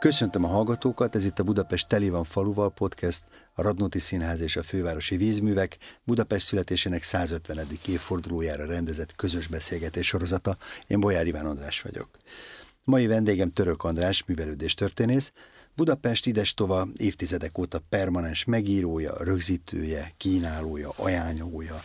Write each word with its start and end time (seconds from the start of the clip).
Köszöntöm 0.00 0.44
a 0.44 0.48
hallgatókat, 0.48 1.16
ez 1.16 1.24
itt 1.24 1.38
a 1.38 1.42
Budapest 1.42 1.88
Teli 1.88 2.08
van 2.08 2.24
faluval 2.24 2.70
podcast, 2.70 3.22
a 3.54 3.62
Radnóti 3.62 3.98
Színház 3.98 4.40
és 4.40 4.56
a 4.56 4.62
Fővárosi 4.62 5.16
Vízművek 5.16 5.78
Budapest 6.04 6.46
születésének 6.46 7.02
150. 7.02 7.66
évfordulójára 7.86 8.66
rendezett 8.66 9.16
közös 9.16 9.46
beszélgetés 9.46 10.06
sorozata. 10.06 10.56
Én 10.86 11.00
Bolyár 11.00 11.26
Iván 11.26 11.46
András 11.46 11.80
vagyok. 11.80 12.08
Mai 12.84 13.06
vendégem 13.06 13.50
Török 13.50 13.84
András, 13.84 14.24
művelődés 14.26 14.74
történész, 14.74 15.32
Budapest 15.76 16.26
idestova 16.26 16.88
évtizedek 16.96 17.58
óta 17.58 17.80
permanens 17.88 18.44
megírója, 18.44 19.12
rögzítője, 19.24 20.12
kínálója, 20.16 20.92
ajánlója. 20.96 21.82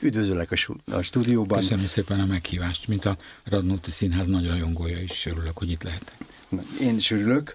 Üdvözöllek 0.00 0.50
a, 0.50 0.74
a 0.92 1.02
stúdióban. 1.02 1.58
Köszönöm 1.58 1.86
szépen 1.86 2.20
a 2.20 2.26
meghívást, 2.26 2.88
mint 2.88 3.04
a 3.04 3.16
Radnóti 3.44 3.90
Színház 3.90 4.26
nagy 4.26 4.46
rajongója 4.46 5.00
is 5.00 5.26
örülök, 5.26 5.58
hogy 5.58 5.70
itt 5.70 5.82
lehetek. 5.82 6.31
Én 6.80 6.96
is 6.96 7.10
örülök, 7.10 7.54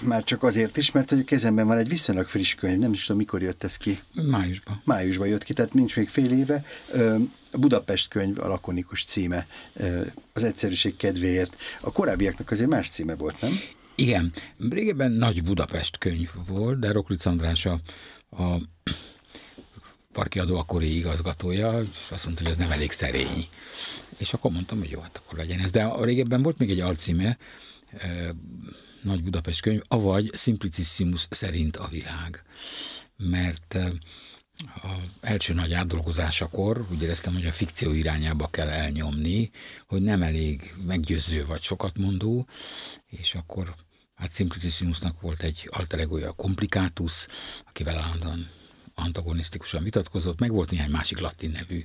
már 0.00 0.24
csak 0.24 0.42
azért 0.42 0.76
is, 0.76 0.90
mert 0.90 1.10
hogy 1.10 1.18
a 1.18 1.24
kezemben 1.24 1.66
van 1.66 1.78
egy 1.78 1.88
viszonylag 1.88 2.26
friss 2.28 2.54
könyv, 2.54 2.78
nem 2.78 2.92
is 2.92 3.04
tudom, 3.04 3.16
mikor 3.16 3.42
jött 3.42 3.64
ez 3.64 3.76
ki. 3.76 3.98
Májusban. 4.12 4.80
Májusban 4.84 5.28
jött 5.28 5.44
ki, 5.44 5.52
tehát 5.52 5.74
nincs 5.74 5.96
még 5.96 6.08
fél 6.08 6.32
éve. 6.32 6.64
A 7.50 7.58
Budapest 7.58 8.08
könyv 8.08 8.38
a 8.38 8.48
lakonikus 8.48 9.04
címe, 9.04 9.46
az 10.32 10.44
egyszerűség 10.44 10.96
kedvéért. 10.96 11.56
A 11.80 11.92
korábbiaknak 11.92 12.50
azért 12.50 12.68
más 12.68 12.88
címe 12.88 13.14
volt, 13.14 13.40
nem? 13.40 13.60
Igen, 13.94 14.32
régebben 14.70 15.12
nagy 15.12 15.42
Budapest 15.42 15.98
könyv 15.98 16.28
volt, 16.46 16.78
de 16.78 16.92
Roklic 16.92 17.26
András 17.26 17.66
a, 17.66 17.80
a 18.30 18.56
parkiadó 20.12 20.56
akkori 20.56 20.96
igazgatója, 20.96 21.82
azt 22.10 22.24
mondta, 22.24 22.42
hogy 22.42 22.52
ez 22.52 22.58
nem 22.58 22.70
elég 22.70 22.90
szerény. 22.90 23.48
És 24.18 24.32
akkor 24.32 24.50
mondtam, 24.50 24.78
hogy 24.78 24.90
jó, 24.90 25.00
hát 25.00 25.20
akkor 25.24 25.38
legyen 25.38 25.58
ez. 25.58 25.70
De 25.70 25.84
a 25.84 26.04
régebben 26.04 26.42
volt 26.42 26.58
még 26.58 26.70
egy 26.70 26.80
alcíme, 26.80 27.36
nagy 29.02 29.22
Budapest 29.22 29.60
könyv, 29.60 29.80
avagy 29.88 30.30
Simplicissimus 30.34 31.26
szerint 31.30 31.76
a 31.76 31.88
világ. 31.88 32.42
Mert 33.16 33.76
a 34.74 34.88
első 35.20 35.54
nagy 35.54 35.72
átdolgozásakor 35.72 36.86
úgy 36.90 37.02
éreztem, 37.02 37.32
hogy 37.32 37.46
a 37.46 37.52
fikció 37.52 37.92
irányába 37.92 38.46
kell 38.46 38.68
elnyomni, 38.68 39.50
hogy 39.86 40.02
nem 40.02 40.22
elég 40.22 40.74
meggyőző 40.86 41.46
vagy 41.46 41.62
sokat 41.62 41.98
mondó, 41.98 42.46
és 43.06 43.34
akkor 43.34 43.74
hát 44.14 44.34
Simplicissimusnak 44.34 45.20
volt 45.20 45.42
egy 45.42 45.68
alter 45.70 45.98
egoja, 46.00 46.32
Complicatus, 46.32 47.26
akivel 47.64 47.98
állandóan 47.98 48.48
antagonisztikusan 48.94 49.82
vitatkozott, 49.82 50.38
meg 50.38 50.50
volt 50.50 50.70
néhány 50.70 50.90
másik 50.90 51.20
latin 51.20 51.50
nevű 51.50 51.84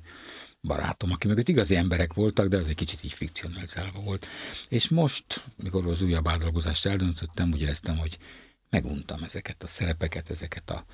barátom, 0.61 1.11
aki 1.11 1.27
mögött 1.27 1.47
igazi 1.47 1.75
emberek 1.75 2.13
voltak, 2.13 2.47
de 2.47 2.57
az 2.57 2.67
egy 2.67 2.75
kicsit 2.75 3.03
így 3.03 3.13
fikcionalizálva 3.13 3.99
volt. 3.99 4.27
És 4.69 4.89
most, 4.89 5.43
mikor 5.55 5.87
az 5.87 6.01
újabb 6.01 6.27
átdolgozást 6.27 6.85
eldöntöttem, 6.85 7.51
úgy 7.51 7.61
éreztem, 7.61 7.97
hogy 7.97 8.17
meguntam 8.69 9.23
ezeket 9.23 9.63
a 9.63 9.67
szerepeket, 9.67 10.29
ezeket 10.29 10.69
a 10.69 10.85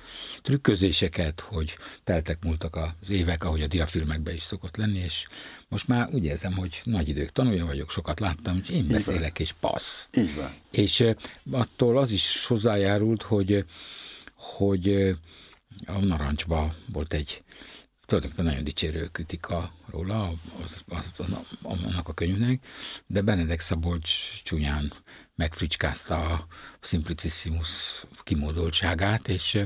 trükközéseket, 0.42 1.40
hogy 1.40 1.76
teltek 2.04 2.44
múltak 2.44 2.76
az 2.76 3.10
évek, 3.10 3.44
ahogy 3.44 3.62
a 3.62 3.66
diafilmekben 3.66 4.34
is 4.34 4.42
szokott 4.42 4.76
lenni, 4.76 4.98
és 4.98 5.26
most 5.68 5.88
már 5.88 6.08
úgy 6.12 6.24
érzem, 6.24 6.52
hogy 6.52 6.80
nagy 6.84 7.08
idők 7.08 7.32
tanulja 7.32 7.66
vagyok, 7.66 7.90
sokat 7.90 8.20
láttam, 8.20 8.58
és 8.62 8.68
én 8.68 8.86
beszélek, 8.86 9.38
és 9.38 9.52
passz. 9.60 10.08
Így 10.16 10.34
van. 10.34 10.54
És 10.70 11.04
attól 11.50 11.98
az 11.98 12.10
is 12.10 12.46
hozzájárult, 12.46 13.22
hogy, 13.22 13.64
hogy 14.34 15.16
a 15.86 15.98
Narancsba 15.98 16.74
volt 16.92 17.12
egy 17.12 17.42
tulajdonképpen 18.06 18.44
nagyon 18.44 18.64
dicsérő 18.64 19.08
kritika 19.12 19.72
róla, 19.90 20.32
az, 20.62 20.84
az, 20.88 21.04
az, 21.16 21.26
annak 21.62 22.08
a 22.08 22.14
könyvnek, 22.14 22.66
de 23.06 23.20
Benedek 23.20 23.60
Szabolcs 23.60 24.42
csúnyán 24.42 24.92
megfricskázta 25.34 26.16
a 26.16 26.46
Simplicissimus 26.80 28.04
kimódoltságát, 28.24 29.28
és 29.28 29.58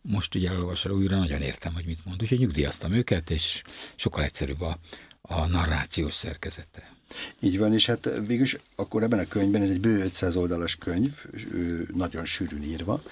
most 0.00 0.34
ugye 0.34 0.48
elolvasva 0.48 0.94
újra 0.94 1.16
nagyon 1.16 1.42
értem, 1.42 1.74
hogy 1.74 1.84
mit 1.84 2.04
mond. 2.04 2.22
Úgyhogy 2.22 2.38
nyugdíjaztam 2.38 2.92
őket, 2.92 3.30
és 3.30 3.62
sokkal 3.96 4.24
egyszerűbb 4.24 4.60
a, 4.60 4.78
a 5.20 5.46
narrációs 5.46 6.14
szerkezete. 6.14 6.96
Így 7.40 7.58
van, 7.58 7.72
és 7.72 7.86
hát 7.86 8.04
végülis 8.26 8.56
akkor 8.76 9.02
ebben 9.02 9.18
a 9.18 9.26
könyvben, 9.26 9.62
ez 9.62 9.70
egy 9.70 9.80
bő 9.80 10.02
500 10.02 10.36
oldalas 10.36 10.76
könyv, 10.76 11.24
nagyon 11.94 12.24
sűrűn 12.24 12.62
írva, 12.62 13.02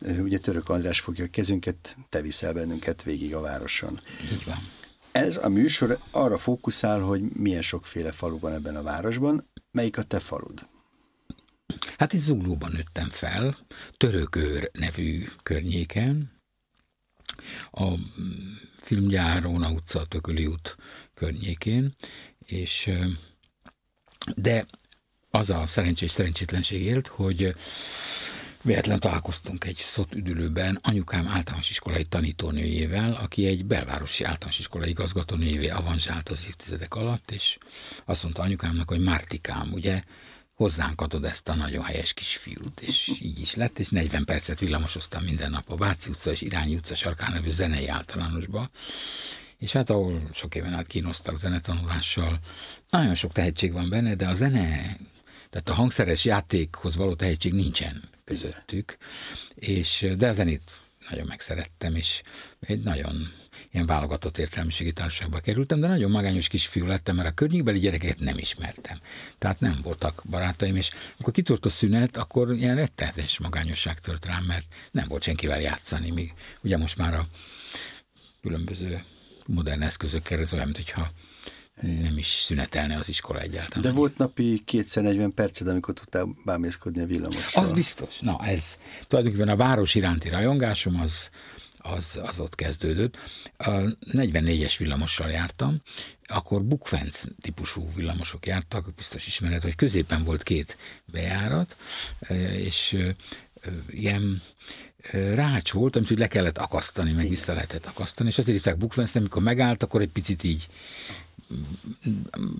ugye 0.00 0.38
Török 0.38 0.68
András 0.68 1.00
fogja 1.00 1.24
a 1.24 1.30
kezünket, 1.30 1.96
te 2.08 2.20
viszel 2.20 2.52
bennünket 2.52 3.02
végig 3.02 3.34
a 3.34 3.40
városon. 3.40 4.00
Így 4.32 4.44
van. 4.44 4.68
Ez 5.12 5.36
a 5.36 5.48
műsor 5.48 5.98
arra 6.10 6.36
fókuszál, 6.36 7.00
hogy 7.00 7.22
milyen 7.22 7.62
sokféle 7.62 8.12
falu 8.12 8.38
van 8.38 8.52
ebben 8.52 8.76
a 8.76 8.82
városban. 8.82 9.50
Melyik 9.70 9.98
a 9.98 10.02
te 10.02 10.20
falud? 10.20 10.66
Hát 11.98 12.12
itt 12.12 12.20
Zuglóban 12.20 12.70
nőttem 12.72 13.08
fel, 13.10 13.58
Törökőr 13.96 14.70
nevű 14.72 15.26
környéken, 15.42 16.32
a 17.70 17.94
filmgyár, 18.82 19.42
Róna 19.42 19.70
utca, 19.70 20.04
Tököli 20.04 20.46
út 20.46 20.76
környékén, 21.14 21.94
és 22.38 22.90
de 24.36 24.66
az 25.30 25.50
a 25.50 25.66
szerencsés 25.66 26.10
szerencsétlenség 26.10 26.82
élt, 26.82 27.06
hogy 27.06 27.54
Véletlen 28.62 29.00
találkoztunk 29.00 29.64
egy 29.64 29.76
szott 29.76 30.14
üdülőben 30.14 30.78
anyukám 30.82 31.28
általános 31.28 31.70
iskolai 31.70 32.04
tanítónőjével, 32.04 33.12
aki 33.12 33.46
egy 33.46 33.64
belvárosi 33.64 34.24
általános 34.24 34.58
iskolai 34.58 34.88
igazgatónőjévé 34.88 35.68
avanzsált 35.68 36.28
az 36.28 36.46
évtizedek 36.46 36.94
alatt, 36.94 37.30
és 37.30 37.58
azt 38.04 38.22
mondta 38.22 38.42
anyukámnak, 38.42 38.88
hogy 38.88 39.00
Mártikám, 39.00 39.72
ugye 39.72 40.02
hozzánk 40.54 41.00
adod 41.00 41.24
ezt 41.24 41.48
a 41.48 41.54
nagyon 41.54 41.84
helyes 41.84 42.12
kisfiút, 42.12 42.80
és 42.80 43.12
így 43.20 43.40
is 43.40 43.54
lett, 43.54 43.78
és 43.78 43.88
40 43.88 44.24
percet 44.24 44.58
villamosoztam 44.58 45.24
minden 45.24 45.50
nap 45.50 45.70
a 45.70 45.76
Váci 45.76 46.10
utca 46.10 46.30
és 46.30 46.40
Irányi 46.40 46.74
utca 46.74 46.94
sarkán 46.94 47.32
nevű 47.32 47.50
zenei 47.50 47.88
általánosba, 47.88 48.70
és 49.58 49.72
hát 49.72 49.90
ahol 49.90 50.28
sok 50.32 50.54
éven 50.54 50.74
át 50.74 50.86
kínoztak 50.86 51.38
zenetanulással, 51.38 52.38
nagyon 52.90 53.14
sok 53.14 53.32
tehetség 53.32 53.72
van 53.72 53.88
benne, 53.88 54.14
de 54.14 54.28
a 54.28 54.34
zene, 54.34 54.96
tehát 55.50 55.68
a 55.68 55.74
hangszeres 55.74 56.24
játékhoz 56.24 56.96
való 56.96 57.14
tehetség 57.14 57.52
nincsen 57.52 58.08
közöttük, 58.30 58.96
és, 59.54 60.06
de 60.16 60.28
a 60.28 60.32
zenét 60.32 60.72
nagyon 61.08 61.26
megszerettem, 61.26 61.94
és 61.94 62.22
egy 62.60 62.82
nagyon 62.82 63.32
ilyen 63.70 63.86
válogatott 63.86 64.38
értelmiségi 64.38 64.92
társaságba 64.92 65.38
kerültem, 65.38 65.80
de 65.80 65.86
nagyon 65.86 66.10
magányos 66.10 66.48
kisfiú 66.48 66.86
lettem, 66.86 67.16
mert 67.16 67.28
a 67.28 67.32
környékbeli 67.32 67.78
gyerekeket 67.78 68.18
nem 68.18 68.38
ismertem. 68.38 68.98
Tehát 69.38 69.60
nem 69.60 69.80
voltak 69.82 70.22
barátaim, 70.30 70.76
és 70.76 70.90
amikor 71.16 71.32
kitört 71.32 71.66
a 71.66 71.70
szünet, 71.70 72.16
akkor 72.16 72.52
ilyen 72.52 72.74
rettenetes 72.74 73.38
magányosság 73.38 73.98
tört 73.98 74.26
rám, 74.26 74.44
mert 74.44 74.66
nem 74.90 75.08
volt 75.08 75.22
senkivel 75.22 75.60
játszani, 75.60 76.10
míg 76.10 76.34
ugye 76.60 76.76
most 76.76 76.96
már 76.96 77.14
a 77.14 77.26
különböző 78.42 79.04
modern 79.46 79.82
eszközökkel 79.82 80.38
ez 80.38 80.52
olyan, 80.52 80.68
mintha 80.68 81.10
nem 81.80 82.18
is 82.18 82.26
szünetelne 82.26 82.96
az 82.96 83.08
iskola 83.08 83.40
egyáltalán. 83.40 83.82
De 83.82 83.98
volt 83.98 84.16
napi 84.16 84.62
kétszer 84.64 85.02
40 85.02 85.34
perced, 85.34 85.68
amikor 85.68 85.94
tudtál 85.94 86.28
bámészkodni 86.44 87.02
a 87.02 87.06
villamossal. 87.06 87.62
Az 87.62 87.72
biztos. 87.72 88.18
Na 88.18 88.38
ez, 88.44 88.78
tulajdonképpen 89.08 89.48
a 89.48 89.56
város 89.56 89.94
iránti 89.94 90.28
rajongásom 90.28 91.00
az, 91.00 91.30
az, 91.78 92.20
az 92.22 92.38
ott 92.38 92.54
kezdődött. 92.54 93.16
A 93.56 93.70
44-es 94.12 94.74
villamossal 94.78 95.30
jártam, 95.30 95.82
akkor 96.26 96.62
bukfenc 96.62 97.22
típusú 97.40 97.86
villamosok 97.94 98.46
jártak, 98.46 98.94
biztos 98.94 99.26
ismered, 99.26 99.62
hogy 99.62 99.74
középen 99.74 100.24
volt 100.24 100.42
két 100.42 100.76
bejárat, 101.04 101.76
és 102.56 102.96
ilyen 103.90 104.42
rács 105.34 105.72
volt, 105.72 105.96
amit 105.96 106.18
le 106.18 106.26
kellett 106.26 106.58
akasztani, 106.58 107.12
meg 107.12 107.28
vissza 107.28 107.52
lehetett 107.52 107.86
akasztani, 107.86 108.28
és 108.28 108.38
azért 108.38 108.56
hívták 108.56 108.78
bukfenc, 108.78 109.14
amikor 109.14 109.42
megállt, 109.42 109.82
akkor 109.82 110.00
egy 110.00 110.08
picit 110.08 110.42
így 110.42 110.68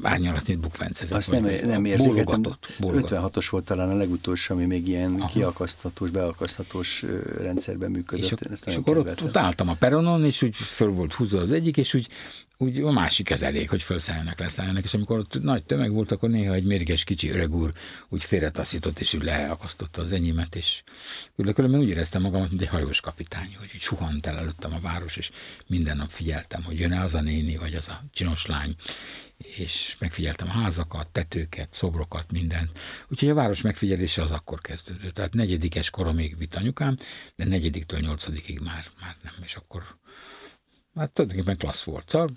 árnyalatni 0.02 0.56
bukvencezett. 0.56 1.18
Azt 1.18 1.30
nem, 1.30 1.46
nem 1.64 1.84
érzékeltem. 1.84 2.42
56-os 2.80 3.46
volt 3.50 3.64
talán 3.64 3.90
a 3.90 3.94
legutolsó, 3.94 4.54
ami 4.54 4.64
még 4.64 4.88
ilyen 4.88 5.14
Aha. 5.14 5.28
kiakasztatós, 5.28 6.10
beakasztatós 6.10 7.04
rendszerben 7.38 7.90
működött. 7.90 8.40
És, 8.40 8.60
és 8.64 8.76
akkor 8.76 8.98
ott, 8.98 9.22
ott, 9.22 9.36
álltam 9.36 9.68
a 9.68 9.74
peronon, 9.74 10.24
és 10.24 10.42
úgy 10.42 10.56
föl 10.56 10.90
volt 10.90 11.12
húzva 11.12 11.40
az 11.40 11.52
egyik, 11.52 11.76
és 11.76 11.94
úgy 11.94 12.08
úgy 12.62 12.80
a 12.80 12.90
másik 12.90 13.30
ez 13.30 13.42
elég, 13.42 13.68
hogy 13.68 13.82
felszálljanak, 13.82 14.38
leszálljanak, 14.38 14.84
és 14.84 14.94
amikor 14.94 15.18
ott 15.18 15.42
nagy 15.42 15.64
tömeg 15.64 15.92
volt, 15.92 16.12
akkor 16.12 16.28
néha 16.28 16.54
egy 16.54 16.64
mérges 16.64 17.04
kicsi 17.04 17.30
öreg 17.30 17.54
úr 17.54 17.72
úgy 18.08 18.24
félretaszított, 18.24 18.98
és 18.98 19.14
úgy 19.14 19.22
leakasztotta 19.22 20.00
az 20.02 20.12
enyémet, 20.12 20.54
és 20.54 20.82
különben 21.54 21.80
úgy 21.80 21.88
éreztem 21.88 22.22
magamat, 22.22 22.48
mint 22.48 22.62
egy 22.62 22.68
hajós 22.68 23.00
kapitány, 23.00 23.56
hogy 23.58 23.70
úgy 23.74 23.80
suhant 23.80 24.26
el 24.26 24.38
előttem 24.38 24.74
a 24.74 24.80
város, 24.80 25.16
és 25.16 25.30
minden 25.66 25.96
nap 25.96 26.10
figyeltem, 26.10 26.62
hogy 26.62 26.78
jön-e 26.78 27.02
az 27.02 27.14
a 27.14 27.20
néni, 27.20 27.56
vagy 27.56 27.74
az 27.74 27.88
a 27.88 28.04
csinos 28.12 28.46
lány, 28.46 28.74
és 29.36 29.96
megfigyeltem 29.98 30.48
a 30.48 30.52
házakat, 30.52 31.08
tetőket, 31.08 31.68
szobrokat, 31.72 32.32
mindent. 32.32 32.78
Úgyhogy 33.08 33.28
a 33.28 33.34
város 33.34 33.60
megfigyelése 33.60 34.22
az 34.22 34.30
akkor 34.30 34.60
kezdődött. 34.60 35.14
Tehát 35.14 35.34
negyedikes 35.34 35.90
koromig 35.90 36.38
vitt 36.38 36.54
anyukám, 36.54 36.96
de 37.36 37.44
negyediktől 37.44 38.00
nyolcadikig 38.00 38.60
már, 38.60 38.84
már 39.00 39.16
nem, 39.22 39.34
és 39.42 39.54
akkor 39.54 39.82
hát 40.94 41.12
tulajdonképpen 41.12 41.56
klassz 41.56 41.82
volt. 41.82 42.08
Szóval 42.08 42.28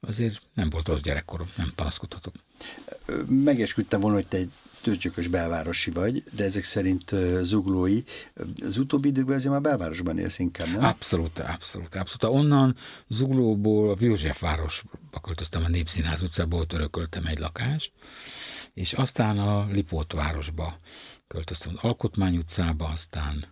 azért 0.00 0.42
nem 0.54 0.70
volt 0.70 0.88
rossz 0.88 1.00
gyerekkorom, 1.00 1.50
nem 1.56 1.72
panaszkodhatok. 1.74 2.34
Megesküdtem 3.26 4.00
volna, 4.00 4.16
hogy 4.16 4.26
te 4.26 4.36
egy 4.36 4.50
tőcsökös 4.80 5.26
belvárosi 5.26 5.90
vagy, 5.90 6.24
de 6.32 6.44
ezek 6.44 6.64
szerint 6.64 7.14
zuglói. 7.42 8.02
Az 8.62 8.78
utóbbi 8.78 9.08
időkben 9.08 9.36
azért 9.36 9.52
már 9.52 9.60
belvárosban 9.60 10.18
élsz 10.18 10.38
inkább, 10.38 10.68
nem? 10.68 10.84
Abszolút, 10.84 11.38
abszolút, 11.38 11.94
abszolút. 11.94 12.36
Onnan 12.36 12.76
Zuglóból 13.08 13.90
a 13.90 13.96
József 13.98 14.40
városba 14.40 15.20
költöztem 15.22 15.64
a 15.64 15.68
Népszínház 15.68 16.22
utcából, 16.22 16.64
örököltem 16.72 17.26
egy 17.26 17.38
lakást, 17.38 17.92
és 18.74 18.92
aztán 18.92 19.38
a 19.38 19.66
Lipót 19.66 20.12
városba 20.12 20.78
költöztem, 21.26 21.72
az 21.76 21.82
Alkotmány 21.82 22.36
utcába, 22.36 22.86
aztán 22.86 23.44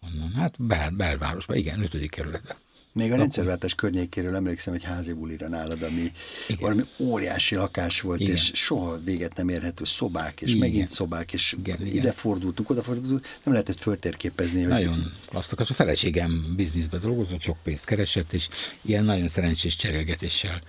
onnan, 0.00 0.32
hát 0.32 0.62
bel, 0.62 0.90
belvárosba, 0.90 1.54
igen, 1.54 1.82
ötödik 1.82 2.10
kerületbe. 2.10 2.56
Még 2.92 3.12
a 3.12 3.16
rendszerváltás 3.16 3.74
környékéről 3.74 4.34
emlékszem 4.34 4.74
egy 4.74 4.82
házi 4.82 5.12
bulira 5.12 5.48
nálad, 5.48 5.82
ami 5.82 6.00
Igen. 6.00 6.60
valami 6.60 6.82
óriási 6.98 7.54
lakás 7.54 8.00
volt, 8.00 8.20
Igen. 8.20 8.34
és 8.34 8.50
soha 8.54 8.98
véget 9.04 9.36
nem 9.36 9.48
érhető 9.48 9.84
szobák, 9.84 10.40
és 10.40 10.48
Igen. 10.48 10.60
megint 10.60 10.90
szobák, 10.90 11.32
és 11.32 11.56
Igen. 11.58 11.86
ide 11.86 12.12
fordultunk, 12.12 12.70
oda 12.70 12.82
fordultunk, 12.82 13.26
nem 13.44 13.52
lehetett 13.52 13.78
föltérképezni. 13.78 14.60
Hogy... 14.60 14.70
Nagyon 14.70 15.12
klasszikus. 15.26 15.70
A 15.70 15.74
feleségem 15.74 16.52
bizniszbe 16.56 16.98
dolgozott, 16.98 17.40
sok 17.40 17.58
pénzt 17.62 17.84
keresett, 17.84 18.32
és 18.32 18.48
ilyen 18.82 19.04
nagyon 19.04 19.28
szerencsés 19.28 19.76
cserélgetéssel 19.76 20.60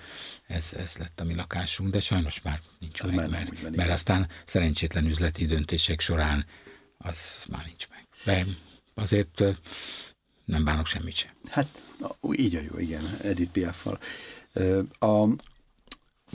ez, 0.47 0.73
ez 0.77 0.97
lett 0.97 1.19
a 1.19 1.23
mi 1.23 1.35
lakásunk, 1.35 1.89
de 1.89 1.99
sajnos 1.99 2.41
már 2.41 2.59
nincs 2.79 3.01
az 3.01 3.09
meg, 3.09 3.19
már 3.19 3.29
mert, 3.29 3.61
van, 3.61 3.71
mert 3.75 3.89
aztán 3.89 4.27
szerencsétlen 4.45 5.05
üzleti 5.05 5.45
döntések 5.45 5.99
során 5.99 6.45
az 6.97 7.45
már 7.49 7.65
nincs 7.65 7.87
meg. 7.89 8.07
De 8.23 8.45
azért 8.93 9.43
nem 10.45 10.63
bánok 10.63 10.85
semmit 10.85 11.15
sem. 11.15 11.31
Hát 11.49 11.83
így 12.37 12.55
a 12.55 12.59
jó, 12.71 12.79
igen, 12.79 13.17
Edith 13.21 13.51
Piaffal. 13.51 13.99
A 14.99 15.27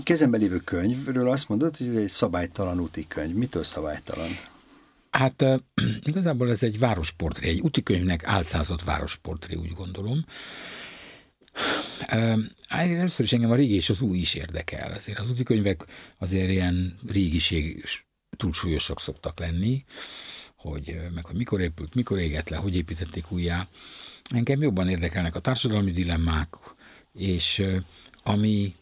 kezemben 0.02 0.40
lévő 0.40 0.58
könyvről 0.58 1.30
azt 1.30 1.48
mondod, 1.48 1.76
hogy 1.76 1.86
ez 1.86 1.94
egy 1.94 2.10
szabálytalan 2.10 2.80
úti 2.80 3.06
könyv. 3.06 3.34
Mitől 3.34 3.64
szabálytalan? 3.64 4.38
Hát 5.10 5.44
igazából 6.10 6.50
ez 6.50 6.62
egy 6.62 6.78
városportré, 6.78 7.48
egy 7.48 7.60
útikönyvnek 7.60 8.24
álcázott 8.24 8.82
városportré, 8.82 9.54
úgy 9.54 9.72
gondolom. 9.74 10.24
Először 12.68 13.24
is 13.24 13.32
engem 13.32 13.50
a 13.50 13.54
régi 13.54 13.74
és 13.74 13.90
az 13.90 14.00
új 14.00 14.18
is 14.18 14.34
érdekel. 14.34 14.92
Azért 14.92 15.18
az 15.18 15.30
útikönyvek 15.30 15.84
azért 16.18 16.50
ilyen 16.50 16.98
régiség 17.08 17.84
túlsúlyosak 18.36 19.00
szoktak 19.00 19.38
lenni, 19.38 19.84
hogy, 20.58 21.00
meg 21.14 21.24
hogy 21.24 21.36
mikor 21.36 21.60
épült, 21.60 21.94
mikor 21.94 22.18
égett 22.18 22.48
le, 22.48 22.56
hogy 22.56 22.76
építették 22.76 23.30
újjá. 23.30 23.68
Engem 24.30 24.62
jobban 24.62 24.88
érdekelnek 24.88 25.34
a 25.34 25.40
társadalmi 25.40 25.90
dilemmák, 25.90 26.54
és 27.12 27.64
ami 28.22 28.74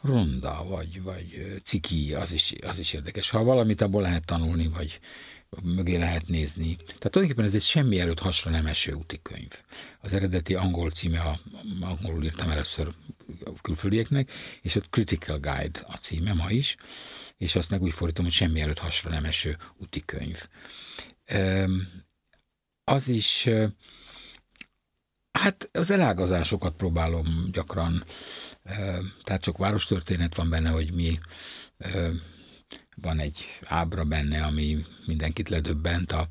ronda, 0.00 0.64
vagy, 0.68 1.02
vagy 1.02 1.60
ciki, 1.62 2.14
az 2.14 2.32
is, 2.32 2.54
az 2.62 2.78
is 2.78 2.92
érdekes. 2.92 3.30
Ha 3.30 3.42
valamit 3.42 3.80
abból 3.80 4.02
lehet 4.02 4.24
tanulni, 4.24 4.68
vagy 4.68 5.00
mögé 5.62 5.96
lehet 5.96 6.28
nézni. 6.28 6.76
Tehát 6.76 7.10
tulajdonképpen 7.10 7.44
ez 7.44 7.54
egy 7.54 7.62
semmi 7.62 8.00
előtt 8.00 8.18
hasra 8.18 8.50
nem 8.50 8.66
eső 8.66 8.92
úti 8.92 9.22
könyv. 9.22 9.62
Az 10.00 10.12
eredeti 10.12 10.54
angol 10.54 10.90
címe, 10.90 11.20
a, 11.20 11.40
angolul 11.80 12.24
írtam 12.24 12.50
először 12.50 12.94
a 13.44 13.60
külföldieknek, 13.60 14.32
és 14.62 14.74
ott 14.74 14.90
Critical 14.90 15.38
Guide 15.38 15.80
a 15.86 15.96
címe 15.96 16.32
ma 16.32 16.50
is, 16.50 16.76
és 17.36 17.56
azt 17.56 17.70
meg 17.70 17.82
úgy 17.82 17.92
fordítom, 17.92 18.24
hogy 18.24 18.34
semmi 18.34 18.60
előtt 18.60 18.78
hasra 18.78 19.10
nem 19.10 19.24
eső 19.24 19.56
úti 19.78 20.02
könyv. 20.04 20.48
Az 22.84 23.08
is 23.08 23.48
Hát 25.32 25.68
az 25.72 25.90
elágazásokat 25.90 26.74
próbálom 26.74 27.48
gyakran, 27.52 28.04
tehát 29.22 29.42
csak 29.42 29.58
várostörténet 29.58 30.34
van 30.34 30.50
benne, 30.50 30.68
hogy 30.68 30.92
mi 30.92 31.18
van 33.00 33.18
egy 33.18 33.44
ábra 33.64 34.04
benne, 34.04 34.44
ami 34.44 34.84
mindenkit 35.06 35.48
ledöbbent, 35.48 36.12
a, 36.12 36.28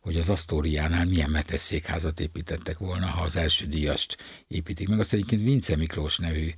hogy 0.00 0.16
az 0.16 0.28
Asztóriánál 0.28 1.04
milyen 1.04 1.30
metesszékházat 1.30 2.20
építettek 2.20 2.78
volna, 2.78 3.06
ha 3.06 3.22
az 3.22 3.36
első 3.36 3.66
díjast 3.66 4.16
építik 4.48 4.88
meg. 4.88 5.00
Azt 5.00 5.12
egyébként 5.12 5.42
Vince 5.42 5.76
Miklós 5.76 6.18
nevű 6.18 6.50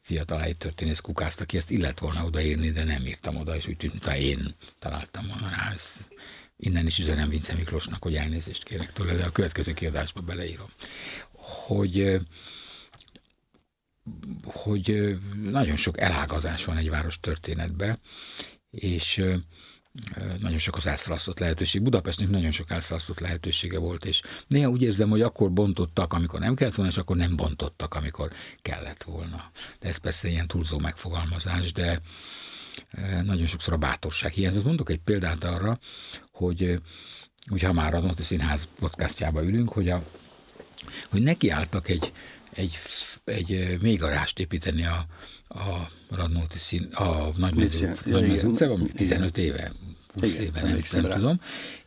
fiatal 0.00 0.52
történész 0.52 1.00
kukázta 1.00 1.44
ki, 1.44 1.56
ezt 1.56 1.70
illet 1.70 1.98
volna 1.98 2.24
odaírni, 2.24 2.70
de 2.70 2.84
nem 2.84 3.06
írtam 3.06 3.36
oda, 3.36 3.56
és 3.56 3.66
úgy 3.66 3.76
tűnt, 3.76 4.04
hogy 4.04 4.22
én 4.22 4.54
találtam 4.78 5.26
volna 5.26 5.48
rá. 5.48 5.70
Ez, 5.72 6.06
innen 6.56 6.86
is 6.86 6.98
üzenem 6.98 7.28
Vince 7.28 7.54
Miklósnak, 7.54 8.02
hogy 8.02 8.14
elnézést 8.14 8.64
kérek 8.64 8.92
tőle, 8.92 9.14
de 9.14 9.24
a 9.24 9.32
következő 9.32 9.72
kiadásba 9.72 10.20
beleírom 10.20 10.68
hogy 11.42 12.20
hogy 14.44 15.18
nagyon 15.42 15.76
sok 15.76 16.00
elágazás 16.00 16.64
van 16.64 16.76
egy 16.76 16.90
város 16.90 17.20
történetben, 17.20 17.98
és 18.72 19.24
nagyon 20.40 20.58
sok 20.58 20.76
az 20.76 20.86
elszalasztott 20.86 21.38
lehetőség. 21.38 21.82
Budapestnek 21.82 22.28
nagyon 22.28 22.50
sok 22.50 22.70
elszalasztott 22.70 23.20
lehetősége 23.20 23.78
volt, 23.78 24.04
és 24.04 24.22
néha 24.46 24.70
úgy 24.70 24.82
érzem, 24.82 25.08
hogy 25.08 25.22
akkor 25.22 25.52
bontottak, 25.52 26.12
amikor 26.12 26.40
nem 26.40 26.54
kellett 26.54 26.74
volna, 26.74 26.90
és 26.90 26.98
akkor 26.98 27.16
nem 27.16 27.36
bontottak, 27.36 27.94
amikor 27.94 28.30
kellett 28.62 29.02
volna. 29.02 29.50
De 29.78 29.88
ez 29.88 29.96
persze 29.96 30.28
ilyen 30.28 30.46
túlzó 30.46 30.78
megfogalmazás, 30.78 31.72
de 31.72 32.00
nagyon 33.22 33.46
sokszor 33.46 33.72
a 33.72 33.76
bátorság 33.76 34.32
hiányzott. 34.32 34.64
Mondok 34.64 34.90
egy 34.90 35.00
példát 35.00 35.44
arra, 35.44 35.78
hogy, 36.30 36.80
hogy 37.46 37.62
ha 37.62 37.72
már 37.72 37.94
a 37.94 38.12
Színház 38.18 38.68
podcastjába 38.78 39.44
ülünk, 39.44 39.72
hogy 39.72 39.88
a 39.88 40.04
hogy 41.08 41.22
nekiálltak 41.22 41.88
egy, 41.88 42.12
egy, 42.52 42.78
egy 43.32 43.78
mégarást 43.80 44.38
építeni 44.38 44.86
a, 44.86 45.06
a 45.48 45.90
Radnóti 46.10 46.58
szín, 46.58 46.82
a 46.82 47.32
Nagymező, 47.36 47.92
utcában, 48.44 48.86
15 48.86 49.38
éve, 49.38 49.72
20 50.14 50.34
igen, 50.34 50.44
éve, 50.44 50.62
nem, 50.62 50.80
nem 50.92 51.10
tudom. 51.10 51.40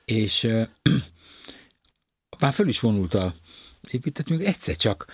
És 0.06 0.44
uh, 0.44 0.68
már 2.40 2.54
föl 2.54 2.68
is 2.68 2.80
vonult 2.80 3.14
a 3.14 3.34
építettünk, 3.92 4.44
egyszer 4.44 4.76
csak 4.76 5.06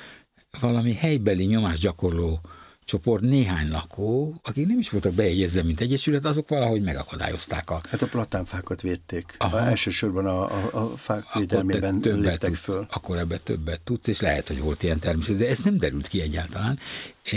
valami 0.59 0.93
helybeli 0.93 1.45
nyomásgyakorló 1.45 2.41
csoport, 2.91 3.23
néhány 3.23 3.69
lakó, 3.69 4.39
akik 4.43 4.67
nem 4.67 4.79
is 4.79 4.89
voltak 4.89 5.13
bejegyezve, 5.13 5.63
mint 5.63 5.81
egyesület, 5.81 6.25
azok 6.25 6.49
valahogy 6.49 6.81
megakadályozták 6.81 7.69
a... 7.69 7.79
Hát 7.89 8.01
a 8.01 8.07
platánfákat 8.07 8.81
védték. 8.81 9.35
Aha. 9.37 9.57
A 9.57 9.67
elsősorban 9.67 10.25
a, 10.25 10.43
a, 10.43 10.69
a 10.71 10.97
fák 10.97 11.23
védelmében 11.33 11.99
léptek 12.01 12.39
tudsz, 12.39 12.59
föl. 12.59 12.87
Akkor 12.89 13.17
ebbe 13.17 13.37
többet 13.37 13.81
tudsz, 13.81 14.07
és 14.07 14.21
lehet, 14.21 14.47
hogy 14.47 14.59
volt 14.59 14.83
ilyen 14.83 14.99
természet, 14.99 15.37
de 15.37 15.47
ez 15.47 15.59
nem 15.59 15.77
derült 15.77 16.07
ki 16.07 16.21
egyáltalán. 16.21 16.79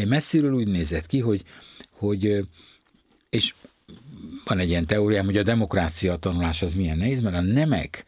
Messziről 0.07 0.53
úgy 0.53 0.69
nézett 0.69 1.07
ki, 1.07 1.21
hogy, 1.21 1.45
hogy 1.91 2.47
és 3.31 3.55
van 4.45 4.59
egy 4.59 4.69
ilyen 4.69 4.87
teóriám, 4.87 5.25
hogy 5.25 5.37
a 5.37 5.43
demokrácia 5.43 6.17
tanulás 6.17 6.63
az 6.63 6.75
milyen 6.75 6.97
nehéz, 6.97 7.21
mert 7.21 7.37
a 7.37 7.41
nemek 7.41 8.05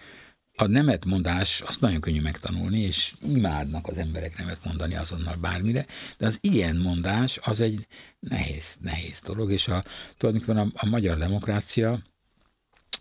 a 0.56 0.66
nemetmondás 0.66 1.60
azt 1.60 1.80
nagyon 1.80 2.00
könnyű 2.00 2.20
megtanulni, 2.20 2.80
és 2.80 3.14
imádnak 3.22 3.86
az 3.86 3.96
emberek 3.96 4.38
nemet 4.38 4.64
mondani 4.64 4.96
azonnal 4.96 5.34
bármire, 5.34 5.86
de 6.18 6.26
az 6.26 6.38
ilyen 6.40 6.76
mondás 6.76 7.38
az 7.42 7.60
egy 7.60 7.86
nehéz, 8.20 8.76
nehéz 8.80 9.20
dolog, 9.20 9.52
és 9.52 9.68
a, 9.68 9.84
tulajdonképpen 10.16 10.58
a, 10.62 10.66
a 10.74 10.86
magyar 10.86 11.18
demokrácia 11.18 12.02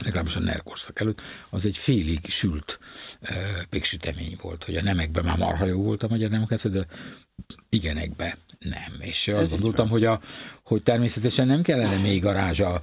legalábbis 0.03 0.35
a 0.35 0.39
NER 0.39 0.63
korszak 0.63 0.99
előtt, 0.99 1.21
az 1.49 1.65
egy 1.65 1.77
félig 1.77 2.25
sült 2.27 2.79
e, 3.21 3.35
péksütemény 3.69 4.37
volt, 4.41 4.63
hogy 4.63 4.75
a 4.75 4.81
nemekben 4.81 5.25
már 5.25 5.37
marha 5.37 5.65
jó 5.65 5.81
volt 5.81 6.03
a 6.03 6.07
magyar 6.07 6.29
demokrácia, 6.29 6.69
de 6.69 6.85
igenekbe 7.69 8.37
nem. 8.69 8.99
És 8.99 9.27
Ez 9.27 9.37
azt 9.37 9.51
gondoltam, 9.51 9.89
hogy, 9.89 10.05
a, 10.05 10.19
hogy 10.63 10.83
természetesen 10.83 11.47
nem 11.47 11.61
kellene 11.61 11.97
még 11.97 12.21
garázs 12.21 12.59
a, 12.59 12.81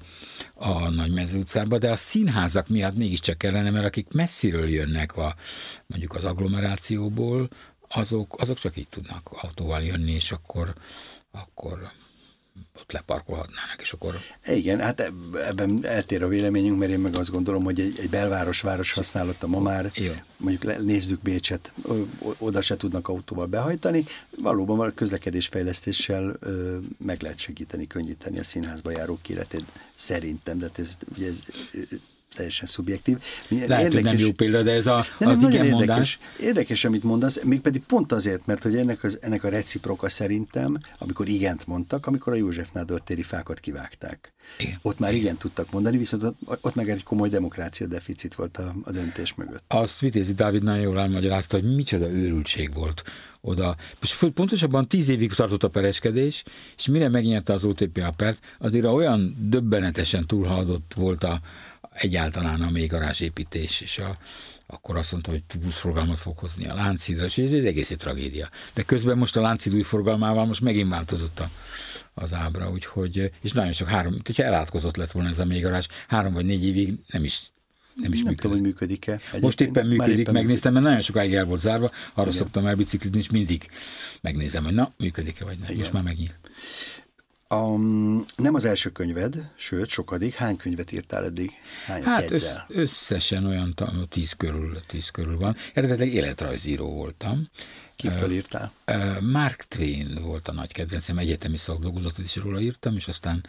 a 0.55 0.89
Nagymező 0.89 1.39
utcába, 1.39 1.79
de 1.79 1.91
a 1.91 1.97
színházak 1.97 2.69
miatt 2.69 2.97
mégiscsak 2.97 3.39
kellene, 3.39 3.71
mert 3.71 3.85
akik 3.85 4.13
messziről 4.13 4.69
jönnek 4.69 5.17
a, 5.17 5.35
mondjuk 5.87 6.15
az 6.15 6.25
agglomerációból, 6.25 7.49
azok, 7.89 8.41
azok 8.41 8.59
csak 8.59 8.77
így 8.77 8.89
tudnak 8.89 9.29
autóval 9.33 9.83
jönni, 9.83 10.13
és 10.13 10.33
akkor, 10.33 10.75
akkor 11.31 11.93
ott 12.81 12.93
leparkolhatnának, 12.93 13.81
és 13.81 13.93
akkor... 13.93 14.15
Igen, 14.47 14.81
hát 14.81 15.13
ebben 15.47 15.79
eltér 15.83 16.23
a 16.23 16.29
véleményünk, 16.29 16.79
mert 16.79 16.91
én 16.91 16.99
meg 16.99 17.17
azt 17.17 17.31
gondolom, 17.31 17.65
hogy 17.65 17.81
egy, 17.81 17.99
egy 17.99 18.11
belváros 18.11 18.61
város 18.61 18.93
használata 18.93 19.47
ma 19.47 19.61
már, 19.61 19.91
Jó. 19.95 20.13
mondjuk 20.37 20.83
nézzük 20.85 21.21
Bécset, 21.23 21.73
oda 22.39 22.61
se 22.61 22.77
tudnak 22.77 23.09
autóval 23.09 23.47
behajtani, 23.47 24.05
valóban 24.37 24.81
a 24.81 24.95
közlekedésfejlesztéssel 24.95 26.37
ö, 26.41 26.79
meg 26.99 27.23
lehet 27.23 27.39
segíteni, 27.39 27.87
könnyíteni 27.87 28.39
a 28.39 28.45
színházba 28.45 28.91
járók 28.91 29.29
életét, 29.29 29.65
szerintem, 29.95 30.59
de 30.59 30.65
hát 30.67 30.79
ez, 30.79 30.97
ugye 31.17 31.27
ez 31.27 31.43
teljesen 32.35 32.67
szubjektív. 32.67 33.19
Milyen 33.49 33.69
Lehet, 33.69 33.85
érdekes, 33.85 34.11
hogy 34.11 34.19
nem 34.19 34.27
jó 34.27 34.33
példa, 34.33 34.63
de 34.63 34.73
ez 34.73 34.87
a, 34.87 35.05
de 35.19 35.27
az 35.27 35.43
igen 35.43 35.53
érdekes, 35.53 35.73
mondás. 35.73 36.19
Érdekes, 36.41 36.85
amit 36.85 37.03
mondasz, 37.03 37.43
mégpedig 37.43 37.83
pont 37.83 38.13
azért, 38.13 38.47
mert 38.47 38.63
hogy 38.63 38.77
ennek, 38.77 39.05
az, 39.05 39.19
ennek 39.21 39.45
a 39.45 39.49
reciproka 39.49 40.09
szerintem, 40.09 40.79
amikor 40.99 41.29
igent 41.29 41.67
mondtak, 41.67 42.07
amikor 42.07 42.33
a 42.33 42.37
József 42.37 42.69
Nádor 42.73 43.01
téri 43.01 43.23
fákat 43.23 43.61
kivágták. 43.61 44.33
Igen. 44.59 44.79
Ott 44.83 44.99
már 44.99 45.15
igen 45.15 45.37
tudtak 45.37 45.71
mondani, 45.71 45.97
viszont 45.97 46.23
ott, 46.23 46.37
ott 46.61 46.75
meg 46.75 46.89
egy 46.89 47.03
komoly 47.03 47.29
demokrácia 47.29 47.87
deficit 47.87 48.35
volt 48.35 48.57
a, 48.57 48.75
a 48.83 48.91
döntés 48.91 49.35
mögött. 49.35 49.63
Azt 49.69 49.99
Vitézi 49.99 50.33
Dávid 50.33 50.63
nagyon 50.63 50.83
jól 50.83 51.01
elmagyarázta, 51.01 51.61
hogy 51.61 51.75
micsoda 51.75 52.11
őrültség 52.11 52.75
volt 52.75 53.03
oda. 53.41 53.77
És 54.01 54.25
pontosabban 54.35 54.89
tíz 54.89 55.09
évig 55.09 55.33
tartott 55.33 55.63
a 55.63 55.69
pereskedés, 55.69 56.43
és 56.77 56.87
mire 56.87 57.09
megnyerte 57.09 57.53
az 57.53 57.65
OTP 57.65 58.03
a 58.07 58.13
pert, 58.17 58.57
addigra 58.59 58.93
olyan 58.93 59.37
döbbenetesen 59.41 60.27
túlhaladott 60.27 60.93
volt 60.97 61.25
a, 61.25 61.41
egyáltalán 61.95 62.63
a 62.63 62.71
még 62.71 62.91
garázsépítés, 62.91 63.81
és 63.81 63.99
a, 63.99 64.19
akkor 64.67 64.97
azt 64.97 65.13
mondta, 65.13 65.31
hogy 65.31 65.43
buszforgalmat 65.61 66.19
fog 66.19 66.39
hozni 66.39 66.67
a 66.67 66.75
Lánchídra, 66.75 67.25
és 67.25 67.39
ez, 67.39 67.53
ez 67.53 67.65
egész 67.65 67.91
egy 67.91 67.97
tragédia. 67.97 68.49
De 68.75 68.83
közben 68.83 69.19
most 69.19 69.37
a 69.37 69.41
Lánchíd 69.41 69.75
új 69.75 69.83
forgalmával 69.83 70.47
most 70.47 70.61
megint 70.61 70.91
változott 70.91 71.41
a, 71.41 71.51
az 72.15 72.35
ábra, 72.35 72.71
úgyhogy, 72.71 73.31
és 73.43 73.53
nagyon 73.53 73.73
sok 73.73 73.89
három, 73.89 74.17
hogyha 74.25 74.43
elátkozott 74.43 74.97
lett 74.97 75.13
volna 75.13 75.29
ez 75.29 75.39
a 75.39 75.45
mélygarázs, 75.45 75.87
három 76.09 76.33
vagy 76.33 76.45
négy 76.45 76.65
évig 76.65 76.95
nem 77.07 77.25
is 77.25 77.53
nem 77.95 78.13
is 78.13 78.23
nem 78.23 78.29
működik. 78.29 78.41
tudom, 78.41 78.57
hogy 78.57 78.67
működik-e. 78.67 79.13
Egyébként 79.13 79.43
Most 79.43 79.61
éppen 79.61 79.87
működik, 79.87 80.19
éppen 80.19 80.35
megnéztem, 80.35 80.73
mert 80.73 80.85
nagyon 80.85 81.01
sokáig 81.01 81.35
el 81.35 81.45
volt 81.45 81.61
zárva, 81.61 81.91
arra 82.15 82.27
Igen. 82.27 82.39
szoktam 82.39 82.67
elbiciklizni, 82.67 83.19
és 83.19 83.31
mindig 83.31 83.69
megnézem, 84.21 84.65
hogy 84.65 84.75
na, 84.75 84.93
működik-e 84.99 85.45
vagy 85.45 85.59
nem. 85.59 85.65
Igen. 85.65 85.77
Most 85.77 85.93
már 85.93 86.03
megint. 86.03 86.35
A, 87.53 87.77
nem 88.37 88.55
az 88.55 88.65
első 88.65 88.91
könyved, 88.91 89.51
sőt, 89.57 89.89
sokadik. 89.89 90.35
Hány 90.35 90.57
könyvet 90.57 90.93
írtál 90.93 91.25
eddig? 91.25 91.51
Hányat 91.87 92.07
hát 92.07 92.31
össz, 92.31 92.53
összesen 92.69 93.47
olyan 93.47 93.75
tíz 94.09 94.33
körül, 94.33 94.81
tíz 94.87 95.11
körül 95.11 95.39
van. 95.39 95.57
Eredetileg 95.75 96.13
életrajzíró 96.13 96.93
voltam. 96.95 97.49
Kikkel 97.97 98.31
írtál? 98.31 98.73
Mark 99.21 99.63
Twain 99.63 100.19
volt 100.23 100.49
a 100.49 100.53
nagy 100.53 100.73
kedvencem, 100.73 101.19
egyetemi 101.19 101.57
szakdolgozatot 101.57 102.25
is 102.25 102.37
róla 102.37 102.61
írtam, 102.61 102.97
és 102.97 103.09
aztán 103.09 103.47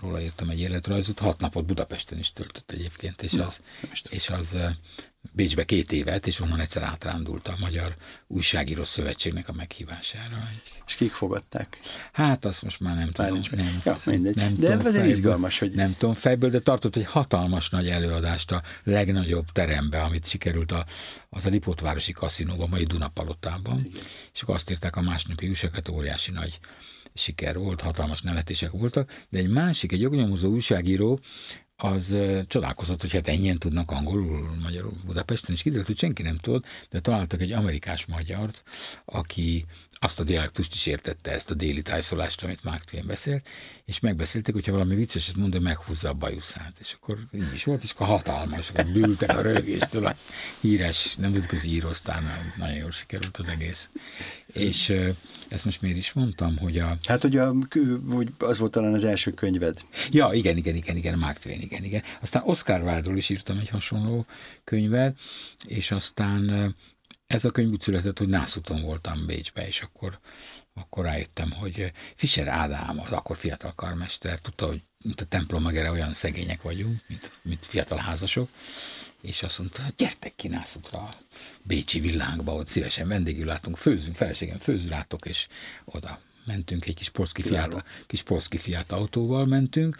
róla 0.00 0.20
írtam 0.20 0.50
egy 0.50 0.60
életrajzot, 0.60 1.18
hat 1.18 1.40
napot 1.40 1.66
Budapesten 1.66 2.18
is 2.18 2.32
töltött 2.32 2.70
egyébként, 2.70 3.22
és, 3.22 3.32
Na, 3.32 3.44
az, 3.44 3.60
és 4.10 4.28
az 4.28 4.56
Bécsbe 5.32 5.64
két 5.64 5.92
évet, 5.92 6.26
és 6.26 6.40
onnan 6.40 6.60
egyszer 6.60 6.82
átrándult 6.82 7.48
a 7.48 7.56
Magyar 7.60 7.96
Újságíró 8.26 8.84
Szövetségnek 8.84 9.48
a 9.48 9.52
meghívására. 9.52 10.48
És 10.86 10.94
kik 10.94 11.12
fogadták? 11.12 11.80
Hát 12.12 12.44
azt 12.44 12.62
most 12.62 12.80
már 12.80 12.96
nem 12.96 13.10
tudom. 13.10 13.32
Nincs 13.32 13.50
nem, 13.50 13.80
ja, 13.84 13.98
mindegy. 14.04 14.36
Nem 14.36 14.56
de 14.58 14.66
tudom, 14.66 14.92
fejből, 14.92 15.10
izgalmas, 15.10 15.58
hogy... 15.58 15.70
Nem 15.72 15.96
tudom 15.98 16.14
fejből, 16.14 16.50
de 16.50 16.58
tartott 16.58 16.96
egy 16.96 17.04
hatalmas 17.04 17.70
nagy 17.70 17.88
előadást 17.88 18.52
a 18.52 18.62
legnagyobb 18.84 19.46
terembe, 19.52 20.02
amit 20.02 20.26
sikerült 20.26 20.72
a, 20.72 20.84
az 21.30 21.44
a 21.44 21.48
Lipótvárosi 21.48 22.12
kaszinóban, 22.12 22.68
mai 22.68 22.84
Dunapalotában. 22.84 23.78
Igen. 23.78 24.02
És 24.34 24.42
akkor 24.42 24.54
azt 24.54 24.70
írták 24.70 24.96
a 24.96 25.02
másnapi 25.02 25.48
újságot, 25.48 25.88
óriási 25.88 26.30
nagy 26.30 26.58
siker 27.18 27.58
volt, 27.58 27.80
hatalmas 27.80 28.22
nevetések 28.22 28.70
voltak, 28.70 29.26
de 29.28 29.38
egy 29.38 29.48
másik, 29.48 29.92
egy 29.92 30.00
jognyomozó 30.00 30.50
újságíró, 30.50 31.20
az 31.80 32.16
csodálkozott, 32.46 33.00
hogy 33.00 33.12
hát 33.12 33.28
ennyien 33.28 33.58
tudnak 33.58 33.90
angolul, 33.90 34.56
magyarul 34.62 34.92
Budapesten, 35.04 35.54
és 35.54 35.62
kiderült, 35.62 35.86
hogy 35.86 35.98
senki 35.98 36.22
nem 36.22 36.36
tud, 36.36 36.64
de 36.90 37.00
találtak 37.00 37.40
egy 37.40 37.52
amerikás 37.52 38.06
magyart, 38.06 38.62
aki 39.04 39.64
azt 40.00 40.20
a 40.20 40.24
dialektust 40.24 40.74
is 40.74 40.86
értette, 40.86 41.30
ezt 41.30 41.50
a 41.50 41.54
déli 41.54 41.82
tájszolást, 41.82 42.42
amit 42.42 42.64
Mark 42.64 42.84
Twain 42.84 43.06
beszélt, 43.06 43.48
és 43.84 44.00
megbeszélték, 44.00 44.54
hogyha 44.54 44.72
valami 44.72 44.94
vicceset 44.94 45.36
mond, 45.36 45.52
hogy 45.52 45.62
meghúzza 45.62 46.08
a 46.08 46.12
bajuszát. 46.12 46.72
És 46.80 46.92
akkor 46.92 47.18
így 47.34 47.54
is 47.54 47.64
volt, 47.64 47.82
és 47.82 47.90
akkor 47.90 48.06
hatalmas, 48.06 48.70
akkor 48.70 48.92
bültek 48.92 49.36
a 49.38 49.40
rögéstől 49.40 50.06
a 50.06 50.16
híres 50.60 51.14
nemzetközi 51.14 51.68
írosztán, 51.68 52.24
nagyon 52.56 52.76
jól 52.76 52.90
sikerült 52.90 53.36
az 53.36 53.48
egész. 53.48 53.90
És 54.52 54.92
ezt 55.48 55.64
most 55.64 55.82
miért 55.82 55.96
is 55.96 56.12
mondtam, 56.12 56.56
hogy 56.56 56.78
a... 56.78 56.96
Hát, 57.04 57.22
hogy, 57.22 57.36
a, 57.36 57.54
hogy 58.08 58.28
az 58.38 58.58
volt 58.58 58.72
talán 58.72 58.94
az 58.94 59.04
első 59.04 59.30
könyved. 59.30 59.80
Ja, 60.10 60.30
igen, 60.32 60.56
igen, 60.56 60.74
igen, 60.74 60.96
igen, 60.96 61.18
Mark 61.18 61.38
Twain, 61.38 61.60
igen, 61.60 61.84
igen. 61.84 62.02
Aztán 62.20 62.42
Oscar 62.46 62.82
Wilde-ról 62.82 63.16
is 63.16 63.28
írtam 63.28 63.58
egy 63.58 63.68
hasonló 63.68 64.26
könyvet, 64.64 65.18
és 65.66 65.90
aztán 65.90 66.74
ez 67.28 67.44
a 67.44 67.50
könyv 67.50 67.70
úgy 67.70 67.80
született, 67.80 68.18
hogy 68.18 68.28
Nászuton 68.28 68.82
voltam 68.82 69.26
Bécsbe, 69.26 69.66
és 69.66 69.80
akkor, 69.80 70.18
akkor 70.74 71.04
rájöttem, 71.04 71.50
hogy 71.50 71.92
Fischer 72.16 72.48
Ádám, 72.48 73.00
az 73.00 73.10
akkor 73.12 73.36
fiatal 73.36 73.74
karmester, 73.74 74.40
tudta, 74.40 74.66
hogy 74.66 74.82
mint 75.04 75.20
a 75.20 75.24
templom 75.24 75.62
megere 75.62 75.90
olyan 75.90 76.12
szegények 76.12 76.62
vagyunk, 76.62 77.04
mint, 77.06 77.30
mint 77.42 77.66
fiatal 77.66 77.98
házasok, 77.98 78.48
és 79.20 79.42
azt 79.42 79.58
mondta, 79.58 79.82
gyertek 79.96 80.34
ki 80.36 80.48
Nászutra 80.48 81.08
Bécsi 81.62 82.00
villánkba, 82.00 82.54
ott 82.54 82.68
szívesen 82.68 83.08
vendégül 83.08 83.46
látunk, 83.46 83.76
főzünk, 83.76 84.16
feleségem 84.16 84.58
főz 84.58 84.88
rátok, 84.88 85.26
és 85.26 85.48
oda 85.84 86.20
mentünk 86.48 86.86
egy 86.86 86.94
kis 86.94 87.08
polszki 87.08 87.42
fiát, 87.42 87.84
kis 88.06 88.22
polszki 88.22 88.56
fiát 88.56 88.92
autóval 88.92 89.46
mentünk, 89.46 89.96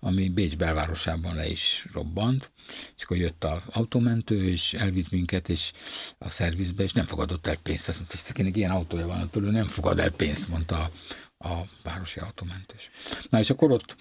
ami 0.00 0.28
Bécs 0.28 0.56
belvárosában 0.56 1.34
le 1.34 1.48
is 1.48 1.86
robbant, 1.92 2.50
és 2.96 3.02
akkor 3.02 3.16
jött 3.16 3.44
az 3.44 3.58
autómentő, 3.72 4.48
és 4.48 4.74
elvitt 4.74 5.10
minket, 5.10 5.48
és 5.48 5.72
a 6.18 6.30
szervizbe, 6.30 6.82
és 6.82 6.92
nem 6.92 7.06
fogadott 7.06 7.46
el 7.46 7.56
pénzt. 7.56 7.88
Azt 7.88 7.98
mondta, 7.98 8.16
hogy 8.16 8.30
akinek 8.30 8.56
ilyen 8.56 8.70
autója 8.70 9.06
van, 9.06 9.20
attól 9.20 9.44
ő 9.44 9.50
nem 9.50 9.66
fogad 9.66 9.98
el 9.98 10.10
pénzt, 10.10 10.48
mondta 10.48 10.90
a, 11.38 11.48
a 11.48 11.64
városi 11.82 12.20
autómentős. 12.20 12.90
Na 13.28 13.38
és 13.38 13.50
akkor 13.50 13.70
ott, 13.70 13.96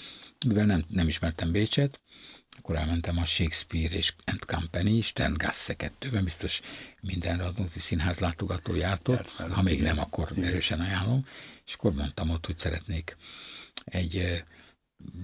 mivel 0.46 0.66
nem, 0.66 0.86
nem 0.88 1.08
ismertem 1.08 1.52
Bécset, 1.52 2.00
akkor 2.58 2.76
elmentem 2.76 3.18
a 3.18 3.26
Shakespeare 3.26 3.96
és 3.96 4.14
and 4.26 4.46
Company, 4.46 5.02
Sterngasse 5.02 5.74
kettőben, 5.74 6.24
biztos 6.24 6.62
minden 7.02 7.38
Radnóti 7.38 7.80
Színház 7.80 8.20
látogató 8.20 8.76
jártott, 8.76 9.30
ha 9.30 9.62
még 9.62 9.82
nem, 9.82 10.00
akkor 10.00 10.32
erősen 10.42 10.80
ajánlom, 10.80 11.26
és 11.70 11.76
akkor 11.76 11.94
mondtam 11.94 12.30
ott, 12.30 12.46
hogy 12.46 12.60
szeretnék 12.60 13.18
egy 13.84 14.44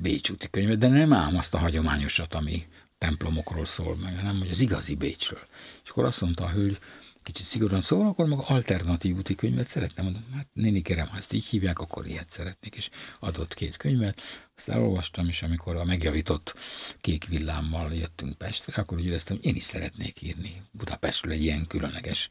Bécs 0.01 0.29
úti 0.29 0.49
könyvet, 0.49 0.77
de 0.77 0.87
nem 0.87 1.13
ám 1.13 1.37
azt 1.37 1.53
a 1.53 1.57
hagyományosat, 1.57 2.33
ami 2.33 2.67
templomokról 2.97 3.65
szól 3.65 3.95
meg, 3.95 4.15
hanem 4.15 4.39
hogy 4.39 4.49
az 4.49 4.59
igazi 4.59 4.95
Bécsről. 4.95 5.47
És 5.83 5.89
akkor 5.89 6.05
azt 6.05 6.21
mondta 6.21 6.43
a 6.43 6.49
hölgy, 6.49 6.79
kicsit 7.23 7.45
szigorúan 7.45 7.81
szól, 7.81 8.07
akkor 8.07 8.25
maga 8.25 8.43
alternatív 8.43 9.15
úti 9.15 9.35
könyvet 9.35 9.67
szeretném. 9.67 10.05
Mondom, 10.05 10.23
hát 10.33 10.47
néni 10.53 10.81
kérem, 10.81 11.07
ha 11.07 11.17
ezt 11.17 11.33
így 11.33 11.45
hívják, 11.45 11.79
akkor 11.79 12.07
ilyet 12.07 12.29
szeretnék. 12.29 12.75
És 12.75 12.89
adott 13.19 13.53
két 13.53 13.77
könyvet, 13.77 14.21
azt 14.55 14.69
elolvastam, 14.69 15.27
és 15.27 15.41
amikor 15.41 15.75
a 15.75 15.83
megjavított 15.83 16.55
kék 17.01 17.27
villámmal 17.27 17.93
jöttünk 17.93 18.37
Pestre, 18.37 18.81
akkor 18.81 18.97
úgy 18.97 19.05
éreztem, 19.05 19.37
én 19.41 19.55
is 19.55 19.63
szeretnék 19.63 20.21
írni 20.21 20.61
Budapestről 20.71 21.33
egy 21.33 21.43
ilyen 21.43 21.67
különleges 21.67 22.29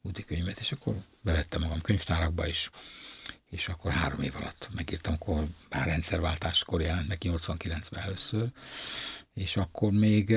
úti 0.00 0.24
könyvet, 0.24 0.60
és 0.60 0.72
akkor 0.72 0.94
bevettem 1.20 1.60
magam 1.60 1.80
könyvtárakba, 1.80 2.46
és 2.46 2.70
és 3.52 3.68
akkor 3.68 3.92
három 3.92 4.22
év 4.22 4.36
alatt 4.36 4.68
megírtam, 4.74 5.12
akkor 5.12 5.46
bár 5.68 5.86
rendszerváltáskor 5.86 6.80
jelent 6.80 7.08
meg 7.08 7.18
89-ben 7.20 8.02
először, 8.02 8.48
és 9.34 9.56
akkor 9.56 9.92
még 9.92 10.36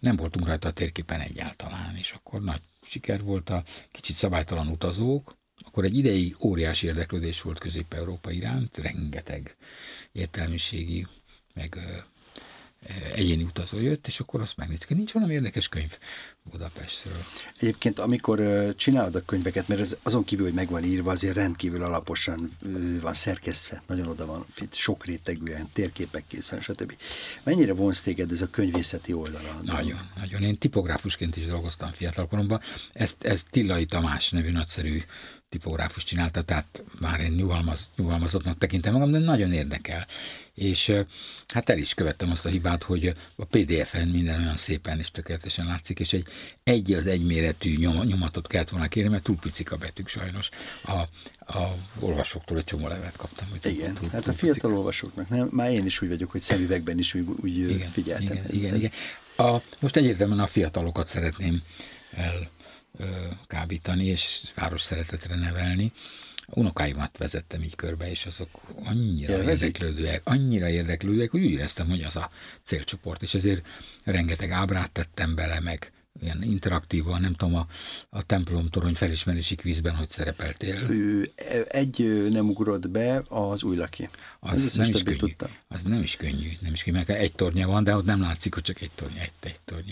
nem 0.00 0.16
voltunk 0.16 0.46
rajta 0.46 0.68
a 0.68 0.72
térképen 0.72 1.20
egyáltalán, 1.20 1.96
és 1.96 2.12
akkor 2.12 2.40
nagy 2.40 2.60
siker 2.82 3.22
volt 3.22 3.50
a 3.50 3.64
kicsit 3.92 4.16
szabálytalan 4.16 4.68
utazók, 4.68 5.36
akkor 5.64 5.84
egy 5.84 5.96
ideig 5.96 6.36
óriási 6.40 6.86
érdeklődés 6.86 7.42
volt 7.42 7.58
Közép-Európa 7.58 8.30
iránt, 8.30 8.78
rengeteg 8.78 9.56
értelmiségi, 10.12 11.06
meg 11.54 11.78
egyéni 13.14 13.42
utazó 13.42 13.80
jött, 13.80 14.06
és 14.06 14.20
akkor 14.20 14.40
azt 14.40 14.56
megnéztük, 14.56 14.88
hogy 14.88 14.96
nincs 14.96 15.12
valami 15.12 15.32
érdekes 15.32 15.68
könyv 15.68 15.98
Budapestről. 16.50 17.16
Egyébként, 17.58 17.98
amikor 17.98 18.40
csinálod 18.76 19.14
a 19.14 19.20
könyveket, 19.20 19.68
mert 19.68 19.80
ez 19.80 19.96
azon 20.02 20.24
kívül, 20.24 20.44
hogy 20.44 20.54
meg 20.54 20.68
van 20.70 20.84
írva, 20.84 21.10
azért 21.10 21.34
rendkívül 21.34 21.82
alaposan 21.82 22.56
van 23.00 23.14
szerkesztve, 23.14 23.82
nagyon 23.86 24.08
oda 24.08 24.26
van, 24.26 24.46
sok 24.70 25.04
rétegűen, 25.04 25.68
térképek 25.72 26.24
készül, 26.28 26.60
stb. 26.60 26.96
Mennyire 27.42 27.74
vonz 27.74 28.02
téged 28.02 28.32
ez 28.32 28.42
a 28.42 28.46
könyvészeti 28.46 29.12
oldala? 29.12 29.60
Nagyon, 29.62 30.10
nagyon. 30.16 30.42
Én 30.42 30.58
tipográfusként 30.58 31.36
is 31.36 31.46
dolgoztam 31.46 31.92
fiatalkoromban. 31.92 32.60
Ezt, 32.92 33.24
ezt 33.24 33.46
Tillai 33.50 33.86
Tamás 33.86 34.30
nevű 34.30 34.50
nagyszerű 34.50 35.02
tipográfus 35.54 36.04
csinálta, 36.04 36.42
tehát 36.42 36.84
már 37.00 37.20
én 37.20 37.32
nyugalmaz, 37.32 37.88
nyugalmazottnak 37.96 38.58
tekintem 38.58 38.92
magam, 38.92 39.10
de 39.10 39.18
nagyon 39.18 39.52
érdekel. 39.52 40.06
És 40.54 40.92
hát 41.48 41.70
el 41.70 41.78
is 41.78 41.94
követtem 41.94 42.30
azt 42.30 42.44
a 42.44 42.48
hibát, 42.48 42.82
hogy 42.82 43.14
a 43.36 43.44
PDF-en 43.44 44.08
minden 44.08 44.40
olyan 44.40 44.56
szépen 44.56 44.98
és 44.98 45.10
tökéletesen 45.10 45.66
látszik, 45.66 46.00
és 46.00 46.12
egy 46.12 46.26
egy 46.62 46.92
az 46.92 47.06
egyméretű 47.06 47.76
nyom, 47.76 48.02
nyomatot 48.02 48.46
kellett 48.46 48.68
volna 48.68 48.88
kérni, 48.88 49.10
mert 49.10 49.22
túl 49.22 49.36
picik 49.36 49.72
a 49.72 49.76
betűk 49.76 50.08
sajnos. 50.08 50.48
A, 50.84 50.92
a 51.52 51.76
olvasóktól 52.00 52.58
egy 52.58 52.64
csomó 52.64 52.88
levet 52.88 53.16
kaptam. 53.16 53.48
Hogy 53.50 53.72
igen, 53.72 53.94
túl, 53.94 54.08
hát 54.08 54.22
túl 54.22 54.32
a 54.32 54.36
fiatal 54.36 54.60
picik. 54.60 54.78
olvasóknak, 54.78 55.28
nem, 55.28 55.48
már 55.50 55.70
én 55.70 55.86
is 55.86 56.02
úgy 56.02 56.08
vagyok, 56.08 56.30
hogy 56.30 56.40
szemüvegben 56.40 56.98
is 56.98 57.14
úgy, 57.14 57.26
úgy 57.42 57.56
igen, 57.56 57.90
figyeltem. 57.90 58.26
Igen, 58.26 58.44
ez, 58.44 58.52
igen, 58.52 58.74
ez... 58.74 58.78
igen. 58.78 58.90
A, 59.36 59.62
most 59.80 59.96
egyértelműen 59.96 60.40
a 60.40 60.46
fiatalokat 60.46 61.06
szeretném 61.06 61.62
el 62.10 62.50
kábítani 63.46 64.04
és 64.04 64.40
város 64.54 64.82
szeretetre 64.82 65.34
nevelni. 65.34 65.92
unokáimat 66.46 67.18
vezettem 67.18 67.62
így 67.62 67.76
körbe, 67.76 68.10
és 68.10 68.26
azok 68.26 68.62
annyira 68.84 69.32
Élvezik? 69.32 69.66
érdeklődőek, 69.66 70.20
annyira 70.24 70.68
érdeklődőek, 70.68 71.30
hogy 71.30 71.44
úgy 71.44 71.50
éreztem, 71.50 71.88
hogy 71.88 72.02
az 72.02 72.16
a 72.16 72.30
célcsoport, 72.62 73.22
és 73.22 73.34
ezért 73.34 73.66
rengeteg 74.04 74.50
ábrát 74.50 74.90
tettem 74.90 75.34
bele, 75.34 75.60
meg 75.60 75.92
ilyen 76.20 76.42
interaktívan, 76.42 77.20
nem 77.20 77.34
tudom, 77.34 77.54
a, 77.54 77.66
a 78.10 78.22
templom 78.22 78.68
torony 78.68 78.94
felismerési 78.94 79.54
kvízben, 79.54 79.94
hogy 79.94 80.10
szerepeltél. 80.10 80.90
Ő, 80.90 81.30
egy 81.68 82.28
nem 82.30 82.48
ugrott 82.48 82.88
be, 82.88 83.22
az 83.28 83.62
új 83.62 83.76
laki. 83.76 84.08
Az, 84.40 84.74
nem 84.74 84.90
is 84.90 85.02
könnyű. 85.02 85.16
Tudta. 85.16 85.50
az 85.68 85.82
nem 85.82 86.02
is 86.02 86.16
könnyű, 86.16 86.48
nem 86.60 86.72
is 86.72 86.82
könnyű, 86.82 86.96
mert 86.96 87.10
egy 87.10 87.32
tornya 87.32 87.66
van, 87.66 87.84
de 87.84 87.96
ott 87.96 88.04
nem 88.04 88.20
látszik, 88.20 88.54
hogy 88.54 88.62
csak 88.62 88.80
egy 88.80 88.90
tornya, 88.94 89.20
egy, 89.20 89.32
egy 89.40 89.60
tornya. 89.64 89.83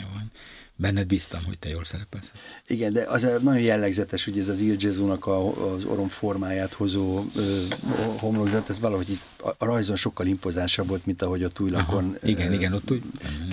Benned 0.76 1.06
bíztam, 1.06 1.44
hogy 1.44 1.58
te 1.58 1.68
jól 1.68 1.84
szerepelsz. 1.84 2.32
Igen, 2.66 2.92
de 2.92 3.04
az 3.08 3.22
nagyon 3.22 3.60
jellegzetes, 3.60 4.24
hogy 4.24 4.38
ez 4.38 4.48
az 4.48 4.60
Il 4.60 4.76
Gesù-nak 4.76 5.26
az 5.26 5.84
orom 5.84 6.08
formáját 6.08 6.74
hozó 6.74 7.24
ö, 7.34 7.64
homlokzat, 8.16 8.70
ez 8.70 8.78
valahogy 8.78 9.10
itt 9.10 9.22
a, 9.40 9.48
a 9.48 9.64
rajzon 9.64 9.96
sokkal 9.96 10.26
impozánsabb 10.26 10.88
volt, 10.88 11.06
mint 11.06 11.22
ahogy 11.22 11.44
ott 11.44 11.60
újlakon. 11.60 12.04
Aha, 12.04 12.26
igen, 12.26 12.50
ö, 12.50 12.54
igen, 12.54 12.72
ott 12.72 12.90
úgy. 12.90 13.02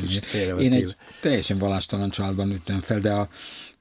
Kicsit 0.02 0.26
Én 0.60 0.74
egy 0.74 0.96
teljesen 1.22 1.58
valástalan 1.58 2.10
családban 2.10 2.48
nőttem 2.48 2.82
fel, 2.82 3.00
de 3.00 3.14
a 3.14 3.30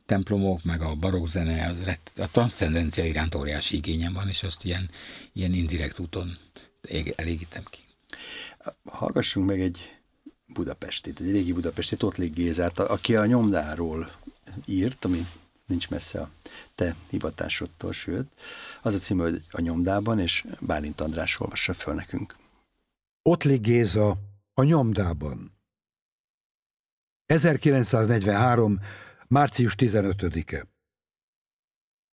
templomok, 0.07 0.65
meg 0.65 0.83
a 0.83 0.95
barokk 0.95 1.27
zene, 1.27 1.69
az 1.69 1.99
a 2.17 2.29
transzcendencia 2.31 3.05
iránt 3.05 3.35
óriási 3.35 3.77
igényem 3.77 4.13
van, 4.13 4.29
és 4.29 4.43
azt 4.43 4.65
ilyen, 4.65 4.91
ilyen 5.33 5.53
indirekt 5.53 5.99
úton 5.99 6.37
elégítem 7.17 7.63
ki. 7.71 7.79
Hallgassunk 8.85 9.47
meg 9.47 9.61
egy 9.61 9.98
Budapestit, 10.59 11.21
egy 11.21 11.31
régi 11.31 11.53
Budapestit, 11.53 12.03
Ottlik 12.03 12.35
Gézát, 12.35 12.79
aki 12.79 13.17
a 13.17 13.27
nyomdáról 13.27 14.13
írt, 14.67 15.05
ami 15.05 15.27
nincs 15.67 15.91
messze 15.91 16.21
a 16.21 16.31
te 16.75 16.95
hivatásodtól, 17.11 17.93
sőt. 17.93 18.27
Az 18.83 18.95
a 18.95 18.99
cím, 18.99 19.19
hogy 19.19 19.43
a 19.51 19.61
nyomdában, 19.61 20.19
és 20.19 20.47
Bálint 20.61 21.01
András 21.01 21.41
olvassa 21.41 21.75
föl 21.75 21.95
nekünk. 21.95 22.37
Ottlik 23.23 23.61
Géza 23.61 24.19
a 24.55 24.63
nyomdában. 24.63 25.53
1943. 27.27 28.81
március 29.27 29.75
15-e. 29.79 30.67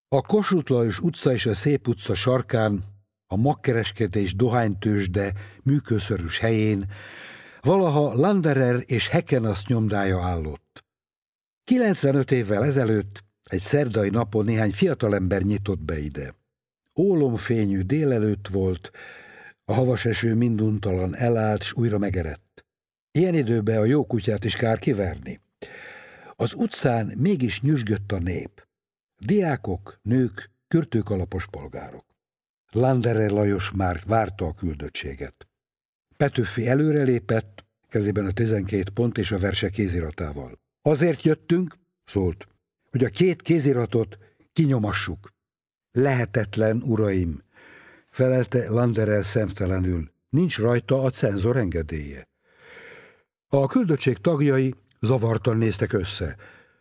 A 0.08 0.22
Kossuth 0.22 0.72
Lajos 0.72 1.00
utca 1.00 1.32
és 1.32 1.46
a 1.46 1.54
Szép 1.54 1.88
utca 1.88 2.14
sarkán, 2.14 2.84
a 3.28 3.36
magkereskedés 3.36 4.36
dohánytősde 4.36 5.34
műköszörűs 5.64 6.38
helyén 6.38 6.86
Valaha 7.66 8.14
Landerer 8.14 8.84
és 8.86 9.08
Hekenasz 9.08 9.66
nyomdája 9.68 10.22
állott. 10.22 10.86
95 11.64 12.32
évvel 12.32 12.66
ezelőtt, 12.66 13.24
egy 13.44 13.62
szerdai 13.62 14.10
napon 14.10 14.46
néhány 14.46 14.72
fiatalember 14.72 15.42
nyitott 15.42 15.80
be 15.80 16.00
ide. 16.00 16.36
Ólomfényű 17.00 17.82
délelőtt 17.82 18.48
volt, 18.48 18.92
a 19.64 19.74
havas 19.74 20.06
eső 20.06 20.36
minduntalan 20.36 21.16
elállt, 21.16 21.62
s 21.62 21.74
újra 21.74 21.98
megerett. 21.98 22.66
Ilyen 23.12 23.34
időben 23.34 23.78
a 23.78 23.86
jó 23.86 24.06
kutyát 24.06 24.44
is 24.44 24.56
kár 24.56 24.80
kiverni. 24.80 25.42
Az 26.36 26.54
utcán 26.54 27.14
mégis 27.18 27.62
nyüzsgött 27.62 28.12
a 28.12 28.20
nép. 28.20 28.68
Diákok, 29.18 30.00
nők, 30.02 30.52
kürtőkalapos 30.68 31.48
polgárok. 31.48 32.06
Landerer 32.72 33.32
Lajos 33.32 33.72
már 33.72 34.02
várta 34.08 34.46
a 34.46 34.54
küldöttséget. 34.54 35.48
Petőfi 36.18 36.68
előrelépett, 36.68 37.66
kezében 37.90 38.26
a 38.26 38.32
12 38.32 38.84
pont 38.94 39.18
és 39.18 39.32
a 39.32 39.38
verse 39.38 39.70
kéziratával. 39.70 40.60
Azért 40.82 41.24
jöttünk, 41.24 41.76
szólt, 42.04 42.48
hogy 42.92 43.04
a 43.04 43.10
két 43.10 43.42
kéziratot 43.42 44.18
kinyomassuk. 44.54 45.34
Lehetetlen, 45.92 46.82
uraim, 46.82 47.44
felelte 48.10 48.70
Landerer 48.70 49.26
szemtelenül. 49.26 50.12
Nincs 50.30 50.60
rajta 50.60 51.04
a 51.04 51.10
cenzor 51.10 51.58
engedélye. 51.58 52.28
A 53.48 53.68
küldöttség 53.68 54.18
tagjai 54.18 54.74
zavartan 55.02 55.58
néztek 55.58 55.94
össze. 55.94 56.36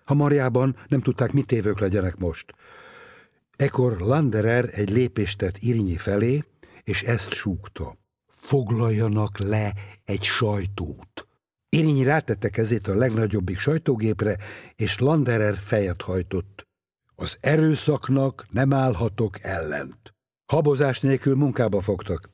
Hamarjában 0.04 0.76
nem 0.88 1.00
tudták, 1.00 1.32
mit 1.32 1.46
tévők 1.46 1.78
legyenek 1.78 2.16
most. 2.16 2.52
Ekor 3.56 3.98
Landerer 4.00 4.68
egy 4.72 4.90
lépést 4.90 5.38
tett 5.38 5.58
Irinyi 5.58 5.96
felé, 5.96 6.44
és 6.84 7.02
ezt 7.02 7.32
súgta 7.32 8.02
foglaljanak 8.44 9.38
le 9.38 9.74
egy 10.04 10.22
sajtót. 10.22 11.28
Érinyi 11.68 12.02
rátette 12.02 12.48
kezét 12.48 12.86
a 12.86 12.94
legnagyobbik 12.94 13.58
sajtógépre, 13.58 14.36
és 14.74 14.98
Landerer 14.98 15.58
fejet 15.58 16.02
hajtott. 16.02 16.66
Az 17.14 17.36
erőszaknak 17.40 18.46
nem 18.50 18.72
állhatok 18.72 19.42
ellent. 19.42 20.14
Habozás 20.52 21.00
nélkül 21.00 21.34
munkába 21.34 21.80
fogtak. 21.80 22.30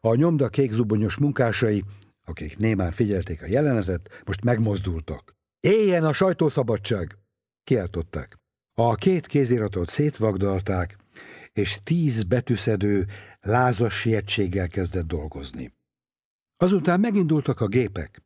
A 0.00 0.14
nyomda 0.14 0.48
kékzubonyos 0.48 1.16
munkásai, 1.16 1.84
akik 2.24 2.58
némán 2.58 2.92
figyelték 2.92 3.42
a 3.42 3.46
jelenetet, 3.46 4.22
most 4.24 4.44
megmozdultak. 4.44 5.34
Éljen 5.60 6.04
a 6.04 6.12
sajtószabadság! 6.12 7.18
Kiáltották. 7.64 8.36
A 8.74 8.94
két 8.94 9.26
kéziratot 9.26 9.88
szétvagdalták, 9.88 10.96
és 11.56 11.80
tíz 11.84 12.22
betűszedő 12.22 13.06
lázas 13.40 13.94
sietséggel 13.94 14.68
kezdett 14.68 15.06
dolgozni. 15.06 15.72
Azután 16.56 17.00
megindultak 17.00 17.60
a 17.60 17.66
gépek, 17.66 18.22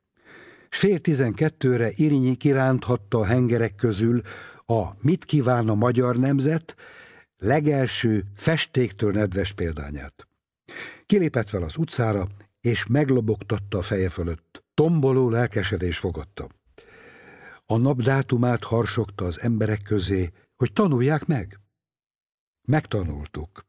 s 0.69 0.79
fél 0.79 0.99
tizenkettőre 0.99 1.91
Irinyi 1.95 2.37
kiránthatta 2.37 3.19
a 3.19 3.25
hengerek 3.25 3.75
közül 3.75 4.21
a 4.67 4.89
Mit 5.01 5.25
kíván 5.25 5.69
a 5.69 5.75
magyar 5.75 6.17
nemzet 6.17 6.75
legelső 7.37 8.25
festéktől 8.37 9.13
nedves 9.13 9.53
példányát. 9.53 10.29
Kilépett 11.07 11.49
fel 11.49 11.63
az 11.63 11.77
utcára, 11.77 12.27
és 12.61 12.87
meglobogtatta 12.87 13.79
a 13.79 13.83
feje 13.83 14.09
fölött. 14.09 14.65
Tomboló 14.75 15.31
lelkesedés 15.31 15.99
fogadta. 15.99 16.49
A 17.67 17.77
nap 17.77 18.03
dátumát 18.03 18.65
harsogta 18.65 19.25
az 19.25 19.41
emberek 19.41 19.83
közé, 19.83 20.31
hogy 20.57 20.73
tanulják 20.73 21.27
meg. 21.27 21.61
Megtanultuk. 22.71 23.67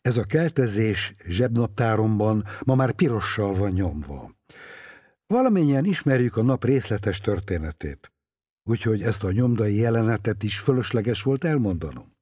Ez 0.00 0.16
a 0.16 0.24
keltezés 0.24 1.14
zsebnaptáromban 1.26 2.44
ma 2.64 2.74
már 2.74 2.92
pirossal 2.92 3.54
van 3.54 3.70
nyomva. 3.70 4.34
Valamennyien 5.26 5.84
ismerjük 5.84 6.36
a 6.36 6.42
nap 6.42 6.64
részletes 6.64 7.20
történetét, 7.20 8.12
úgyhogy 8.62 9.02
ezt 9.02 9.24
a 9.24 9.32
nyomdai 9.32 9.76
jelenetet 9.76 10.42
is 10.42 10.58
fölösleges 10.58 11.22
volt 11.22 11.44
elmondanom. 11.44 12.16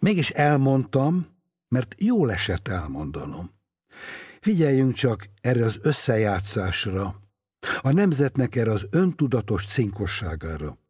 Mégis 0.00 0.30
elmondtam, 0.30 1.26
mert 1.68 1.94
jól 1.98 2.32
esett 2.32 2.68
elmondanom. 2.68 3.50
Figyeljünk 4.40 4.94
csak 4.94 5.26
erre 5.40 5.64
az 5.64 5.78
összejátszásra, 5.82 7.20
a 7.80 7.92
nemzetnek 7.92 8.56
erre 8.56 8.70
az 8.70 8.86
öntudatos 8.90 9.66
cinkosságára. 9.66 10.81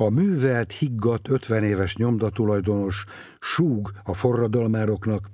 A 0.00 0.08
művelt, 0.08 0.72
higgadt, 0.72 1.28
ötven 1.28 1.64
éves 1.64 1.96
nyomdatulajdonos 1.96 3.04
súg 3.40 3.90
a 4.04 4.14
forradalmároknak, 4.14 5.28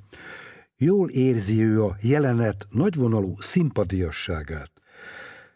jól 0.77 1.09
érzi 1.09 1.65
ő 1.65 1.85
a 1.85 1.97
jelenet 2.01 2.67
nagyvonalú 2.71 3.35
szimpadiasságát. 3.39 4.71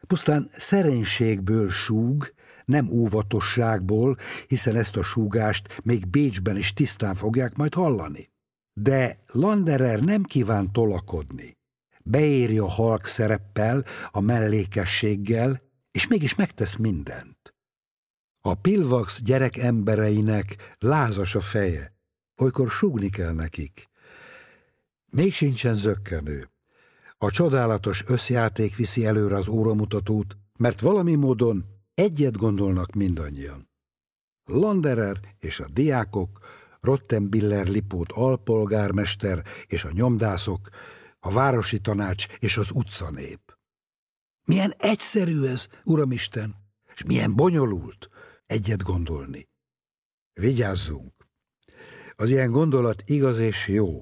Pusztán 0.07 0.49
szerénységből 0.51 1.71
súg, 1.71 2.33
nem 2.65 2.89
óvatosságból, 2.91 4.17
hiszen 4.47 4.77
ezt 4.77 4.97
a 4.97 5.03
súgást 5.03 5.81
még 5.83 6.07
Bécsben 6.07 6.57
is 6.57 6.73
tisztán 6.73 7.15
fogják 7.15 7.57
majd 7.57 7.75
hallani. 7.75 8.31
De 8.73 9.19
Landerer 9.27 10.01
nem 10.01 10.23
kíván 10.23 10.73
tolakodni. 10.73 11.57
Beéri 12.05 12.59
a 12.59 12.69
halk 12.69 13.05
szereppel, 13.05 13.85
a 14.11 14.21
mellékességgel, 14.21 15.63
és 15.91 16.07
mégis 16.07 16.35
megtesz 16.35 16.77
mindent. 16.77 17.38
A 18.49 18.55
pilvax 18.55 19.23
gyerek 19.23 19.57
embereinek 19.57 20.75
lázas 20.79 21.35
a 21.35 21.41
feje, 21.41 21.95
olykor 22.37 22.71
súgni 22.71 23.09
kell 23.09 23.33
nekik. 23.33 23.89
Még 25.07 25.33
sincsen 25.33 25.75
zökkenő. 25.75 26.51
A 27.19 27.31
csodálatos 27.31 28.05
összjáték 28.07 28.77
viszi 28.77 29.07
előre 29.07 29.37
az 29.37 29.49
óramutatót, 29.49 30.37
mert 30.59 30.81
valami 30.81 31.15
módon 31.15 31.65
egyet 31.95 32.37
gondolnak 32.37 32.95
mindannyian. 32.95 33.69
Landerer 34.45 35.21
és 35.39 35.61
a 35.61 35.69
diákok, 35.73 36.39
Rottenbiller 36.81 37.67
Lipót 37.67 38.13
alpolgármester 38.13 39.45
és 39.67 39.85
a 39.85 39.93
nyomdászok, 39.93 40.69
a 41.21 41.33
városi 41.33 41.81
tanács 41.81 42.27
és 42.39 42.57
az 42.57 42.71
utcanép. 42.75 43.41
Milyen 44.45 44.75
egyszerű 44.79 45.45
ez, 45.45 45.69
Uramisten, 45.85 46.55
és 46.95 47.05
milyen 47.05 47.35
bonyolult 47.35 48.09
egyet 48.49 48.83
gondolni. 48.83 49.49
Vigyázzunk! 50.33 51.13
Az 52.17 52.31
ilyen 52.31 52.51
gondolat 52.51 53.03
igaz 53.07 53.39
és 53.39 53.69
jó, 53.69 54.01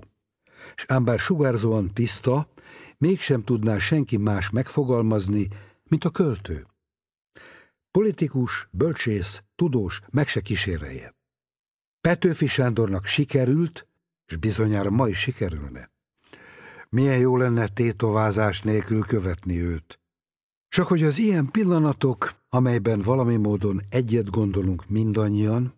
és 0.75 0.85
ám 0.89 1.05
bár 1.05 1.19
sugárzóan 1.19 1.95
tiszta, 1.95 2.49
mégsem 2.99 3.43
tudná 3.43 3.79
senki 3.79 4.17
más 4.17 4.51
megfogalmazni, 4.51 5.49
mint 5.85 6.05
a 6.05 6.11
költő. 6.11 6.67
Politikus, 7.91 8.69
bölcsész, 8.71 9.43
tudós 9.55 10.01
meg 10.11 10.29
se 10.29 10.41
kísérelje. 10.41 11.15
Petőfi 12.01 12.47
Sándornak 12.47 13.07
sikerült, 13.07 13.89
és 14.27 14.37
bizonyára 14.37 14.91
ma 14.91 15.09
is 15.09 15.19
sikerülne. 15.19 15.91
Milyen 16.89 17.19
jó 17.19 17.37
lenne 17.37 17.69
tétovázás 17.69 18.63
nélkül 18.63 19.03
követni 19.03 19.61
őt. 19.61 20.01
Csak 20.69 20.87
hogy 20.87 21.03
az 21.03 21.19
ilyen 21.19 21.51
pillanatok, 21.51 22.35
amelyben 22.49 23.01
valami 23.01 23.37
módon 23.37 23.81
egyet 23.89 24.31
gondolunk 24.31 24.89
mindannyian, 24.89 25.75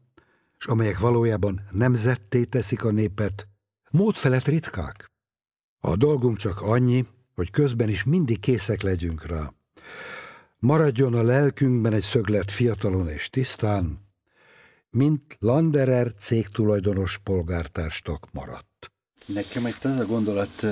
és 0.58 0.66
amelyek 0.66 0.98
valójában 0.98 1.60
nemzetté 1.70 2.44
teszik 2.44 2.84
a 2.84 2.90
népet, 2.90 3.48
mód 3.90 4.16
felett 4.16 4.44
ritkák. 4.44 5.10
A 5.78 5.96
dolgunk 5.96 6.36
csak 6.36 6.60
annyi, 6.60 7.06
hogy 7.34 7.50
közben 7.50 7.88
is 7.88 8.04
mindig 8.04 8.40
készek 8.40 8.82
legyünk 8.82 9.26
rá. 9.26 9.52
Maradjon 10.58 11.14
a 11.14 11.22
lelkünkben 11.22 11.92
egy 11.92 12.02
szöglet 12.02 12.50
fiatalon 12.50 13.08
és 13.08 13.30
tisztán, 13.30 14.06
mint 14.90 15.36
Landerer 15.38 16.14
cégtulajdonos 16.14 17.18
polgártárstak 17.18 18.26
maradt. 18.32 18.92
Nekem 19.26 19.64
egy 19.64 19.76
az 19.82 19.98
a 19.98 20.06
gondolat 20.06 20.64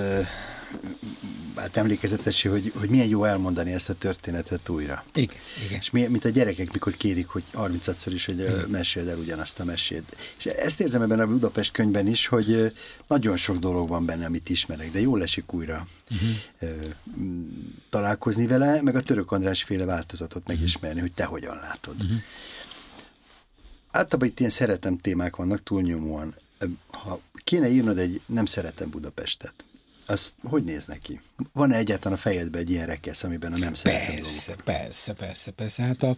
hát 1.56 1.76
emlékezetessé, 1.76 2.48
hogy, 2.48 2.72
hogy 2.78 2.88
milyen 2.88 3.08
jó 3.08 3.24
elmondani 3.24 3.72
ezt 3.72 3.88
a 3.88 3.94
történetet 3.94 4.68
újra. 4.68 5.04
Igen, 5.14 5.36
igen. 5.66 5.78
És 5.78 5.90
mi, 5.90 6.06
mint 6.06 6.24
a 6.24 6.28
gyerekek, 6.28 6.72
mikor 6.72 6.96
kérik, 6.96 7.26
hogy 7.26 7.42
30-szor 7.54 8.10
is, 8.12 8.24
hogy 8.24 8.38
igen. 8.38 8.64
meséld 8.68 9.08
el 9.08 9.18
ugyanazt 9.18 9.60
a 9.60 9.64
mesét. 9.64 10.16
És 10.38 10.44
ezt 10.44 10.80
érzem 10.80 11.02
ebben 11.02 11.20
a 11.20 11.26
Budapest 11.26 11.72
könyvben 11.72 12.06
is, 12.06 12.26
hogy 12.26 12.72
nagyon 13.06 13.36
sok 13.36 13.56
dolog 13.56 13.88
van 13.88 14.04
benne, 14.04 14.26
amit 14.26 14.48
ismerek, 14.48 14.90
de 14.90 15.00
jól 15.00 15.22
esik 15.22 15.52
újra 15.52 15.86
uh-huh. 16.10 16.76
találkozni 17.90 18.46
vele, 18.46 18.82
meg 18.82 18.96
a 18.96 19.02
török 19.02 19.32
András 19.32 19.62
féle 19.62 19.84
változatot 19.84 20.42
uh-huh. 20.42 20.56
megismerni, 20.56 21.00
hogy 21.00 21.12
te 21.12 21.24
hogyan 21.24 21.56
látod. 21.56 21.94
Uh-huh. 21.94 22.16
Általában 23.90 24.28
itt 24.28 24.38
ilyen 24.38 24.50
szeretem 24.50 24.96
témák 24.96 25.36
vannak 25.36 25.62
túlnyomóan. 25.62 26.34
Ha 26.90 27.20
kéne 27.44 27.68
írnod 27.68 27.98
egy 27.98 28.20
nem 28.26 28.46
szeretem 28.46 28.90
Budapestet, 28.90 29.54
az 30.06 30.34
hogy 30.42 30.64
néz 30.64 30.86
neki? 30.86 31.20
Van-e 31.52 31.76
egyáltalán 31.76 32.18
a 32.18 32.20
fejedben 32.20 32.60
egy 32.60 32.70
ilyen 32.70 32.86
rekesz, 32.86 33.24
amiben 33.24 33.52
a 33.52 33.56
nem 33.56 33.74
szeretem 33.74 34.14
Persze, 34.14 34.46
dolgokat? 34.46 34.64
persze, 34.64 35.12
persze, 35.12 35.50
persze. 35.50 35.82
Hát 35.82 36.02
a, 36.02 36.16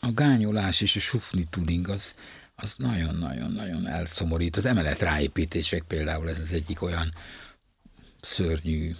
a 0.00 0.12
gányolás 0.12 0.80
és 0.80 0.96
a 0.96 1.00
sufni 1.00 1.46
tuning 1.50 1.88
az, 1.88 2.14
az 2.54 2.74
nagyon-nagyon-nagyon 2.76 3.86
elszomorít. 3.86 4.56
Az 4.56 4.66
emelet 4.66 5.00
ráépítések 5.00 5.82
például 5.82 6.28
ez 6.28 6.38
az 6.38 6.52
egyik 6.52 6.82
olyan 6.82 7.14
szörnyű 8.20 8.94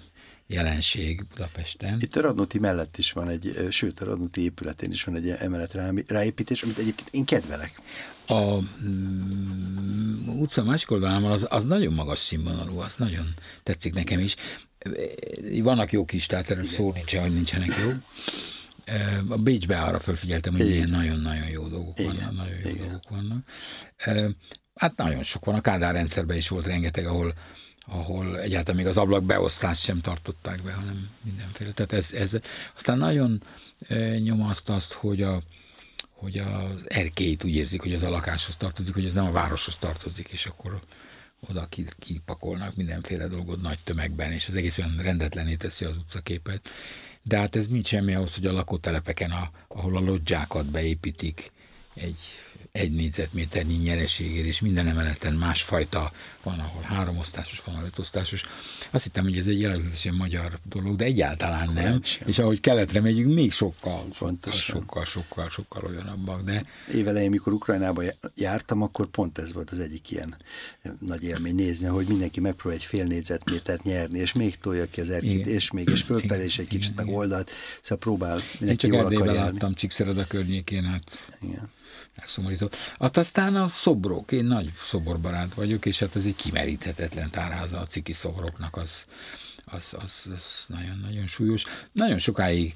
jelenség 0.47 1.25
Budapesten. 1.25 1.97
Itt 2.01 2.17
a 2.17 2.21
Radnóti 2.21 2.59
mellett 2.59 2.99
is 2.99 3.13
van 3.13 3.29
egy, 3.29 3.67
sőt 3.71 4.01
a 4.01 4.05
Radnóti 4.05 4.43
épületén 4.43 4.91
is 4.91 5.05
van 5.05 5.15
egy 5.15 5.29
emelet 5.29 5.77
ráépítés, 6.07 6.63
amit 6.63 6.79
egyébként 6.79 7.09
én 7.11 7.25
kedvelek. 7.25 7.81
A 8.31 8.61
mm, 8.83 10.29
utca 10.29 10.65
másik 10.65 10.91
oldalán 10.91 11.25
az, 11.25 11.47
az 11.51 11.65
nagyon 11.65 11.93
magas 11.93 12.19
színvonalú, 12.19 12.79
az 12.79 12.95
nagyon 12.97 13.35
tetszik 13.63 13.95
nekem 13.95 14.19
is. 14.19 14.37
Vannak 15.63 15.93
jó 15.93 16.05
kis, 16.05 16.27
tehát 16.27 16.51
erről 16.51 16.65
szó 16.65 16.93
nincsen, 16.93 17.23
hogy 17.23 17.33
nincsenek 17.33 17.75
jó. 17.85 17.91
A 19.29 19.37
Bécsbe 19.37 19.83
arra 19.83 20.01
felfigyeltem, 20.01 20.57
hogy 20.57 20.69
ilyen 20.69 20.91
nagyon-nagyon 20.91 21.49
jó 21.49 21.69
dolgok 21.69 21.99
Igen. 21.99 22.15
vannak. 22.15 22.37
Nagyon 22.37 22.59
jó 22.63 22.69
Igen. 22.69 22.81
dolgok 22.81 23.09
vannak. 23.09 23.49
Hát 24.75 24.97
nagyon 24.97 25.23
sok 25.23 25.45
van. 25.45 25.55
A 25.55 25.61
Kádár 25.61 25.95
rendszerben 25.95 26.37
is 26.37 26.49
volt 26.49 26.67
rengeteg, 26.67 27.07
ahol 27.07 27.35
ahol 27.87 28.41
egyáltalán 28.41 28.81
még 28.81 28.87
az 28.87 28.97
ablak 28.97 29.25
beosztást 29.25 29.83
sem 29.83 30.01
tartották 30.01 30.63
be, 30.63 30.73
hanem 30.73 31.11
mindenféle. 31.23 31.71
Tehát 31.71 31.93
ez, 31.93 32.13
ez 32.13 32.39
aztán 32.75 32.99
nagyon 32.99 33.43
e, 33.89 34.19
nyomaszt 34.19 34.69
azt, 34.69 34.93
hogy 34.93 35.23
a, 35.23 35.43
hogy 36.21 36.39
az 36.39 36.85
erkélyt 36.89 37.45
úgy 37.45 37.55
érzik, 37.55 37.81
hogy 37.81 37.95
az 37.95 38.03
a 38.03 38.11
lakáshoz 38.11 38.57
tartozik, 38.57 38.95
hogy 38.95 39.05
ez 39.05 39.15
nem 39.15 39.27
a 39.27 39.31
városhoz 39.31 39.77
tartozik, 39.77 40.29
és 40.29 40.47
akkor 40.47 40.81
oda 41.49 41.69
kipakolnak 41.99 42.77
mindenféle 42.77 43.27
dolgot 43.27 43.61
nagy 43.61 43.79
tömegben, 43.85 44.33
és 44.33 44.49
az 44.49 44.55
egész 44.55 44.79
olyan 44.79 44.97
rendetlené 45.03 45.55
teszi 45.55 45.85
az 45.85 45.97
utcaképet. 45.97 46.69
De 47.23 47.39
hát 47.39 47.57
ez 47.57 47.67
mind 47.67 47.87
semmi 47.87 48.15
ahhoz, 48.15 48.35
hogy 48.35 48.47
a 48.47 48.53
lakótelepeken, 48.53 49.31
a, 49.31 49.51
ahol 49.69 49.97
a 49.97 50.01
lodzsákat 50.01 50.67
beépítik, 50.67 51.53
egy 51.95 52.19
egy 52.73 52.93
négyzetméternyi 52.93 53.75
nyereségért, 53.75 54.47
és 54.47 54.61
minden 54.61 54.87
emeleten 54.87 55.35
másfajta 55.35 56.13
van, 56.43 56.59
ahol 56.59 56.83
három 56.83 57.19
osztásos, 57.19 57.63
van, 57.65 57.85
öt 57.85 57.99
osztásos. 57.99 58.45
Azt 58.91 59.05
hittem, 59.05 59.25
hogy 59.25 59.37
ez 59.37 59.47
egy 59.47 59.61
jelentősen 59.61 60.15
magyar 60.15 60.59
dolog, 60.69 60.97
de 60.97 61.05
egyáltalán 61.05 61.73
nem. 61.73 62.03
Sem. 62.03 62.29
És 62.29 62.39
ahogy 62.39 62.61
keletre 62.61 63.01
megyünk, 63.01 63.35
még 63.35 63.53
sokkal, 63.53 64.09
sokkal, 64.13 64.53
sokkal, 64.53 65.05
sokkal, 65.05 65.49
sokkal 65.49 65.85
olyanabbak. 65.85 66.43
De... 66.43 66.65
Évelején, 66.95 67.31
mikor 67.31 67.53
Ukrajnába 67.53 68.03
jártam, 68.35 68.83
akkor 68.83 69.07
pont 69.07 69.39
ez 69.39 69.53
volt 69.53 69.71
az 69.71 69.81
egyik 69.81 70.11
ilyen 70.11 70.37
nagy 70.99 71.23
élmény 71.23 71.55
nézni, 71.55 71.87
hogy 71.87 72.07
mindenki 72.07 72.41
megpróbál 72.41 72.79
egy 72.79 72.85
fél 72.85 73.05
négyzetmétert 73.05 73.83
nyerni, 73.83 74.19
és 74.19 74.33
még 74.33 74.59
tolja 74.59 74.87
ki 74.87 75.01
az 75.01 75.11
erkét, 75.11 75.47
és 75.47 75.71
még, 75.71 75.89
és 75.89 76.03
fölfelé 76.03 76.45
is 76.45 76.59
egy 76.59 76.69
kicsit 76.69 76.97
meg 76.97 77.09
oldalt, 77.09 77.51
szóval 77.81 77.99
próbál 77.99 78.41
mindenki 78.59 78.87
Én 78.87 78.93
csak 78.93 79.01
Erdélyben 79.01 79.35
láttam 79.35 79.75
Csíkszereda 79.75 80.27
környékén, 80.27 80.85
hát 80.85 81.37
Igen 81.41 81.71
elszomorító. 82.21 82.71
Hát 82.99 83.17
aztán 83.17 83.57
a 83.57 83.69
szobrok, 83.69 84.33
én 84.33 84.45
nagy 84.45 84.73
szoborbarát 84.83 85.55
vagyok, 85.55 85.87
és 85.87 85.99
hát 85.99 86.17
ez 86.17 86.25
egy 86.25 86.37
kimeríthetetlen 86.37 87.31
tárháza 87.31 87.79
a 87.79 87.87
ciki 87.87 88.13
szobroknak, 88.13 88.77
az, 88.77 89.05
az, 89.65 89.95
az, 90.03 90.29
az 90.35 90.65
nagyon-nagyon 90.69 91.27
súlyos. 91.27 91.65
Nagyon 91.93 92.19
sokáig 92.19 92.75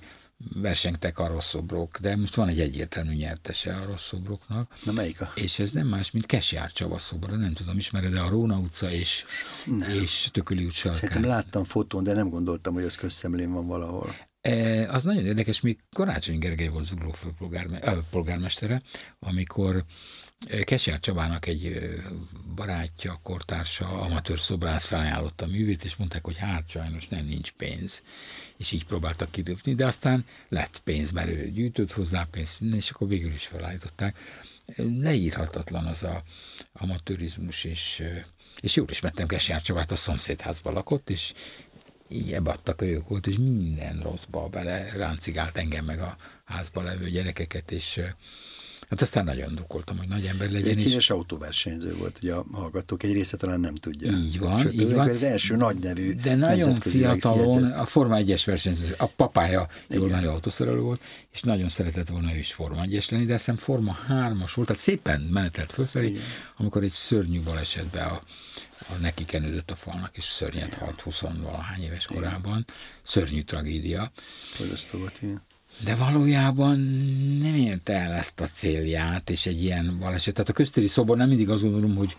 versengtek 0.55 1.19
a 1.19 1.27
rossz 1.27 1.49
szobrok, 1.49 1.99
de 1.99 2.17
most 2.17 2.35
van 2.35 2.49
egy 2.49 2.61
egyértelmű 2.61 3.15
nyertese 3.15 3.77
a 3.77 3.85
rossz 3.85 4.07
szobroknak. 4.07 4.75
Na 4.85 4.93
melyik 4.93 5.21
a? 5.21 5.33
És 5.35 5.59
ez 5.59 5.73
nem 5.73 5.87
más, 5.87 6.11
mint 6.11 6.27
Kesjár 6.27 6.73
Csaba 6.73 6.99
szobra, 6.99 7.37
nem 7.37 7.53
tudom, 7.53 7.77
ismered 7.77 8.13
de 8.13 8.21
a 8.21 8.29
Róna 8.29 8.59
utca 8.59 8.91
és, 8.91 9.25
nem. 9.67 9.91
és 9.91 10.29
Tököli 10.33 10.65
utca. 10.65 10.93
Szerintem 10.93 11.25
láttam 11.25 11.65
fotón, 11.65 12.03
de 12.03 12.13
nem 12.13 12.29
gondoltam, 12.29 12.75
hogy 12.75 12.85
az 12.85 12.95
közszemlén 12.95 13.53
van 13.53 13.67
valahol. 13.67 14.15
E, 14.49 14.91
az 14.91 15.05
nagyon 15.05 15.27
érdekes, 15.27 15.61
még 15.61 15.79
Karácsony 15.93 16.39
Gergely 16.39 16.69
volt 16.69 16.85
Zugló 16.85 17.15
polgármestere, 18.11 18.83
amikor 19.19 19.85
Kesjár 20.65 21.01
Csabának 21.01 21.47
egy 21.47 21.91
barátja, 22.55 23.21
kortársa, 23.23 24.01
amatőr 24.01 24.41
szobrász 24.41 24.85
felajánlotta 24.85 25.45
a 25.45 25.49
művét, 25.49 25.85
és 25.85 25.97
mondták, 25.97 26.25
hogy 26.25 26.37
hát 26.37 26.69
sajnos 26.69 27.09
nem 27.09 27.25
nincs 27.25 27.53
pénz. 27.53 28.03
És 28.57 28.73
így 28.73 28.85
próbáltak 28.85 29.31
kidöpni, 29.31 29.75
de 29.75 29.87
aztán 29.87 30.25
lett 30.49 30.81
pénz, 30.85 31.11
mert 31.11 31.29
ő 31.29 31.51
gyűjtött 31.51 31.93
hozzá 31.93 32.27
pénzt, 32.31 32.61
és 32.61 32.91
akkor 32.91 33.09
végül 33.09 33.33
is 33.33 33.47
felállították. 33.47 34.19
Leírhatatlan 34.77 35.87
az 35.87 36.03
a 36.03 36.23
amatőrizmus, 36.73 37.65
és 37.65 38.03
és 38.61 38.77
jól 38.77 38.87
ismertem 38.91 39.27
Kesjár 39.27 39.63
Csabát, 39.63 39.91
a 39.91 39.97
szomszédházban 39.97 40.73
lakott, 40.73 41.11
és 41.11 41.33
ebbe 42.33 42.51
adtak 42.51 42.83
ők 42.83 43.09
volt, 43.09 43.27
és 43.27 43.39
minden 43.39 44.01
rosszba 44.03 44.49
bele 44.49 44.93
ráncigált 44.97 45.59
engem 45.59 45.85
meg 45.85 46.01
a 46.01 46.17
házba 46.45 46.83
levő 46.83 47.09
gyerekeket, 47.11 47.71
és 47.71 48.01
Hát 48.89 49.03
aztán 49.03 49.25
nagyon 49.25 49.55
drukoltam, 49.55 49.99
hogy 49.99 50.09
nagy 50.09 50.25
ember 50.27 50.51
legyen. 50.51 50.69
Egy 50.69 50.81
híres 50.81 51.11
autóversenyző 51.11 51.97
volt, 51.97 52.19
hogy 52.21 52.29
a 52.29 52.45
hallgatók 52.53 53.03
egy 53.03 53.13
része 53.13 53.37
talán 53.37 53.61
nem 53.61 53.75
tudja. 53.75 54.11
Így 54.13 54.39
van, 54.39 54.59
Sőt, 54.59 54.73
így 54.73 54.95
van. 54.95 55.09
Az 55.09 55.23
első 55.23 55.57
nagy 55.57 55.79
nevű 55.79 56.15
De 56.15 56.35
nagyon 56.35 56.77
fiatalon, 56.77 57.65
a 57.65 57.87
Forma 57.87 58.19
1-es 58.21 58.43
versenyző, 58.47 58.95
a 58.99 59.07
papája 59.07 59.69
jól 59.89 60.09
menő 60.09 60.29
autószerelő 60.29 60.81
volt, 60.81 61.01
és 61.33 61.41
nagyon 61.41 61.69
szeretett 61.69 62.09
volna 62.09 62.35
ő 62.35 62.39
is 62.39 62.53
Forma 62.53 62.83
1 62.83 63.07
lenni, 63.11 63.25
de 63.25 63.35
azt 63.35 63.53
Forma 63.57 63.97
3-as 64.09 64.53
volt, 64.55 64.69
tehát 64.69 64.83
szépen 64.83 65.21
menetelt 65.21 65.73
fölfelé, 65.73 66.07
Igen. 66.07 66.23
amikor 66.57 66.83
egy 66.83 66.91
szörnyű 66.91 67.41
balesetbe 67.41 68.03
a, 68.03 68.23
a 68.79 68.95
neki 69.01 69.25
kenődött 69.25 69.71
a 69.71 69.77
falnak, 69.77 70.17
és 70.17 70.25
szörnyet 70.25 70.75
halt 70.75 71.01
20 71.01 71.21
valahány 71.21 71.83
éves 71.83 72.07
korában. 72.07 72.65
Szörnyű 73.03 73.43
tragédia. 73.43 74.13
volt, 74.93 75.19
igen. 75.23 75.43
De 75.85 75.95
valójában 75.95 76.79
nem 77.43 77.55
érte 77.55 77.93
el 77.93 78.13
ezt 78.13 78.41
a 78.41 78.47
célját, 78.47 79.31
és 79.31 79.47
egy 79.47 79.63
ilyen 79.63 79.99
baleset. 79.99 80.35
Tehát 80.35 80.49
a 80.49 80.53
köztéri 80.53 80.87
szobor 80.87 81.17
nem 81.17 81.29
mindig 81.29 81.51
azt 81.51 81.63
gondolom, 81.63 81.97
hogy, 81.97 82.17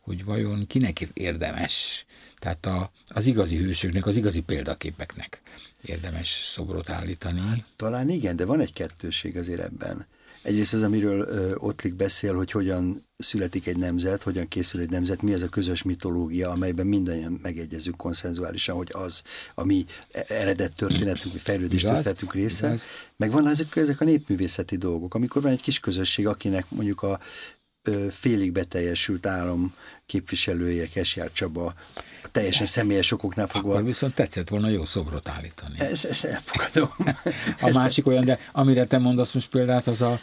hogy 0.00 0.24
vajon 0.24 0.66
kinek 0.66 1.00
érdemes. 1.00 2.06
Tehát 2.38 2.66
a, 2.66 2.90
az 3.06 3.26
igazi 3.26 3.56
hősöknek, 3.56 4.06
az 4.06 4.16
igazi 4.16 4.40
példaképeknek 4.40 5.42
érdemes 5.82 6.28
szobrot 6.28 6.90
állítani. 6.90 7.40
Hát, 7.40 7.64
talán 7.76 8.08
igen, 8.08 8.36
de 8.36 8.44
van 8.44 8.60
egy 8.60 8.72
kettőség 8.72 9.36
azért 9.36 9.60
ebben. 9.60 10.06
Egyrészt 10.42 10.74
az, 10.74 10.82
amiről 10.82 11.54
Ottlik 11.56 11.94
beszél, 11.94 12.34
hogy 12.34 12.50
hogyan 12.50 13.06
születik 13.16 13.66
egy 13.66 13.76
nemzet, 13.76 14.22
hogyan 14.22 14.48
készül 14.48 14.80
egy 14.80 14.90
nemzet, 14.90 15.22
mi 15.22 15.32
ez 15.32 15.42
a 15.42 15.48
közös 15.48 15.82
mitológia, 15.82 16.50
amelyben 16.50 16.86
mindannyian 16.86 17.38
megegyezünk 17.42 17.96
konszenzuálisan, 17.96 18.76
hogy 18.76 18.90
az 18.92 19.22
a 19.54 19.64
mi 19.64 19.84
eredet 20.10 20.76
történetünk, 20.76 21.34
fejlődés 21.34 21.82
történetünk 21.82 22.34
része. 22.34 22.66
Igaz. 22.66 22.82
Meg 23.16 23.30
van 23.30 23.48
ezek, 23.48 23.76
ezek 23.76 24.00
a 24.00 24.04
népművészeti 24.04 24.76
dolgok, 24.76 25.14
amikor 25.14 25.42
van 25.42 25.52
egy 25.52 25.60
kis 25.60 25.80
közösség, 25.80 26.26
akinek 26.26 26.66
mondjuk 26.68 27.02
a 27.02 27.20
félig 28.10 28.52
beteljesült 28.52 29.26
álom 29.26 29.74
képviselője, 30.06 30.86
Kesjár 30.86 31.32
Csaba, 31.32 31.74
teljesen 32.32 32.66
személyes 32.66 33.10
okoknál 33.10 33.46
fogva. 33.46 33.72
Akkor 33.72 33.84
viszont 33.84 34.14
tetszett 34.14 34.48
volna 34.48 34.68
jó 34.68 34.84
szobrot 34.84 35.28
állítani. 35.28 35.74
Ez, 35.78 36.04
ezt 36.04 36.24
elfogadom. 36.24 36.90
A 37.60 37.66
ezt 37.66 37.74
másik 37.74 38.06
olyan, 38.06 38.24
de 38.24 38.38
amire 38.52 38.84
te 38.84 38.98
mondasz 38.98 39.32
most 39.32 39.48
példát, 39.48 39.86
az 39.86 40.00
a, 40.02 40.20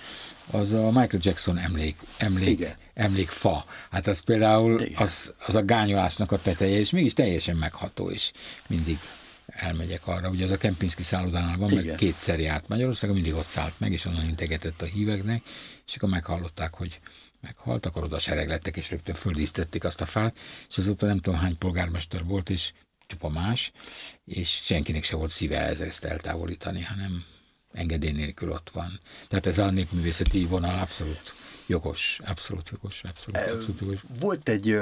az 0.51 0.73
a 0.73 0.85
Michael 0.85 1.19
Jackson 1.19 1.57
emlék, 1.57 1.95
emlék, 2.17 2.75
emlékfa. 2.93 3.65
Hát 3.91 4.07
az 4.07 4.19
például 4.19 4.79
az, 4.95 5.33
az 5.45 5.55
a 5.55 5.63
gányolásnak 5.63 6.31
a 6.31 6.41
teteje, 6.41 6.79
és 6.79 6.89
mégis 6.89 7.13
teljesen 7.13 7.55
megható, 7.55 8.09
és 8.09 8.31
mindig 8.67 8.99
elmegyek 9.45 10.07
arra. 10.07 10.29
Ugye 10.29 10.43
az 10.43 10.51
a 10.51 10.57
Kempinski 10.57 11.03
szállodánál 11.03 11.57
van, 11.57 11.69
Igen. 11.69 11.85
meg 11.85 11.95
kétszer 11.95 12.39
járt 12.39 12.67
Magyarországon, 12.67 13.15
mindig 13.15 13.33
ott 13.33 13.47
szállt 13.47 13.73
meg, 13.77 13.91
és 13.91 14.05
onnan 14.05 14.27
integetett 14.27 14.81
a 14.81 14.85
híveknek, 14.85 15.41
és 15.87 15.95
akkor 15.95 16.09
meghallották, 16.09 16.73
hogy 16.73 16.99
meghalt, 17.41 17.85
akkor 17.85 18.03
oda 18.03 18.19
sereglettek, 18.19 18.77
és 18.77 18.91
rögtön 18.91 19.15
földísztették 19.15 19.83
azt 19.83 20.01
a 20.01 20.05
fát, 20.05 20.37
és 20.69 20.77
azóta 20.77 21.05
nem 21.05 21.19
tudom 21.19 21.39
hány 21.39 21.57
polgármester 21.57 22.23
volt, 22.23 22.49
és 22.49 22.73
csupa 23.07 23.29
más, 23.29 23.71
és 24.25 24.49
senkinek 24.49 25.03
se 25.03 25.15
volt 25.15 25.31
szíve 25.31 25.59
ez 25.59 25.79
ezt 25.79 26.05
eltávolítani, 26.05 26.81
hanem 26.81 27.25
engedély 27.71 28.11
nélkül 28.11 28.51
ott 28.51 28.69
van. 28.69 28.99
Tehát 29.27 29.45
ez 29.45 29.57
a 29.57 29.69
népművészeti 29.69 30.45
vonal 30.45 30.79
abszolút 30.79 31.33
jogos, 31.65 32.19
abszolút 32.25 32.69
jogos, 32.69 33.03
abszolút, 33.03 33.37
abszolút 33.37 33.79
jogos. 33.79 33.99
Volt 34.19 34.49
egy, 34.49 34.77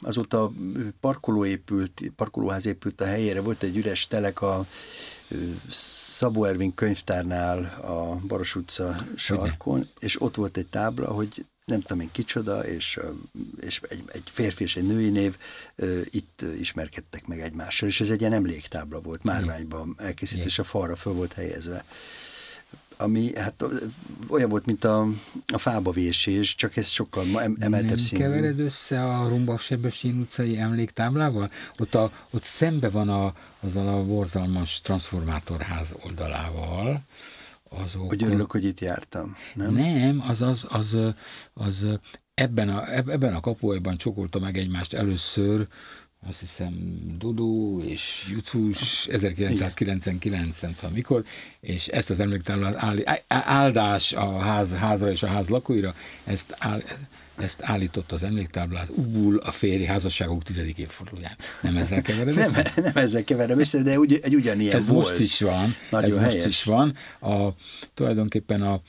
azóta 0.00 0.52
parkoló 1.00 1.44
épült, 1.44 2.02
parkolóház 2.16 2.66
épült 2.66 3.00
a 3.00 3.04
helyére, 3.04 3.40
volt 3.40 3.62
egy 3.62 3.76
üres 3.76 4.06
telek 4.06 4.42
a 4.42 4.66
Szabó 5.70 6.44
Ervin 6.44 6.74
könyvtárnál 6.74 7.64
a 7.64 8.26
Baros 8.26 8.54
utca 8.54 9.06
sarkon, 9.16 9.88
és 9.98 10.20
ott 10.20 10.34
volt 10.34 10.56
egy 10.56 10.66
tábla, 10.66 11.12
hogy 11.12 11.44
nem 11.64 11.80
tudom 11.80 12.00
én 12.00 12.10
kicsoda, 12.12 12.66
és, 12.66 13.00
és 13.60 13.80
egy, 13.88 14.02
egy 14.06 14.22
férfi 14.24 14.62
és 14.62 14.76
egy 14.76 14.86
női 14.86 15.10
név 15.10 15.36
itt 16.04 16.44
ismerkedtek 16.60 17.26
meg 17.26 17.40
egymással, 17.40 17.88
és 17.88 18.00
ez 18.00 18.10
egy 18.10 18.20
ilyen 18.20 18.32
emléktábla 18.32 19.00
volt, 19.00 19.22
márványban 19.22 19.94
elkészítve, 19.98 20.44
és 20.44 20.58
a 20.58 20.64
falra 20.64 20.96
föl 20.96 21.12
volt 21.12 21.32
helyezve 21.32 21.84
ami 22.96 23.36
hát 23.36 23.64
olyan 24.28 24.48
volt, 24.48 24.66
mint 24.66 24.84
a, 24.84 25.08
a 25.52 25.58
fába 25.58 25.90
vésés, 25.90 26.54
csak 26.54 26.76
ez 26.76 26.88
sokkal 26.88 27.24
emeltebb 27.58 27.98
színű. 27.98 28.22
Kevered 28.22 28.58
össze 28.58 29.04
a 29.04 29.28
Rumba 29.28 29.58
Sebesén 29.58 30.18
utcai 30.18 30.58
emléktáblával? 30.58 31.50
Ott, 31.78 31.94
a, 31.94 32.12
ott 32.30 32.44
szembe 32.44 32.88
van 32.88 33.08
a, 33.08 33.34
azzal 33.60 33.88
a 33.88 34.04
borzalmas 34.04 34.80
transformátorház 34.80 35.94
oldalával, 36.02 37.02
azok... 37.74 38.08
Hogy 38.08 38.22
örülök, 38.22 38.52
hogy 38.52 38.64
itt 38.64 38.80
jártam, 38.80 39.36
nem? 39.54 39.72
Nem, 39.72 40.24
az, 40.28 40.42
az, 40.42 40.66
az, 40.68 40.98
az 41.54 41.98
ebben 42.34 42.68
a, 42.68 42.94
ebben 42.94 43.34
a 43.34 43.40
kapuajban 43.40 43.96
csokolta 43.96 44.38
meg 44.38 44.56
egymást 44.56 44.92
először, 44.92 45.68
azt 46.28 46.40
hiszem 46.40 47.00
Dudu 47.18 47.80
és 47.82 48.26
Jucus 48.30 49.06
1999 49.06 50.60
nem 50.60 50.74
tudom 50.74 50.94
mikor, 50.94 51.24
és 51.60 51.86
ezt 51.86 52.10
az 52.10 52.20
emléktáblát 52.20 53.04
áldás 53.28 54.12
a 54.12 54.38
ház, 54.38 54.72
házra 54.72 55.10
és 55.10 55.22
a 55.22 55.26
ház 55.26 55.48
lakóira, 55.48 55.94
ezt 56.24 56.56
áll, 56.58 56.82
ezt 57.36 57.62
állított 57.62 58.12
az 58.12 58.22
emléktáblát 58.22 58.88
Ubul 58.88 59.38
a 59.38 59.52
férj 59.52 59.84
házasságok 59.84 60.42
tizedik 60.42 60.78
évfordulóján. 60.78 61.36
Nem 61.60 61.76
ezzel 61.76 62.02
keverem 62.02 62.34
nem, 62.34 62.64
nem 62.76 62.92
ezzel 62.94 63.24
keverem 63.24 63.58
össze, 63.58 63.82
de 63.82 63.98
ugy, 63.98 64.20
egy 64.22 64.34
ugyanilyen 64.34 64.76
Ez 64.76 64.88
volt. 64.88 65.08
most 65.08 65.20
is 65.20 65.40
van. 65.40 65.74
Nagyon 65.90 66.10
ez 66.10 66.16
helyes. 66.16 66.34
most 66.34 66.46
is 66.46 66.64
van. 66.64 66.94
A, 67.20 67.48
tulajdonképpen 67.94 68.62
a, 68.62 68.80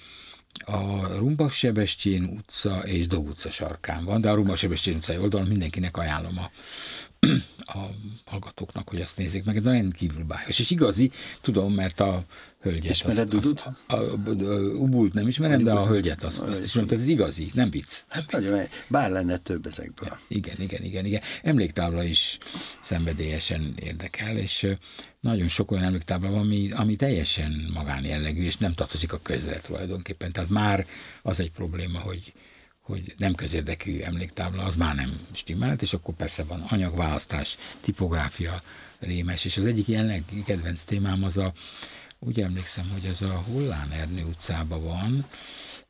a 0.66 1.08
Rumbas 1.18 1.58
Sebestyén 1.58 2.24
utca 2.24 2.80
és 2.86 3.08
Dó 3.08 3.18
utca 3.18 3.50
sarkán 3.50 4.06
van, 4.06 4.22
de 4.22 4.30
a 4.30 4.36
Rumbas 4.36 4.60
Sebestyén 4.60 4.96
utcai 4.96 5.18
oldalon 5.18 5.48
mindenkinek 5.48 5.98
ajánlom 5.98 6.38
a, 6.38 6.52
a 7.58 7.80
hallgatóknak, 8.26 8.90
hogy 8.90 9.00
ezt 9.00 9.18
nézzék 9.18 9.44
meg, 9.44 9.62
de 9.62 9.70
rendkívül 9.70 10.24
bájos. 10.24 10.60
És 10.60 10.70
igazi, 10.70 11.12
tudom, 11.42 11.74
mert 11.74 12.00
a 12.00 12.26
hölgyet... 12.62 12.90
Ismered 12.90 13.30
Dudut? 13.30 13.60
A, 13.60 13.76
a, 13.88 13.96
a, 13.96 14.16
Ubult 14.76 15.14
nem 15.14 15.28
ismerem, 15.28 15.64
de 15.64 15.72
a 15.72 15.88
hölgyet 15.88 16.24
azt, 16.24 16.42
azt 16.42 16.64
ismerem, 16.64 16.90
tehát 16.90 17.04
ez 17.04 17.10
igazi, 17.10 17.52
nem 17.54 17.70
vicc. 17.70 18.02
Nem 18.14 18.24
vicc. 18.30 18.50
Nagyon, 18.50 18.68
bár 18.90 19.12
lenne 19.12 19.38
több 19.38 19.66
ezekből. 19.66 20.08
Ja, 20.10 20.20
igen, 20.28 20.56
igen, 20.60 20.84
igen, 20.84 21.06
igen. 21.06 21.22
Emléktábla 21.44 22.04
is 22.04 22.38
szenvedélyesen 22.82 23.74
érdekel, 23.80 24.38
és 24.38 24.68
nagyon 25.20 25.48
sok 25.48 25.72
olyan 25.72 25.84
emléktábla 25.84 26.30
van, 26.30 26.40
ami, 26.40 26.72
ami 26.72 26.96
teljesen 26.96 27.70
magánjellegű, 27.74 28.44
és 28.44 28.58
nem 28.58 28.74
tartozik 28.74 29.14
a 29.14 29.20
közre 29.22 29.60
tulajdonképpen. 29.60 30.32
Tehát 30.32 30.50
már 30.50 30.86
az 31.22 31.40
egy 31.40 31.52
probléma, 31.52 32.00
hogy 32.00 32.34
hogy 32.84 33.14
nem 33.18 33.36
közérdekű 33.36 34.00
emléktábla, 34.00 34.64
az 34.64 34.76
már 34.76 34.96
nem 34.96 35.12
stimmelt, 35.32 35.82
és 35.82 35.94
akkor 35.94 36.14
persze 36.16 36.44
van 36.44 36.62
anyagválasztás, 36.62 37.58
tipográfia 37.82 38.62
rémes, 39.00 39.46
és 39.46 39.58
az 39.58 39.66
egyik 39.66 39.88
ilyen 39.88 40.26
kedvenc 40.46 40.84
témám 40.84 41.24
az 41.24 41.38
a, 41.38 41.54
úgy 42.20 42.42
emlékszem, 42.42 42.90
hogy 42.92 43.08
az 43.08 43.22
a 43.22 43.44
Hullán 43.48 43.92
Ernő 43.92 44.24
utcában 44.24 44.84
van, 44.84 45.26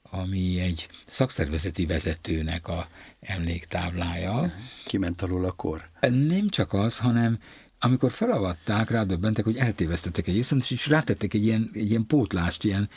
ami 0.01 0.59
egy 0.59 0.87
szakszervezeti 1.07 1.85
vezetőnek 1.85 2.67
a 2.67 2.87
emléktáblája. 3.19 4.53
Kiment 4.85 5.21
alul 5.21 5.45
a 5.45 5.51
kor? 5.51 5.83
Nem 6.09 6.49
csak 6.49 6.73
az, 6.73 6.97
hanem 6.97 7.39
amikor 7.79 8.11
felavatták, 8.11 8.89
rádöbbentek, 8.89 9.43
hogy 9.43 9.57
eltévesztettek 9.57 10.27
egy 10.27 10.35
észre, 10.35 10.57
és 10.69 10.87
rátettek 10.87 11.33
egy 11.33 11.45
ilyen, 11.45 11.69
egy 11.73 11.89
ilyen 11.89 12.05
pótlást, 12.05 12.63
ilyen 12.63 12.89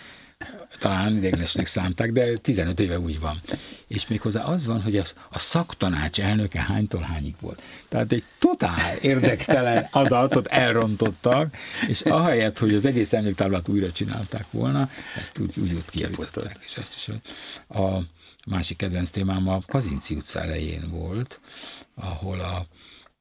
talán 0.79 1.16
idegesnek 1.16 1.66
szánták, 1.66 2.12
de 2.12 2.37
15 2.37 2.81
éve 2.81 2.99
úgy 2.99 3.20
van. 3.20 3.40
És 3.87 4.07
méghozzá 4.07 4.42
az 4.42 4.66
van, 4.66 4.83
hogy 4.83 4.96
a, 4.96 5.05
a 5.31 5.38
szaktanács 5.38 6.20
elnöke 6.20 6.61
hánytól 6.61 7.01
hányig 7.01 7.35
volt. 7.40 7.62
Tehát 7.88 8.12
egy 8.12 8.25
totál 8.38 8.96
érdektelen 8.96 9.88
adatot 9.90 10.46
elrontottak, 10.46 11.57
és 11.88 12.01
ahelyett, 12.01 12.59
hogy 12.59 12.75
az 12.75 12.85
egész 12.85 13.12
emléktáblát 13.12 13.68
újra 13.68 13.92
csinálták 13.92 14.51
volna, 14.51 14.90
ezt 15.18 15.38
úgy, 15.38 15.59
úgy 15.59 15.75
ott 15.75 15.90
kijavították. 15.90 16.59
És 16.66 16.77
ezt 16.77 16.94
is 16.96 17.09
a 17.68 17.99
másik 18.46 18.77
kedvenc 18.77 19.11
témám 19.11 19.49
a 19.49 19.61
Kazinci 19.66 20.14
utca 20.14 20.40
elején 20.40 20.90
volt, 20.90 21.40
ahol 21.94 22.40
a 22.40 22.66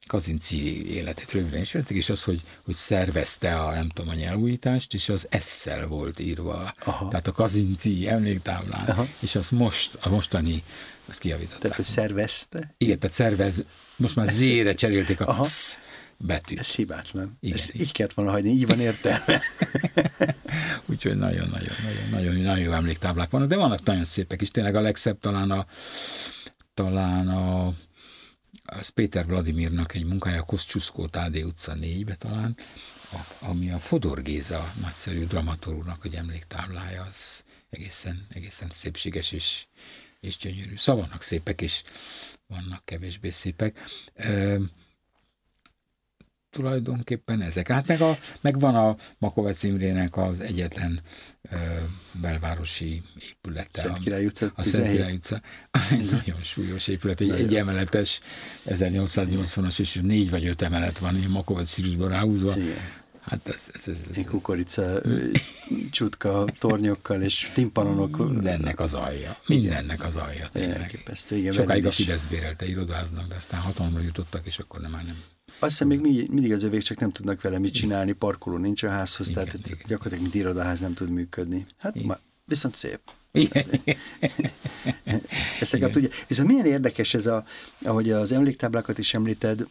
Kazinci 0.06 0.90
életét 0.90 1.32
röviden 1.32 1.60
ismerték, 1.60 1.96
és 1.96 2.08
az, 2.08 2.22
hogy, 2.22 2.40
hogy 2.64 2.74
szervezte 2.74 3.60
a, 3.60 3.72
nem 3.72 3.88
tudom, 3.88 4.10
a 4.10 4.14
nyelvújítást, 4.14 4.94
és 4.94 5.08
az 5.08 5.26
esszel 5.30 5.86
volt 5.86 6.20
írva. 6.20 6.74
Aha. 6.84 7.08
Tehát 7.08 7.26
a 7.26 7.32
Kazinci 7.32 8.08
emléktáblán, 8.08 8.86
Aha. 8.86 9.06
és 9.20 9.34
az 9.34 9.48
most, 9.50 9.98
a 10.00 10.08
mostani, 10.08 10.62
azt 11.08 11.18
kiavították. 11.18 11.60
Tehát, 11.60 11.76
hogy 11.76 11.84
szervezte? 11.84 12.74
Igen, 12.78 12.98
tehát 12.98 13.16
szervez, 13.16 13.64
most 13.96 14.16
már 14.16 14.26
zére 14.26 14.72
cserélték 14.72 15.20
a 15.20 15.44
sz 15.44 15.78
betűt. 16.16 16.58
Ez 16.58 16.74
hibátlan. 16.74 17.36
Igen. 17.40 17.56
Ezt 17.56 17.74
így 17.74 17.92
kellett 17.92 18.12
volna 18.12 18.30
hagyni, 18.30 18.50
így 18.50 18.66
van 18.66 18.80
értelme. 18.80 19.42
Úgyhogy 20.90 21.16
nagyon-nagyon 21.16 21.74
nagyon, 22.10 22.34
nagyon 22.34 22.58
jó 22.58 22.72
emléktáblák 22.72 23.30
vannak, 23.30 23.48
de 23.48 23.56
vannak 23.56 23.84
nagyon 23.84 24.04
szépek 24.04 24.42
is. 24.42 24.50
Tényleg 24.50 24.76
a 24.76 24.80
legszebb 24.80 25.18
talán 25.20 25.50
a, 25.50 25.66
talán 26.74 27.28
a 27.28 27.72
az 28.66 28.88
Péter 28.88 29.26
Vladimirnak 29.26 29.94
egy 29.94 30.04
munkája, 30.04 30.42
Koszcsuszkó 30.42 31.06
Tádé 31.06 31.42
utca 31.42 31.74
4-be 31.80 32.14
talán, 32.14 32.56
ami 33.40 33.70
a 33.70 33.78
Fodor 33.78 34.22
Géza 34.22 34.72
nagyszerű 34.80 35.26
dramaturgnak 35.26 36.04
egy 36.04 36.14
emléktáblája, 36.14 37.02
az 37.02 37.44
egészen, 37.70 38.26
egészen 38.28 38.68
szépséges 38.72 39.32
és, 39.32 39.66
és 40.20 40.36
gyönyörű. 40.36 40.76
Szóval 40.76 41.02
vannak 41.02 41.22
szépek, 41.22 41.60
és 41.60 41.82
vannak 42.46 42.84
kevésbé 42.84 43.30
szépek. 43.30 43.78
E, 44.14 44.58
tulajdonképpen 46.50 47.42
ezek. 47.42 47.68
Hát 47.68 47.86
meg, 47.86 48.00
a, 48.00 48.18
meg 48.40 48.60
van 48.60 48.74
a 48.74 48.96
Makovec 49.18 49.62
Imrének 49.62 50.16
az 50.16 50.40
egyetlen 50.40 51.00
belvárosi 52.12 53.02
épülete. 53.30 53.80
Szent 53.80 53.98
Király 53.98 54.24
utca, 54.24 54.52
a 54.54 54.62
Szent 54.62 54.90
Király 54.90 55.12
utca. 55.12 55.40
Egy 55.90 56.10
nagyon 56.10 56.42
súlyos 56.42 56.88
épület, 56.88 57.20
egy, 57.20 57.30
egy 57.30 57.54
emeletes, 57.54 58.20
1880-as, 58.66 59.80
és 59.80 59.98
négy 60.02 60.30
vagy 60.30 60.46
öt 60.46 60.62
emelet 60.62 60.98
van, 60.98 61.16
ilyen 61.16 61.30
Makovec 61.30 61.68
szírusban 61.68 62.08
ráhúzva. 62.08 62.56
Igen. 62.56 63.04
Hát 63.26 63.48
ez, 63.48 63.70
ez, 63.74 63.88
ez, 63.88 63.96
ez, 64.10 64.16
ez. 64.18 64.24
kukorica 64.26 65.00
csutka 65.90 66.44
tornyokkal 66.58 67.22
és 67.22 67.50
timpanonokkal. 67.54 68.26
Mindennek 68.26 68.80
az 68.80 68.94
alja. 68.94 69.38
Mindennek 69.46 70.04
az 70.04 70.16
alja, 70.16 70.48
tényleg. 70.48 71.04
Igen, 71.30 71.52
Sokáig 71.52 71.86
a 71.86 71.90
Fidesz 71.90 72.24
bérelte 72.24 72.66
irodáznak, 72.66 73.26
de 73.28 73.34
aztán 73.34 73.60
hatalomra 73.60 74.00
jutottak, 74.00 74.46
és 74.46 74.58
akkor 74.58 74.80
nem 74.80 74.90
már 74.90 75.04
nem. 75.04 75.22
Azt 75.58 75.70
hiszem 75.70 75.88
még 75.88 76.00
mindig 76.30 76.52
az 76.52 76.62
övék 76.62 76.82
csak 76.82 76.98
nem 76.98 77.10
tudnak 77.12 77.40
vele 77.40 77.58
mit 77.58 77.74
csinálni, 77.74 78.12
parkoló 78.12 78.56
nincs 78.56 78.82
a 78.82 78.88
házhoz, 78.88 79.28
igen, 79.28 79.44
tehát 79.44 79.66
igen. 79.66 79.78
gyakorlatilag 79.86 80.22
mint 80.22 80.34
irodaház 80.34 80.80
nem 80.80 80.94
tud 80.94 81.10
működni. 81.10 81.66
Hát 81.78 82.02
ma, 82.02 82.16
viszont 82.44 82.74
szép. 82.74 83.00
Igen. 83.32 83.66
Ezt 85.60 85.72
legalább 85.72 85.94
tudja. 85.94 86.08
Viszont 86.28 86.48
milyen 86.48 86.66
érdekes 86.66 87.14
ez, 87.14 87.26
a, 87.26 87.44
ahogy 87.82 88.10
az 88.10 88.32
emléktáblákat 88.32 88.98
is 88.98 89.14
említed, 89.14 89.66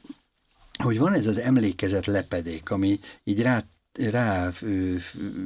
hogy 0.84 0.98
van 0.98 1.14
ez 1.14 1.28
az 1.28 1.38
emlékezet 1.38 2.06
lepedék, 2.06 2.70
ami 2.70 3.00
így 3.24 3.42
rá 3.42 3.64
rá 3.98 4.52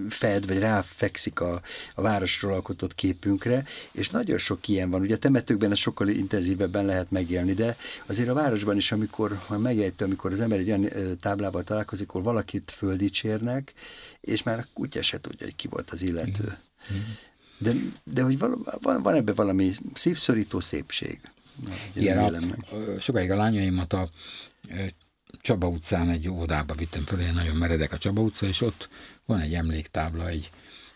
fed, 0.10 0.48
vagy 0.48 0.60
ráfekszik 0.60 1.40
a, 1.40 1.62
a 1.96 2.02
városról 2.02 2.54
alkotott 2.54 2.96
képünkre, 2.96 3.64
és 3.92 4.10
nagyon 4.10 4.38
sok 4.38 4.68
ilyen 4.68 4.90
van. 4.90 5.02
Ugye 5.02 5.16
a 5.16 5.18
temetőkben 5.18 5.72
ez 5.72 5.78
sokkal 5.78 6.08
intenzívebben 6.08 6.86
lehet 6.86 7.12
megélni, 7.12 7.54
de 7.54 7.78
azért 8.06 8.30
a 8.30 8.34
városban 8.34 8.78
is, 8.78 8.92
amikor 8.92 9.40
megejtő, 9.58 10.06
amikor 10.06 10.32
az 10.32 10.40
ember 10.40 10.60
egy 10.60 10.68
olyan 10.68 10.90
táblával 11.22 11.64
találkozik, 11.64 12.10
ahol 12.10 12.22
valakit 12.22 12.72
földicsérnek, 12.72 13.74
és 14.22 14.44
már 14.44 14.60
a 14.60 14.68
kutya 14.74 15.02
se 15.02 15.22
tudja, 15.22 15.46
hogy 15.46 15.56
ki 15.56 15.68
volt 15.68 15.92
az 15.92 16.02
illető. 16.02 16.58
De, 17.58 17.72
de 18.04 18.22
hogy 18.22 18.38
val, 18.38 18.80
van, 18.82 19.02
van 19.02 19.14
ebben 19.14 19.36
valami 19.36 19.72
szívszorító 19.94 20.60
szépség. 20.60 21.20
Igen, 21.94 22.18
a, 22.18 23.00
sokáig 23.00 23.32
a 23.32 23.36
lányaimat 23.36 23.94
a 23.94 24.10
Csaba 25.41 25.67
utcán 25.67 26.10
egy 26.10 26.30
óvodába 26.30 26.73
vittem 26.73 27.04
föl, 27.04 27.19
én 27.19 27.34
nagyon 27.34 27.56
meredek 27.56 27.91
a 27.91 27.97
Csaba 27.97 28.21
utca, 28.21 28.45
és 28.45 28.62
ott 28.62 28.89
van 29.25 29.39
egy 29.39 29.54
emléktábla 29.54 30.28
egy, 30.28 30.52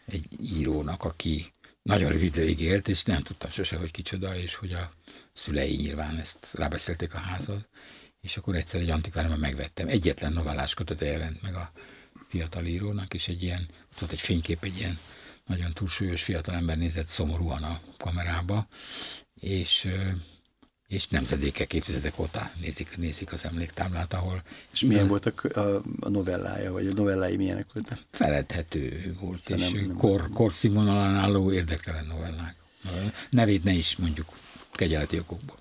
egy 0.06 0.28
írónak, 0.42 1.04
aki 1.04 1.54
nagyon 1.82 2.12
rövid 2.12 2.36
ideig 2.36 2.60
élt, 2.60 2.88
és 2.88 3.04
nem 3.04 3.22
tudtam 3.22 3.50
sose, 3.50 3.78
hogy 3.78 3.92
kicsoda, 3.92 4.38
és 4.38 4.56
hogy 4.56 4.74
a 4.74 4.94
szülei 5.34 5.76
nyilván 5.76 6.18
ezt 6.18 6.54
rábeszélték 6.54 7.14
a 7.14 7.18
házat, 7.18 7.68
és 8.22 8.38
akkor 8.38 8.56
egyszer 8.56 8.82
egy 8.82 8.90
antikváriumban 8.90 9.40
megvettem. 9.40 9.88
Egyetlen 9.88 10.34
novellás 10.34 10.74
kötete 10.74 11.06
jelent 11.06 11.42
meg 11.42 11.56
a 11.56 11.72
fiatal 12.30 12.66
írónak, 12.66 13.14
és 13.14 13.28
egy 13.28 13.44
ilyen, 13.44 13.68
ott 13.92 14.00
volt 14.00 14.12
egy 14.12 14.20
fénykép, 14.20 14.64
egy 14.64 14.78
ilyen 14.78 15.00
nagyon 15.46 15.74
túlsúlyos 15.74 16.24
fiatalember 16.24 16.78
nézett 16.78 17.06
szomorúan 17.06 17.64
a 17.64 17.82
kamerába, 17.98 18.68
és 19.34 19.88
és 20.94 21.08
nemzedékek, 21.08 21.74
évtizedek 21.74 22.20
óta 22.20 22.52
nézik, 22.62 22.98
nézik 22.98 23.32
az 23.32 23.46
emléktáblát, 23.46 24.14
ahol... 24.14 24.42
És 24.74 24.82
milyen 24.82 25.08
volt 25.08 25.26
a, 25.26 25.60
a, 25.60 25.82
a 26.00 26.10
novellája, 26.10 26.72
vagy 26.72 26.88
a 26.88 26.94
novellái 26.94 27.36
milyenek 27.36 27.66
voltak? 27.74 28.00
Feledhető 28.12 29.16
volt, 29.20 29.50
és 29.50 29.62
nem, 29.62 29.82
nem 29.86 29.96
kor, 29.96 30.30
korszínvonalán 30.30 31.16
álló 31.16 31.52
érdektelen 31.52 32.06
novellák. 32.06 32.56
Nevét 33.30 33.64
ne 33.64 33.72
is 33.72 33.96
mondjuk 33.96 34.28
kegyeleti 34.72 35.20
okokból. 35.20 35.58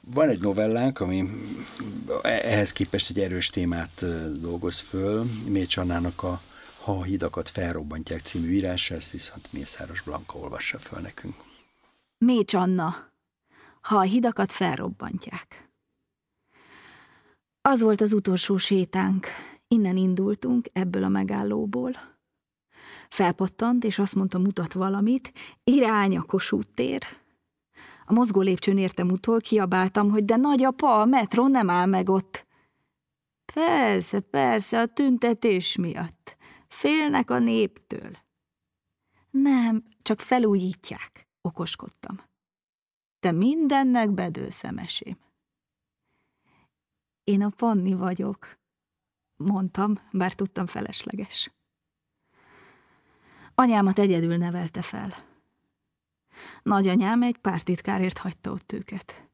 Van 0.00 0.28
egy 0.28 0.40
novellánk, 0.40 1.00
ami 1.00 1.30
ehhez 2.22 2.72
képest 2.72 3.10
egy 3.10 3.20
erős 3.20 3.50
témát 3.50 4.04
dolgoz 4.40 4.78
föl, 4.78 5.26
Mécs 5.44 5.76
Annának 5.76 6.22
a 6.22 6.40
Ha 6.80 6.98
a 6.98 7.02
hidakat 7.02 7.48
felrobbantják 7.48 8.20
című 8.20 8.50
írása, 8.50 8.94
ezt 8.94 9.10
viszont 9.10 9.52
Mészáros 9.52 10.00
Blanka 10.00 10.38
olvassa 10.38 10.78
föl 10.78 11.00
nekünk. 11.00 11.34
Mécs 12.18 12.54
Anna 12.54 13.14
ha 13.86 13.96
a 13.96 14.00
hidakat 14.00 14.52
felrobbantják. 14.52 15.70
Az 17.62 17.80
volt 17.80 18.00
az 18.00 18.12
utolsó 18.12 18.56
sétánk. 18.56 19.26
Innen 19.68 19.96
indultunk, 19.96 20.68
ebből 20.72 21.04
a 21.04 21.08
megállóból. 21.08 21.92
Felpattant, 23.08 23.84
és 23.84 23.98
azt 23.98 24.14
mondta, 24.14 24.38
mutat 24.38 24.72
valamit, 24.72 25.32
irány 25.64 26.16
a 26.16 26.22
Kossuth 26.22 26.74
tér. 26.74 27.02
A 28.04 28.12
mozgó 28.12 28.40
lépcsőn 28.40 28.78
értem 28.78 29.10
utol, 29.10 29.40
kiabáltam, 29.40 30.10
hogy 30.10 30.24
de 30.24 30.36
nagyapa, 30.36 31.00
a 31.00 31.04
metró 31.04 31.46
nem 31.46 31.70
áll 31.70 31.86
meg 31.86 32.08
ott. 32.08 32.46
Persze, 33.54 34.20
persze, 34.20 34.80
a 34.80 34.86
tüntetés 34.86 35.76
miatt. 35.76 36.36
Félnek 36.68 37.30
a 37.30 37.38
néptől. 37.38 38.10
Nem, 39.30 39.84
csak 40.02 40.20
felújítják, 40.20 41.28
okoskodtam. 41.40 42.34
Te 43.26 43.32
mindennek 43.32 44.10
bedőszemesém. 44.10 45.16
Én 47.24 47.42
a 47.42 47.48
Panni 47.48 47.94
vagyok, 47.94 48.58
mondtam, 49.36 49.98
bár 50.12 50.32
tudtam 50.32 50.66
felesleges. 50.66 51.52
Anyámat 53.54 53.98
egyedül 53.98 54.36
nevelte 54.36 54.82
fel. 54.82 55.14
Nagyanyám 56.62 57.22
egy 57.22 57.36
pártitkárért 57.36 58.18
hagyta 58.18 58.50
ott 58.50 58.72
őket. 58.72 59.28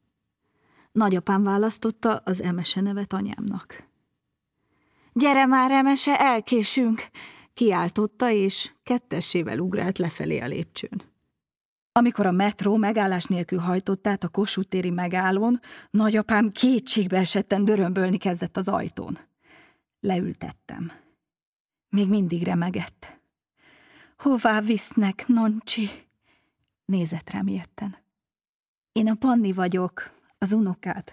Nagyapám 0.92 1.42
választotta 1.42 2.16
az 2.16 2.42
Emese 2.42 2.80
nevet 2.80 3.12
anyámnak. 3.12 3.88
Gyere 5.12 5.46
már, 5.46 5.70
Emese, 5.70 6.18
elkésünk! 6.18 7.08
Kiáltotta, 7.54 8.30
és 8.30 8.72
kettessével 8.82 9.58
ugrált 9.58 9.98
lefelé 9.98 10.38
a 10.38 10.46
lépcsőn. 10.46 11.11
Amikor 11.94 12.26
a 12.26 12.32
metró 12.32 12.76
megállás 12.76 13.24
nélkül 13.24 13.58
hajtott 13.58 14.06
át 14.06 14.24
a 14.24 14.28
Kossuth 14.28 14.68
téri 14.68 14.90
megállón, 14.90 15.60
nagyapám 15.90 16.48
kétségbe 16.48 17.18
esetten 17.18 17.64
dörömbölni 17.64 18.16
kezdett 18.16 18.56
az 18.56 18.68
ajtón. 18.68 19.18
Leültettem. 20.00 20.92
Még 21.88 22.08
mindig 22.08 22.42
remegett. 22.42 23.20
Hová 24.16 24.60
visznek, 24.60 25.26
Noncsi? 25.26 25.90
Nézett 26.84 27.30
rám 27.30 27.46
ilyetten. 27.46 27.96
Én 28.92 29.08
a 29.08 29.14
Panni 29.14 29.52
vagyok, 29.52 30.10
az 30.38 30.52
unokád. 30.52 31.12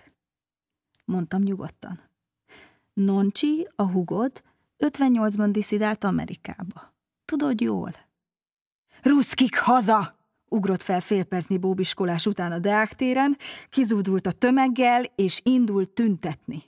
Mondtam 1.06 1.42
nyugodtan. 1.42 2.00
Noncsi, 2.94 3.68
a 3.76 3.84
hugod, 3.84 4.44
58-ban 4.78 5.50
diszidált 5.52 6.04
Amerikába. 6.04 6.94
Tudod 7.26 7.62
jól? 7.62 7.96
Ruszkik 9.02 9.58
haza! 9.58 10.19
Ugrott 10.50 10.82
fel 10.82 11.02
fél 11.02 11.24
percnyi 11.24 11.58
bóbiskolás 11.58 12.26
után 12.26 12.52
a 12.52 12.60
Deák 12.60 12.94
téren, 12.94 13.38
kizúdult 13.70 14.28
a 14.28 14.32
tömeggel, 14.32 15.04
és 15.16 15.42
indult 15.44 15.90
tüntetni. 15.90 16.64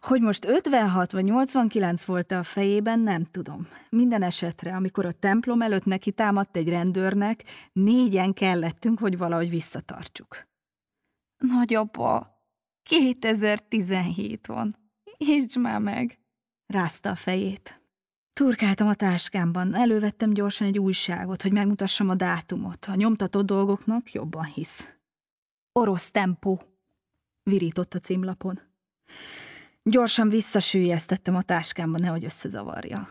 Hogy 0.00 0.20
most 0.20 0.44
56 0.46 1.12
vagy 1.12 1.24
89 1.24 2.04
volt 2.04 2.32
a 2.32 2.42
fejében, 2.42 3.00
nem 3.00 3.24
tudom. 3.24 3.68
Minden 3.90 4.22
esetre, 4.22 4.74
amikor 4.74 5.04
a 5.04 5.12
templom 5.12 5.62
előtt 5.62 5.84
neki 5.84 6.10
támadt 6.10 6.56
egy 6.56 6.68
rendőrnek, 6.68 7.44
négyen 7.72 8.32
kellettünk, 8.32 8.98
hogy 8.98 9.18
valahogy 9.18 9.50
visszatartsuk. 9.50 10.46
Nagyapa, 11.38 12.40
2017 12.82 14.46
van. 14.46 14.76
Értsd 15.16 15.58
már 15.58 15.80
meg! 15.80 16.18
Rázta 16.66 17.10
a 17.10 17.14
fejét. 17.14 17.82
Turkáltam 18.38 18.88
a 18.88 18.94
táskámban, 18.94 19.74
elővettem 19.74 20.32
gyorsan 20.32 20.66
egy 20.66 20.78
újságot, 20.78 21.42
hogy 21.42 21.52
megmutassam 21.52 22.08
a 22.08 22.14
dátumot. 22.14 22.84
A 22.84 22.94
nyomtatott 22.94 23.46
dolgoknak 23.46 24.12
jobban 24.12 24.44
hisz. 24.44 24.88
Orosz 25.72 26.10
tempó, 26.10 26.60
virított 27.42 27.94
a 27.94 27.98
címlapon. 27.98 28.60
Gyorsan 29.82 30.28
visszasűjeztettem 30.28 31.36
a 31.36 31.42
táskámba, 31.42 31.98
nehogy 31.98 32.24
összezavarja. 32.24 33.08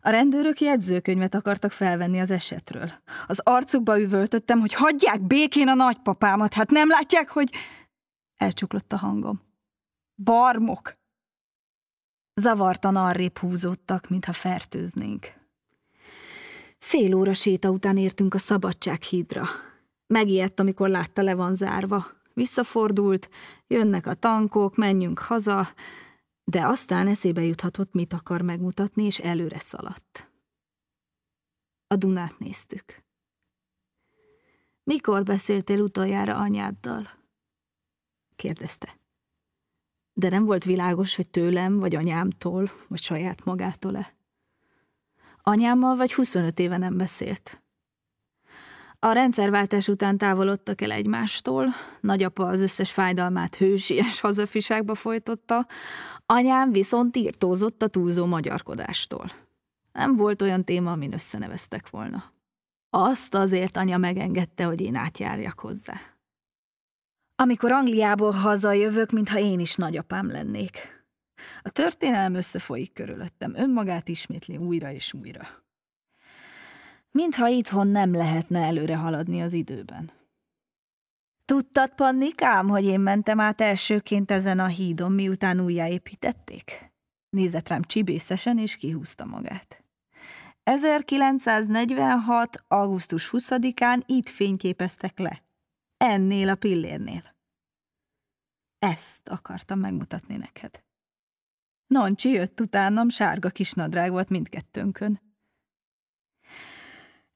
A 0.00 0.10
rendőrök 0.10 0.60
jegyzőkönyvet 0.60 1.34
akartak 1.34 1.72
felvenni 1.72 2.20
az 2.20 2.30
esetről. 2.30 2.90
Az 3.26 3.40
arcukba 3.44 4.00
üvöltöttem, 4.00 4.60
hogy 4.60 4.72
hagyják 4.72 5.26
békén 5.26 5.68
a 5.68 5.74
nagypapámat, 5.74 6.54
hát 6.54 6.70
nem 6.70 6.88
látják, 6.88 7.28
hogy... 7.28 7.50
Elcsuklott 8.36 8.92
a 8.92 8.96
hangom. 8.96 9.38
Barmok! 10.14 10.97
Zavartan 12.38 12.96
arrébb 12.96 13.38
húzódtak, 13.38 14.08
mintha 14.08 14.32
fertőznénk. 14.32 15.26
Fél 16.78 17.14
óra 17.14 17.34
séta 17.34 17.70
után 17.70 17.96
értünk 17.96 18.34
a 18.34 18.38
Szabadsághídra. 18.38 19.46
Megijedt, 20.06 20.60
amikor 20.60 20.88
látta 20.88 21.22
le 21.22 21.34
van 21.34 21.54
zárva. 21.54 22.06
Visszafordult, 22.34 23.30
jönnek 23.66 24.06
a 24.06 24.14
tankok, 24.14 24.76
menjünk 24.76 25.18
haza, 25.18 25.68
de 26.44 26.66
aztán 26.66 27.06
eszébe 27.06 27.42
juthatott, 27.42 27.92
mit 27.92 28.12
akar 28.12 28.40
megmutatni, 28.40 29.04
és 29.04 29.18
előre 29.18 29.58
szaladt. 29.58 30.30
A 31.86 31.96
Dunát 31.96 32.38
néztük. 32.38 33.04
Mikor 34.84 35.22
beszéltél 35.22 35.80
utoljára 35.80 36.36
anyáddal? 36.36 37.08
kérdezte 38.36 38.97
de 40.18 40.28
nem 40.28 40.44
volt 40.44 40.64
világos, 40.64 41.16
hogy 41.16 41.28
tőlem, 41.28 41.78
vagy 41.78 41.94
anyámtól, 41.94 42.70
vagy 42.88 43.02
saját 43.02 43.44
magától-e. 43.44 44.14
Anyámmal 45.42 45.96
vagy 45.96 46.14
25 46.14 46.58
éve 46.58 46.76
nem 46.76 46.96
beszélt. 46.96 47.62
A 48.98 49.12
rendszerváltás 49.12 49.88
után 49.88 50.18
távolodtak 50.18 50.80
el 50.80 50.90
egymástól, 50.90 51.66
nagyapa 52.00 52.46
az 52.46 52.60
összes 52.60 52.92
fájdalmát 52.92 53.56
hősies 53.56 54.20
hazafiságba 54.26 54.94
folytotta, 54.94 55.66
anyám 56.26 56.72
viszont 56.72 57.16
írtózott 57.16 57.82
a 57.82 57.88
túlzó 57.88 58.26
magyarkodástól. 58.26 59.30
Nem 59.92 60.16
volt 60.16 60.42
olyan 60.42 60.64
téma, 60.64 60.92
amin 60.92 61.12
összeneveztek 61.12 61.90
volna. 61.90 62.24
Azt 62.90 63.34
azért 63.34 63.76
anya 63.76 63.96
megengedte, 63.96 64.64
hogy 64.64 64.80
én 64.80 64.94
átjárjak 64.94 65.60
hozzá. 65.60 66.17
Amikor 67.40 67.72
Angliából 67.72 68.32
hazajövök, 68.32 69.10
mintha 69.10 69.38
én 69.38 69.60
is 69.60 69.74
nagyapám 69.74 70.30
lennék. 70.30 71.04
A 71.62 71.70
történelem 71.70 72.34
összefolyik 72.34 72.92
körülöttem, 72.92 73.54
önmagát 73.56 74.08
ismétli 74.08 74.56
újra 74.56 74.92
és 74.92 75.12
újra. 75.12 75.48
Mintha 77.10 77.48
itthon 77.48 77.88
nem 77.88 78.12
lehetne 78.12 78.64
előre 78.64 78.96
haladni 78.96 79.42
az 79.42 79.52
időben. 79.52 80.10
Tudtad, 81.44 81.94
Pannikám, 81.94 82.68
hogy 82.68 82.84
én 82.84 83.00
mentem 83.00 83.40
át 83.40 83.60
elsőként 83.60 84.30
ezen 84.30 84.58
a 84.58 84.66
hídon, 84.66 85.12
miután 85.12 85.60
újjáépítették? 85.60 86.92
Nézett 87.30 87.68
rám 87.68 87.82
csibészesen, 87.82 88.58
és 88.58 88.76
kihúzta 88.76 89.24
magát. 89.24 89.84
1946. 90.62 92.64
augusztus 92.68 93.30
20-án 93.32 94.02
itt 94.06 94.28
fényképeztek 94.28 95.18
le. 95.18 95.47
Ennél 95.98 96.48
a 96.48 96.54
pillérnél. 96.54 97.36
Ezt 98.78 99.28
akartam 99.28 99.78
megmutatni 99.78 100.36
neked. 100.36 100.82
Nancsi 101.86 102.28
jött 102.28 102.60
utánam, 102.60 103.08
sárga 103.08 103.48
kis 103.48 103.72
nadrág 103.72 104.10
volt 104.10 104.28
mindkettőnkön. 104.28 105.20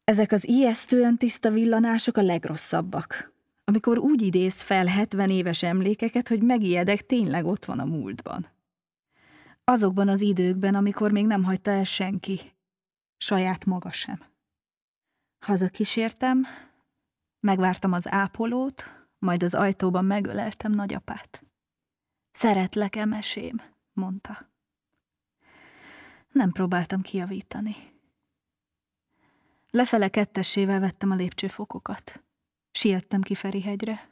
Ezek 0.05 0.33
az 0.33 0.49
ijesztően 0.49 1.19
tiszta 1.19 1.51
villanások 1.51 2.17
a 2.17 2.23
legrosszabbak, 2.23 3.33
amikor 3.65 3.99
úgy 3.99 4.23
idéz 4.23 4.61
fel 4.61 4.87
70 4.87 5.31
éves 5.31 5.63
emlékeket, 5.63 6.29
hogy 6.29 6.43
megijedek, 6.43 7.07
tényleg 7.07 7.45
ott 7.45 7.65
van 7.65 7.79
a 7.79 7.85
múltban. 7.85 8.49
Azokban 9.65 10.09
az 10.09 10.21
időkben, 10.21 10.75
amikor 10.75 11.13
még 11.13 11.27
nem 11.27 11.45
hagyta 11.45 11.71
el 11.71 11.85
senki, 11.85 12.41
saját 13.17 13.65
maga 13.65 13.93
sem. 13.93 14.21
Hazakísértem, 15.45 16.47
megvártam 17.43 17.93
az 17.93 18.11
ápolót, 18.11 18.85
majd 19.19 19.43
az 19.43 19.55
ajtóban 19.55 20.05
megöleltem 20.05 20.73
nagyapát. 20.73 21.45
Szeretlek, 22.31 22.97
emesém, 22.97 23.63
mondta. 23.93 24.51
Nem 26.29 26.51
próbáltam 26.51 27.01
kiavítani. 27.03 27.77
Lefele 29.71 30.09
kettessével 30.09 30.81
vettem 30.81 31.11
a 31.11 31.15
lépcsőfokokat. 31.15 32.23
Siettem 32.71 33.21
ki 33.21 33.35
Ferihegyre. 33.35 34.09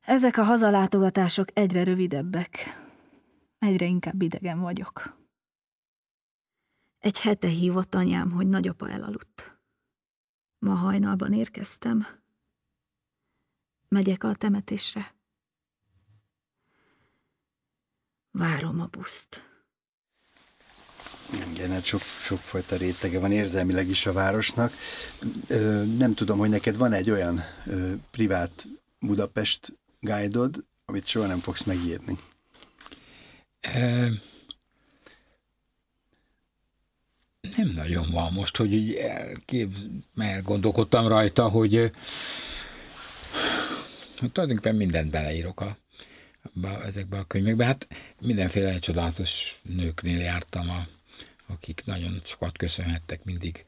Ezek 0.00 0.36
a 0.36 0.42
hazalátogatások 0.42 1.58
egyre 1.58 1.84
rövidebbek. 1.84 2.82
Egyre 3.58 3.86
inkább 3.86 4.22
idegen 4.22 4.60
vagyok. 4.60 5.18
Egy 6.98 7.20
hete 7.20 7.48
hívott 7.48 7.94
anyám, 7.94 8.30
hogy 8.30 8.48
nagyapa 8.48 8.88
elaludt. 8.88 9.59
Ma 10.60 10.74
hajnalban 10.74 11.32
érkeztem. 11.32 12.06
Megyek 13.88 14.24
a 14.24 14.34
temetésre. 14.34 15.14
Várom 18.30 18.80
a 18.80 18.86
buszt. 18.86 19.48
Igen, 21.52 21.70
hát 21.70 21.84
sok, 21.84 22.00
sokfajta 22.00 22.76
rétege 22.76 23.18
van 23.18 23.32
érzelmileg 23.32 23.88
is 23.88 24.06
a 24.06 24.12
városnak. 24.12 24.72
Nem 25.96 26.14
tudom, 26.14 26.38
hogy 26.38 26.48
neked 26.48 26.76
van 26.76 26.92
egy 26.92 27.10
olyan 27.10 27.40
privát 28.10 28.68
Budapest 29.00 29.78
guide 30.00 30.38
amit 30.84 31.06
soha 31.06 31.26
nem 31.26 31.40
fogsz 31.40 31.62
megírni. 31.62 32.18
Nem 37.56 37.72
nagyon 37.74 38.10
van 38.10 38.32
most, 38.32 38.56
hogy 38.56 38.72
így 38.72 38.94
elképz, 38.94 39.86
gondolkodtam 40.42 41.08
rajta, 41.08 41.48
hogy, 41.48 41.90
hogy 44.18 44.32
tulajdonképpen 44.32 44.76
mindent 44.76 45.10
beleírok 45.10 45.60
a, 45.60 45.76
a, 46.62 46.66
ezekbe 46.66 47.18
a 47.18 47.24
könyvekbe. 47.24 47.64
Hát 47.64 47.88
mindenféle 48.20 48.78
csodálatos 48.78 49.60
nőknél 49.62 50.18
jártam, 50.18 50.70
a, 50.70 50.86
akik 51.46 51.82
nagyon 51.84 52.20
sokat 52.24 52.56
köszönhettek 52.56 53.24
mindig 53.24 53.64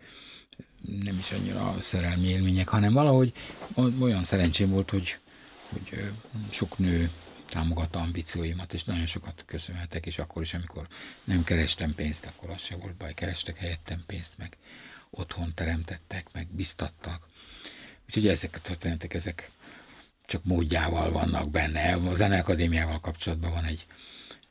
nem 1.05 1.19
is 1.19 1.31
annyira 1.31 1.77
szerelmi 1.81 2.29
élmények, 2.29 2.69
hanem 2.69 2.93
valahogy 2.93 3.33
olyan 4.01 4.25
szerencsém 4.25 4.71
volt, 4.71 4.91
hogy, 4.91 5.19
hogy 5.69 6.13
sok 6.51 6.79
nő 6.79 7.11
támogatta 7.53 8.01
ambícióimat, 8.01 8.73
és 8.73 8.85
nagyon 8.85 9.07
sokat 9.07 9.45
köszönhetek, 9.47 10.07
és 10.07 10.19
akkor 10.19 10.43
is, 10.43 10.55
amikor 10.55 10.87
nem 11.25 11.45
kerestem 11.45 11.95
pénzt, 11.95 12.27
akkor 12.27 12.51
az 12.51 12.63
se 12.63 12.77
volt 12.77 12.95
baj, 12.95 13.15
kerestek 13.15 13.59
helyettem 13.59 14.03
pénzt, 14.07 14.39
meg 14.39 14.57
otthon 15.11 15.55
teremtettek, 15.55 16.27
meg 16.33 16.47
biztattak. 16.51 17.27
Úgyhogy 18.07 18.29
ezek 18.29 18.57
a 18.57 18.61
történetek, 18.61 19.15
ezek 19.15 19.51
csak 20.27 20.45
módjával 20.45 21.11
vannak 21.11 21.51
benne. 21.51 21.93
A 21.93 22.15
Zeneakadémiával 22.15 23.01
kapcsolatban 23.01 23.53
van 23.53 23.65
egy 23.65 23.87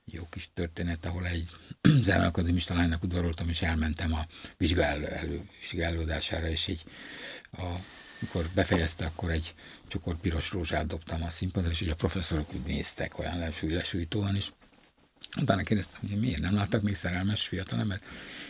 jó 0.06 0.28
kis 0.30 0.50
történet, 0.54 1.06
ahol 1.06 1.28
egy 1.28 1.50
zeneakadémista 2.04 2.76
lánynak 2.76 3.04
udvaroltam, 3.04 3.50
és 3.50 3.62
elmentem 3.62 4.14
a 4.14 4.26
vizsgáló, 4.58 5.06
elő, 5.06 5.50
vizsgálódására, 5.62 6.50
és 6.50 6.68
így 6.68 6.84
a 7.52 7.76
mikor 8.22 8.50
befejezte, 8.54 9.06
akkor 9.06 9.30
egy 9.30 9.54
csokor 9.88 10.16
piros 10.16 10.52
rózsát 10.52 10.88
dobtam 10.88 11.24
a 11.24 11.30
színpadra, 11.30 11.72
és 11.72 11.82
ugye 11.82 11.92
a 11.92 11.96
professzorok 11.96 12.54
úgy 12.54 12.66
néztek 12.66 13.20
olyan 13.20 13.38
lesúly, 13.38 13.74
lesújtóan, 13.74 14.36
és 14.36 14.52
utána 15.42 15.64
kérdeztem, 15.64 16.00
hogy 16.10 16.20
miért 16.20 16.42
nem 16.42 16.56
láttak 16.56 16.82
még 16.82 16.96
szerelmes 16.96 17.48
fiatalembert, 17.48 18.04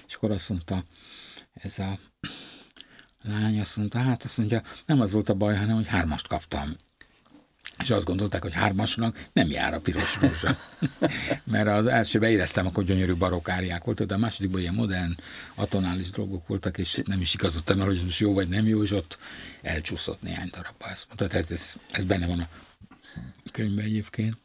és 0.07 0.13
akkor 0.13 0.32
azt 0.32 0.49
mondta, 0.49 0.84
ez 1.53 1.80
a 1.80 1.99
lány 3.24 3.59
azt 3.59 3.78
mondta, 3.78 3.99
hát 3.99 4.24
azt 4.24 4.38
mondja, 4.38 4.61
nem 4.86 5.01
az 5.01 5.11
volt 5.11 5.30
a 5.30 5.34
baj, 5.34 5.55
hanem 5.55 5.76
hogy 5.76 5.88
hármast 5.88 6.28
kaptam 6.28 6.76
és 7.82 7.90
azt 7.90 8.06
gondolták, 8.06 8.42
hogy 8.42 8.54
hármasnak 8.54 9.28
nem 9.34 9.50
jár 9.50 9.74
a 9.74 9.80
piros 9.80 10.20
rózsa. 10.22 10.58
Mert 11.52 11.68
az 11.68 11.86
elsőben 11.86 12.32
éreztem, 12.32 12.66
akkor 12.66 12.84
gyönyörű 12.84 13.16
barokáriák 13.16 13.84
voltak, 13.84 14.08
de 14.08 14.14
a 14.14 14.18
másodikban 14.18 14.62
ilyen 14.62 14.74
modern, 14.74 15.16
atonális 15.56 16.10
dolgok 16.10 16.48
voltak, 16.48 16.78
és 16.78 17.02
nem 17.06 17.22
is 17.22 17.34
igazodtam 17.34 17.80
el, 17.80 17.86
hogy 17.86 18.02
most 18.04 18.20
jó 18.20 18.34
vagy 18.34 18.48
nem 18.48 18.68
jó, 18.68 18.84
és 18.84 18.92
ott 18.92 19.18
elcsúszott 19.62 20.22
néhány 20.22 20.50
darabba. 20.52 20.88
Ezt 20.90 21.06
mondta, 21.08 21.28
tehát 21.28 21.52
ez, 21.52 21.74
ez 21.92 22.04
benne 22.04 22.28
van 22.28 22.40
a 22.40 22.48
könyvben 23.52 23.86
egyébként. 23.86 24.38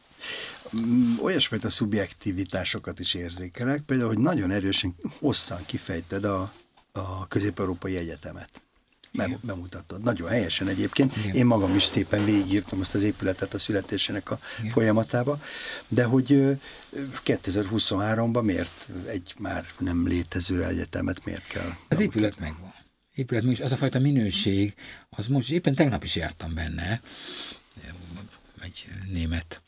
Mm, 0.81 1.15
olyasfajta 1.23 1.71
szubjektivitásokat 1.71 3.01
is 3.01 3.15
érzékelek, 3.15 3.81
például, 3.81 4.09
hogy 4.09 4.19
nagyon 4.19 4.51
erősen, 4.51 4.95
hosszan 5.19 5.61
kifejted 5.67 6.25
a, 6.25 6.53
a 6.93 7.29
közép-európai 7.29 7.97
egyetemet 7.97 8.61
bemutatod. 9.43 10.03
Nagyon 10.03 10.29
helyesen 10.29 10.69
egyébként. 10.69 11.17
Igen. 11.17 11.35
Én 11.35 11.47
magam 11.47 11.77
is 11.77 11.85
szépen 11.85 12.25
végigírtam 12.25 12.81
azt 12.81 12.95
az 12.95 13.03
épületet 13.03 13.55
a 13.55 13.59
születésének 13.59 14.31
a 14.31 14.39
Igen. 14.59 14.71
folyamatába, 14.71 15.41
de 15.89 16.05
hogy 16.05 16.59
2023-ban 17.25 18.43
miért 18.43 18.89
egy 19.07 19.35
már 19.39 19.65
nem 19.79 20.07
létező 20.07 20.65
egyetemet 20.65 21.25
miért 21.25 21.47
kell? 21.47 21.73
Az 21.89 22.01
épület 22.01 22.39
megvan. 22.41 22.75
Épület, 23.15 23.45
és 23.45 23.61
az 23.61 23.73
a 23.73 23.77
fajta 23.77 23.99
minőség, 23.99 24.75
az 25.11 25.27
most 25.27 25.51
éppen 25.51 25.75
tegnap 25.75 26.05
is 26.05 26.17
jártam 26.17 26.55
benne, 26.55 27.01
egy 28.61 28.87
német 29.13 29.63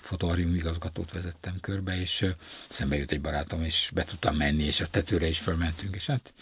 fotóarium 0.00 0.54
igazgatót 0.54 1.12
vezettem 1.12 1.60
körbe, 1.60 2.00
és 2.00 2.24
szembe 2.68 2.96
jött 2.96 3.10
egy 3.10 3.20
barátom, 3.20 3.62
és 3.62 3.90
be 3.94 4.04
tudtam 4.04 4.36
menni, 4.36 4.62
és 4.62 4.80
a 4.80 4.86
tetőre 4.86 5.28
is 5.28 5.38
fölmentünk, 5.38 5.94
és 5.94 6.06
hát 6.06 6.34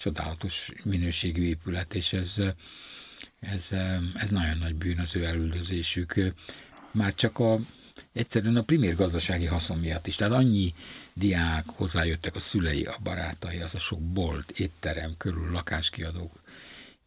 csodálatos 0.00 0.70
minőségű 0.84 1.42
épület, 1.42 1.94
és 1.94 2.12
ez, 2.12 2.34
ez, 3.40 3.68
ez 4.14 4.28
nagyon 4.30 4.58
nagy 4.58 4.74
bűn 4.74 4.98
az 4.98 5.16
ő 5.16 5.24
elüldözésük. 5.24 6.14
Már 6.90 7.14
csak 7.14 7.38
a, 7.38 7.58
egyszerűen 8.12 8.56
a 8.56 8.62
primér 8.62 8.94
gazdasági 8.94 9.46
haszon 9.46 9.78
miatt 9.78 10.06
is. 10.06 10.14
Tehát 10.14 10.32
annyi 10.32 10.74
diák 11.12 11.64
hozzájöttek 11.66 12.34
a 12.34 12.40
szülei, 12.40 12.84
a 12.84 12.98
barátai, 13.02 13.58
az 13.58 13.74
a 13.74 13.78
sok 13.78 14.00
bolt, 14.00 14.50
étterem 14.50 15.14
körül, 15.16 15.50
lakáskiadók, 15.50 16.39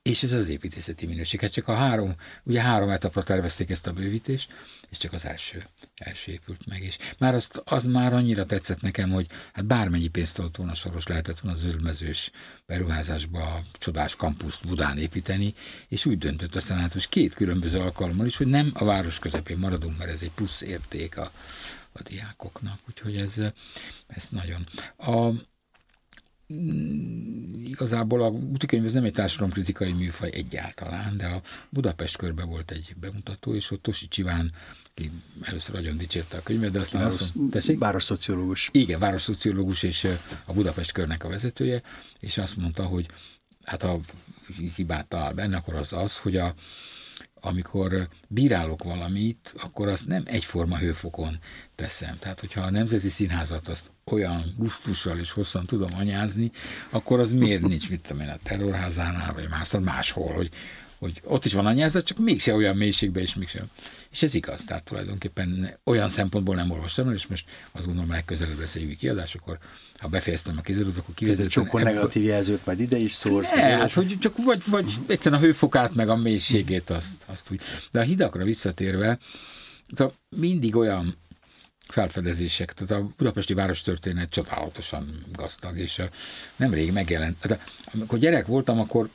és 0.04 0.24
ez 0.24 0.32
az 0.32 0.48
építészeti 0.48 1.06
minőség. 1.06 1.42
Hát 1.42 1.52
csak 1.52 1.68
a 1.68 1.76
három, 1.76 2.16
ugye 2.44 2.62
három 2.62 2.90
etapra 2.90 3.24
tervezték 3.24 3.70
ezt 3.70 3.88
a 3.88 3.94
bővítést, 3.94 4.54
és 4.90 4.98
csak 4.98 5.14
az 5.14 5.26
első, 5.26 5.64
első 5.96 6.32
épült 6.32 6.66
meg. 6.66 6.82
És 6.82 6.98
már 7.18 7.36
azt, 7.36 7.62
az 7.66 7.86
már 7.86 8.14
annyira 8.14 8.46
tetszett 8.46 8.82
nekem, 8.82 9.12
hogy 9.12 9.28
hát 9.54 9.66
bármennyi 9.66 10.08
pénzt 10.08 10.40
adott 10.40 10.56
volna 10.56 10.74
soros 10.74 11.08
lehetett 11.08 11.40
volna 11.40 11.58
zöldmezős 11.58 12.32
beruházásba 12.66 13.54
a 13.54 13.64
csodás 13.80 14.16
kampuszt 14.16 14.68
Budán 14.68 14.98
építeni, 14.98 15.54
és 15.88 16.06
úgy 16.06 16.18
döntött 16.18 16.56
a 16.56 16.62
szenátus 16.62 17.08
két 17.08 17.34
különböző 17.34 17.80
alkalommal 17.80 18.26
is, 18.26 18.38
hogy 18.38 18.48
nem 18.48 18.72
a 18.74 18.86
város 18.86 19.20
közepén 19.20 19.58
maradunk, 19.58 19.98
mert 19.98 20.12
ez 20.12 20.22
egy 20.22 20.32
plusz 20.32 20.62
érték 20.62 21.18
a, 21.18 21.32
a 21.92 22.02
diákoknak. 22.02 22.80
Úgyhogy 22.88 23.16
ez, 23.16 23.38
ez 24.08 24.28
nagyon. 24.30 24.68
A, 24.98 25.34
igazából 27.66 28.24
a 28.24 28.28
útikönyv 28.28 28.86
ez 28.86 28.94
nem 28.94 29.04
egy 29.04 29.14
társadalomkritikai 29.14 29.92
műfaj 29.92 30.30
egyáltalán, 30.34 31.18
de 31.18 31.26
a 31.26 31.42
Budapest 31.70 32.18
körbe 32.18 32.44
volt 32.44 32.72
egy 32.72 32.96
bemutató, 33.00 33.56
és 33.56 33.72
ott 33.72 33.82
Tosi 33.82 34.08
Csiván, 34.08 34.52
ki 34.94 35.12
először 35.42 35.76
nagyon 35.76 35.98
dicsérte 35.98 36.38
a 36.38 36.44
könyvet, 36.44 36.72
de 36.72 36.80
aztán 36.80 37.06
azt 37.06 37.36
mondta, 37.36 37.60
városszociológus. 37.78 38.70
Igen, 38.72 39.00
városszociológus 39.00 39.84
és 39.84 40.08
a 40.46 40.54
Budapest 40.54 40.92
körnek 40.92 41.24
a 41.24 41.30
vezetője, 41.30 41.82
és 42.20 42.38
azt 42.38 42.58
mondta, 42.58 42.84
hogy 42.84 43.08
hát 43.64 43.82
ha 43.82 44.00
hibát 44.76 45.08
talál 45.08 45.34
benne, 45.34 45.58
akkor 45.58 45.74
az 45.74 45.94
az, 45.94 46.18
hogy 46.18 46.38
a, 46.38 46.54
amikor 47.46 48.08
bírálok 48.28 48.84
valamit, 48.84 49.54
akkor 49.58 49.88
azt 49.88 50.08
nem 50.08 50.24
egyforma 50.26 50.78
hőfokon 50.78 51.38
teszem. 51.76 52.18
Tehát, 52.20 52.40
hogyha 52.40 52.62
a 52.62 52.70
Nemzeti 52.70 53.10
Színházat 53.10 53.68
azt 53.68 53.92
olyan 54.06 54.54
gusztussal 54.58 55.20
és 55.20 55.32
hosszan 55.32 55.66
tudom 55.66 55.90
anyázni, 55.96 56.52
akkor 56.90 57.20
az 57.20 57.32
miért 57.32 57.62
nincs, 57.62 57.90
mit 57.90 58.02
tudom 58.02 58.22
én, 58.22 58.30
a 58.30 58.38
terrorházánál, 58.44 59.34
vagy 59.34 59.50
másztad 59.50 59.84
máshol, 59.84 60.34
hogy 60.34 60.50
hogy 61.04 61.22
ott 61.24 61.46
is 61.46 61.54
van 61.54 61.66
anyázat, 61.66 62.06
csak 62.06 62.18
mégse 62.18 62.54
olyan 62.54 62.78
mélységben, 62.78 63.24
és 63.24 63.36
mégsem. 63.36 63.66
És 64.14 64.22
ez 64.22 64.34
igaz, 64.34 64.64
tehát 64.64 64.84
tulajdonképpen 64.84 65.78
olyan 65.84 66.10
szempontból 66.10 66.56
nem 66.56 66.72
olvastam 66.72 67.08
el, 67.08 67.14
és 67.14 67.28
most 67.28 67.46
azt 67.72 67.86
gondolom, 67.86 68.12
legközelebb 68.12 68.60
lesz 68.60 68.76
egy 68.76 68.84
új 68.84 68.96
kiadás, 68.96 69.36
akkor 69.36 69.58
ha 69.98 70.08
befejeztem 70.08 70.58
a 70.58 70.62
kézilabdát, 70.62 70.98
akkor 70.98 71.14
kivezetem. 71.14 71.50
Sokkal 71.50 71.82
ebből... 71.82 71.94
negatív 71.94 72.24
jelzőt 72.24 72.66
majd 72.66 72.80
ide 72.80 72.98
is 72.98 73.12
szórsz. 73.12 73.50
Ne, 73.50 73.62
hát, 73.62 73.94
hogy 73.94 74.18
csak 74.20 74.34
vagy, 74.44 74.62
vagy 74.66 74.94
egyszerűen 75.08 75.42
a 75.42 75.46
hőfokát, 75.46 75.94
meg 75.96 76.10
a 76.10 76.16
mélységét, 76.16 76.90
azt, 76.90 77.24
azt 77.26 77.52
úgy. 77.52 77.62
De 77.92 78.00
a 78.00 78.04
hidakra 78.04 78.44
visszatérve, 78.44 79.20
szóval 79.94 80.14
mindig 80.30 80.76
olyan 80.76 81.18
felfedezések. 81.88 82.74
Tehát 82.74 83.04
a 83.04 83.10
budapesti 83.18 83.54
várostörténet 83.54 84.30
csodálatosan 84.30 85.26
gazdag, 85.32 85.78
és 85.78 86.02
nemrég 86.56 86.92
megjelent. 86.92 87.38
Tehát, 87.40 87.72
amikor 87.94 88.20
gyerek 88.20 88.46
voltam, 88.46 88.80
akkor 88.80 89.10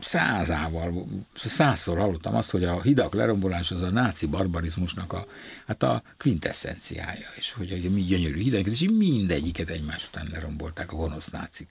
százával, 0.00 1.06
százszor 1.34 1.98
hallottam 1.98 2.34
azt, 2.34 2.50
hogy 2.50 2.64
a 2.64 2.82
hidak 2.82 3.14
lerombolás 3.14 3.70
az 3.70 3.82
a 3.82 3.90
náci 3.90 4.26
barbarizmusnak 4.26 5.12
a, 5.12 5.26
hát 5.66 5.82
a 5.82 6.02
quintessenciája, 6.18 7.26
és 7.36 7.52
hogy, 7.52 7.70
hogy 7.70 7.92
mi 7.92 8.02
gyönyörű 8.02 8.40
hidak, 8.42 8.66
és 8.66 8.86
mindegyiket 8.96 9.68
egymás 9.68 10.08
után 10.08 10.28
lerombolták 10.32 10.92
a 10.92 10.96
gonosz 10.96 11.28
nácik. 11.28 11.68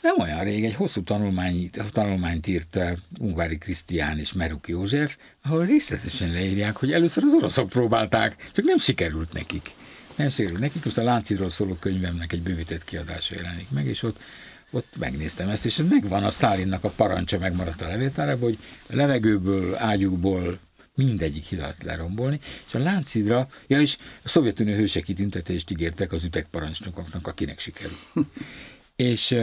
Nem 0.00 0.18
olyan 0.18 0.44
rég 0.44 0.64
egy 0.64 0.74
hosszú 0.74 1.02
tanulmányt, 1.02 1.84
tanulmányt 1.92 2.46
írt 2.46 2.78
Ungvári 3.18 3.58
Krisztián 3.58 4.18
és 4.18 4.32
Meruk 4.32 4.68
József, 4.68 5.16
ahol 5.42 5.66
részletesen 5.66 6.30
leírják, 6.30 6.76
hogy 6.76 6.92
először 6.92 7.24
az 7.24 7.32
oroszok 7.32 7.68
próbálták, 7.68 8.50
csak 8.52 8.64
nem 8.64 8.78
sikerült 8.78 9.32
nekik. 9.32 9.70
Nem 10.16 10.28
sikerült 10.28 10.60
nekik, 10.60 10.84
most 10.84 10.98
a 10.98 11.02
Láncidról 11.02 11.50
szóló 11.50 11.74
könyvemnek 11.74 12.32
egy 12.32 12.42
bővített 12.42 12.84
kiadása 12.84 13.34
jelenik 13.34 13.70
meg, 13.70 13.86
és 13.86 14.02
ott 14.02 14.20
ott 14.76 14.96
megnéztem 14.98 15.48
ezt, 15.48 15.66
és 15.66 15.82
megvan 15.88 16.24
a 16.24 16.30
Stálinnak 16.30 16.84
a 16.84 16.90
parancsa, 16.90 17.38
megmaradt 17.38 17.82
a 17.82 17.88
levéltárában, 17.88 18.40
hogy 18.40 18.58
a 18.88 18.96
levegőből, 18.96 19.74
ágyukból 19.74 20.58
mindegyik 20.94 21.44
hidat 21.44 21.82
lerombolni, 21.82 22.40
és 22.66 22.74
a 22.74 22.78
Láncidra, 22.78 23.48
ja, 23.66 23.80
és 23.80 23.96
a 24.22 24.28
Szovjetunió 24.28 24.74
hőse 24.74 25.00
kitüntetést 25.00 25.70
ígértek 25.70 26.12
az 26.12 26.24
ütegparancsnokoknak, 26.24 27.26
akinek 27.26 27.58
sikerült. 27.58 27.98
és 28.96 29.36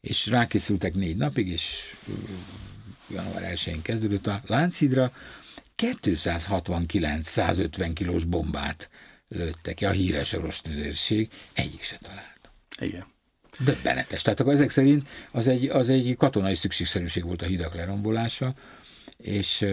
és 0.00 0.26
rákészültek 0.26 0.94
négy 0.94 1.16
napig, 1.16 1.48
és 1.48 1.96
január 3.10 3.52
1-én 3.54 3.82
kezdődött 3.82 4.26
a 4.26 4.42
Lánchidra, 4.46 5.12
269-150 5.76 7.90
kilós 7.94 8.24
bombát 8.24 8.90
lőttek 9.28 9.74
ki, 9.74 9.84
a 9.84 9.90
híres 9.90 10.32
orosz 10.32 10.60
tüzérség, 10.60 11.30
egyik 11.52 11.82
se 11.82 11.98
talált. 11.98 12.50
Igen. 12.80 13.16
Döbbenetes. 13.64 14.22
Tehát 14.22 14.40
akkor 14.40 14.52
ezek 14.52 14.70
szerint 14.70 15.08
az 15.30 15.48
egy, 15.48 15.68
az 15.68 15.88
egy 15.88 16.14
katonai 16.18 16.54
szükségszerűség 16.54 17.24
volt 17.24 17.42
a 17.42 17.46
hidak 17.46 17.74
lerombolása, 17.74 18.54
és 19.16 19.64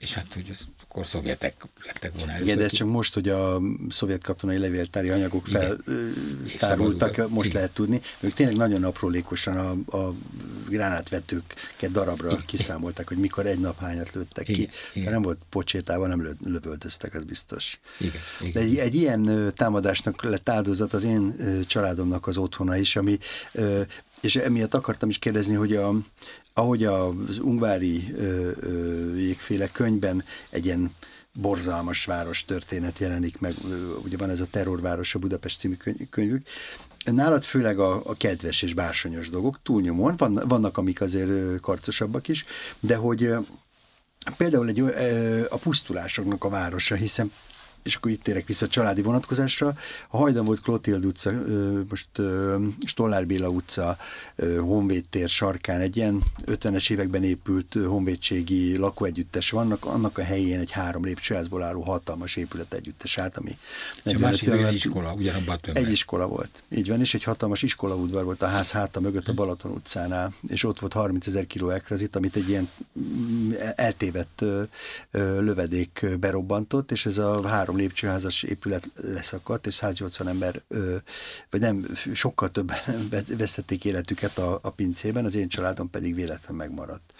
és 0.00 0.14
hát, 0.14 0.34
hogy 0.34 0.50
az, 0.50 0.68
akkor 0.82 1.06
szovjetek 1.06 1.66
lettek 1.86 2.12
volna 2.14 2.32
először. 2.32 2.46
Igen, 2.46 2.58
de 2.58 2.64
ez 2.64 2.72
csak 2.72 2.88
most, 2.88 3.14
hogy 3.14 3.28
a 3.28 3.60
szovjet 3.88 4.22
katonai 4.22 4.58
levéltári 4.58 5.10
anyagok 5.10 5.46
feltárultak, 5.46 7.28
most 7.28 7.48
Igen. 7.48 7.60
lehet 7.60 7.74
tudni. 7.74 8.00
Ők 8.20 8.32
tényleg 8.32 8.56
nagyon 8.56 8.84
aprólékosan 8.84 9.56
a, 9.56 9.96
a 9.98 10.14
gránátvetőket 10.68 11.90
darabra 11.90 12.30
Igen. 12.30 12.44
kiszámolták, 12.46 13.08
hogy 13.08 13.16
mikor 13.16 13.46
egy 13.46 13.58
nap 13.58 13.80
hányat 13.80 14.12
lőttek 14.14 14.48
Igen. 14.48 14.60
ki. 14.60 14.62
Igen. 14.62 14.76
Szóval 14.94 15.12
nem 15.12 15.22
volt 15.22 15.38
pocsétában, 15.50 16.08
nem 16.08 16.22
lő, 16.22 16.36
lövöldöztek, 16.44 17.14
az 17.14 17.24
biztos. 17.24 17.80
Igen. 17.98 18.20
Igen. 18.40 18.52
De 18.52 18.60
egy, 18.60 18.76
egy 18.76 18.94
ilyen 18.94 19.52
támadásnak 19.54 20.22
lett 20.22 20.48
áldozat 20.48 20.92
az 20.92 21.04
én 21.04 21.36
családomnak 21.66 22.26
az 22.26 22.36
otthona 22.36 22.76
is, 22.76 22.96
ami 22.96 23.18
és 24.20 24.36
emiatt 24.36 24.74
akartam 24.74 25.08
is 25.08 25.18
kérdezni, 25.18 25.54
hogy 25.54 25.76
a, 25.76 25.94
ahogy 26.60 26.84
az 26.84 27.38
Ungvári 27.38 28.14
jégféle 29.16 29.68
könyvben 29.72 30.24
egy 30.50 30.64
ilyen 30.64 30.94
borzalmas 31.32 32.04
város 32.04 32.44
történet 32.44 32.98
jelenik 32.98 33.38
meg, 33.38 33.54
ugye 34.04 34.16
van 34.16 34.30
ez 34.30 34.40
a 34.40 34.46
terrorváros, 34.50 35.14
a 35.14 35.18
Budapest 35.18 35.58
című 35.58 35.76
könyvük, 36.10 36.46
Nálad 37.04 37.42
főleg 37.42 37.78
a, 37.78 38.02
a 38.04 38.14
kedves 38.14 38.62
és 38.62 38.74
bársonyos 38.74 39.30
dolgok, 39.30 39.58
túlnyomóan, 39.62 40.14
van, 40.16 40.42
vannak 40.48 40.78
amik 40.78 41.00
azért 41.00 41.60
karcosabbak 41.60 42.28
is, 42.28 42.44
de 42.80 42.96
hogy 42.96 43.28
például 44.36 44.68
egy, 44.68 44.80
a 45.48 45.56
pusztulásoknak 45.56 46.44
a 46.44 46.48
városa, 46.48 46.94
hiszen 46.94 47.32
és 47.82 47.94
akkor 47.94 48.10
itt 48.10 48.22
térek 48.22 48.46
vissza 48.46 48.66
a 48.66 48.68
családi 48.68 49.02
vonatkozásra. 49.02 49.74
A 50.08 50.16
hajdan 50.16 50.44
volt 50.44 50.60
Klotild 50.60 51.04
utca, 51.04 51.32
most 51.88 52.08
Stollár 52.84 53.26
Béla 53.26 53.48
utca, 53.48 53.96
Honvéd 54.58 55.04
tér 55.10 55.28
sarkán 55.28 55.80
egy 55.80 55.96
ilyen 55.96 56.22
50-es 56.46 56.90
években 56.90 57.24
épült 57.24 57.76
honvédségi 57.86 58.76
lakóegyüttes 58.76 59.50
vannak, 59.50 59.84
annak 59.84 60.18
a 60.18 60.22
helyén 60.22 60.58
egy 60.58 60.70
három 60.70 61.04
lépcsőházból 61.04 61.62
álló 61.62 61.80
hatalmas 61.80 62.36
épület 62.36 62.74
együttes 62.74 63.18
át, 63.18 63.36
ami... 63.36 63.58
És 64.04 64.14
a 64.14 64.18
másik 64.18 64.48
egy 64.48 64.74
iskola, 64.74 65.12
ugyanabban 65.12 65.58
a 65.62 65.70
Egy 65.72 65.90
iskola 65.90 66.26
volt, 66.26 66.62
így 66.68 66.88
van, 66.88 67.00
és 67.00 67.14
egy 67.14 67.24
hatalmas 67.24 67.62
iskolaudvar 67.62 68.24
volt 68.24 68.42
a 68.42 68.46
ház 68.46 68.70
háta 68.70 69.00
mögött 69.00 69.28
a 69.28 69.34
Balaton 69.34 69.72
utcánál, 69.72 70.34
és 70.48 70.64
ott 70.64 70.78
volt 70.78 70.92
30 70.92 71.26
ezer 71.26 71.46
kiló 71.46 71.68
ekrazit, 71.70 72.16
amit 72.16 72.36
egy 72.36 72.48
ilyen 72.48 72.68
mm, 73.00 73.52
eltévedt 73.74 74.44
lövedék 75.40 76.06
berobbantott, 76.20 76.92
és 76.92 77.06
ez 77.06 77.18
a 77.18 77.48
három 77.48 77.69
három 77.70 77.86
lépcsőházas 77.86 78.42
épület 78.42 78.88
leszakadt, 78.94 79.66
és 79.66 79.74
180 79.74 80.28
ember, 80.28 80.62
vagy 81.50 81.60
nem, 81.60 81.86
sokkal 82.14 82.50
többen 82.50 83.08
vesztették 83.38 83.84
életüket 83.84 84.38
a, 84.38 84.58
a 84.62 84.70
pincében, 84.70 85.24
az 85.24 85.34
én 85.34 85.48
családom 85.48 85.90
pedig 85.90 86.14
véletlen 86.14 86.56
megmaradt. 86.56 87.12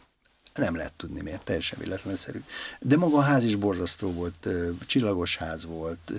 Nem 0.54 0.76
lehet 0.76 0.92
tudni 0.92 1.20
miért, 1.20 1.44
teljesen 1.44 1.78
véletlenszerű. 1.78 2.42
De 2.80 2.96
maga 2.96 3.16
a 3.16 3.22
ház 3.22 3.44
is 3.44 3.56
borzasztó 3.56 4.12
volt, 4.12 4.48
csillagos 4.86 5.36
ház 5.36 5.66
volt, 5.66 6.12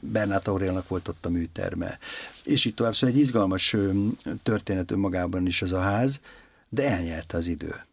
Bernát 0.00 0.48
Aurélnak 0.48 0.88
volt 0.88 1.08
ott 1.08 1.26
a 1.26 1.30
műterme, 1.30 1.98
és 2.44 2.64
így 2.64 2.74
tovább. 2.74 2.94
Szóval 2.94 3.14
egy 3.14 3.20
izgalmas 3.20 3.76
történet 4.42 4.90
önmagában 4.90 5.46
is 5.46 5.62
az 5.62 5.72
a 5.72 5.80
ház, 5.80 6.20
de 6.68 6.90
elnyelte 6.90 7.36
az 7.36 7.46
idő 7.46 7.87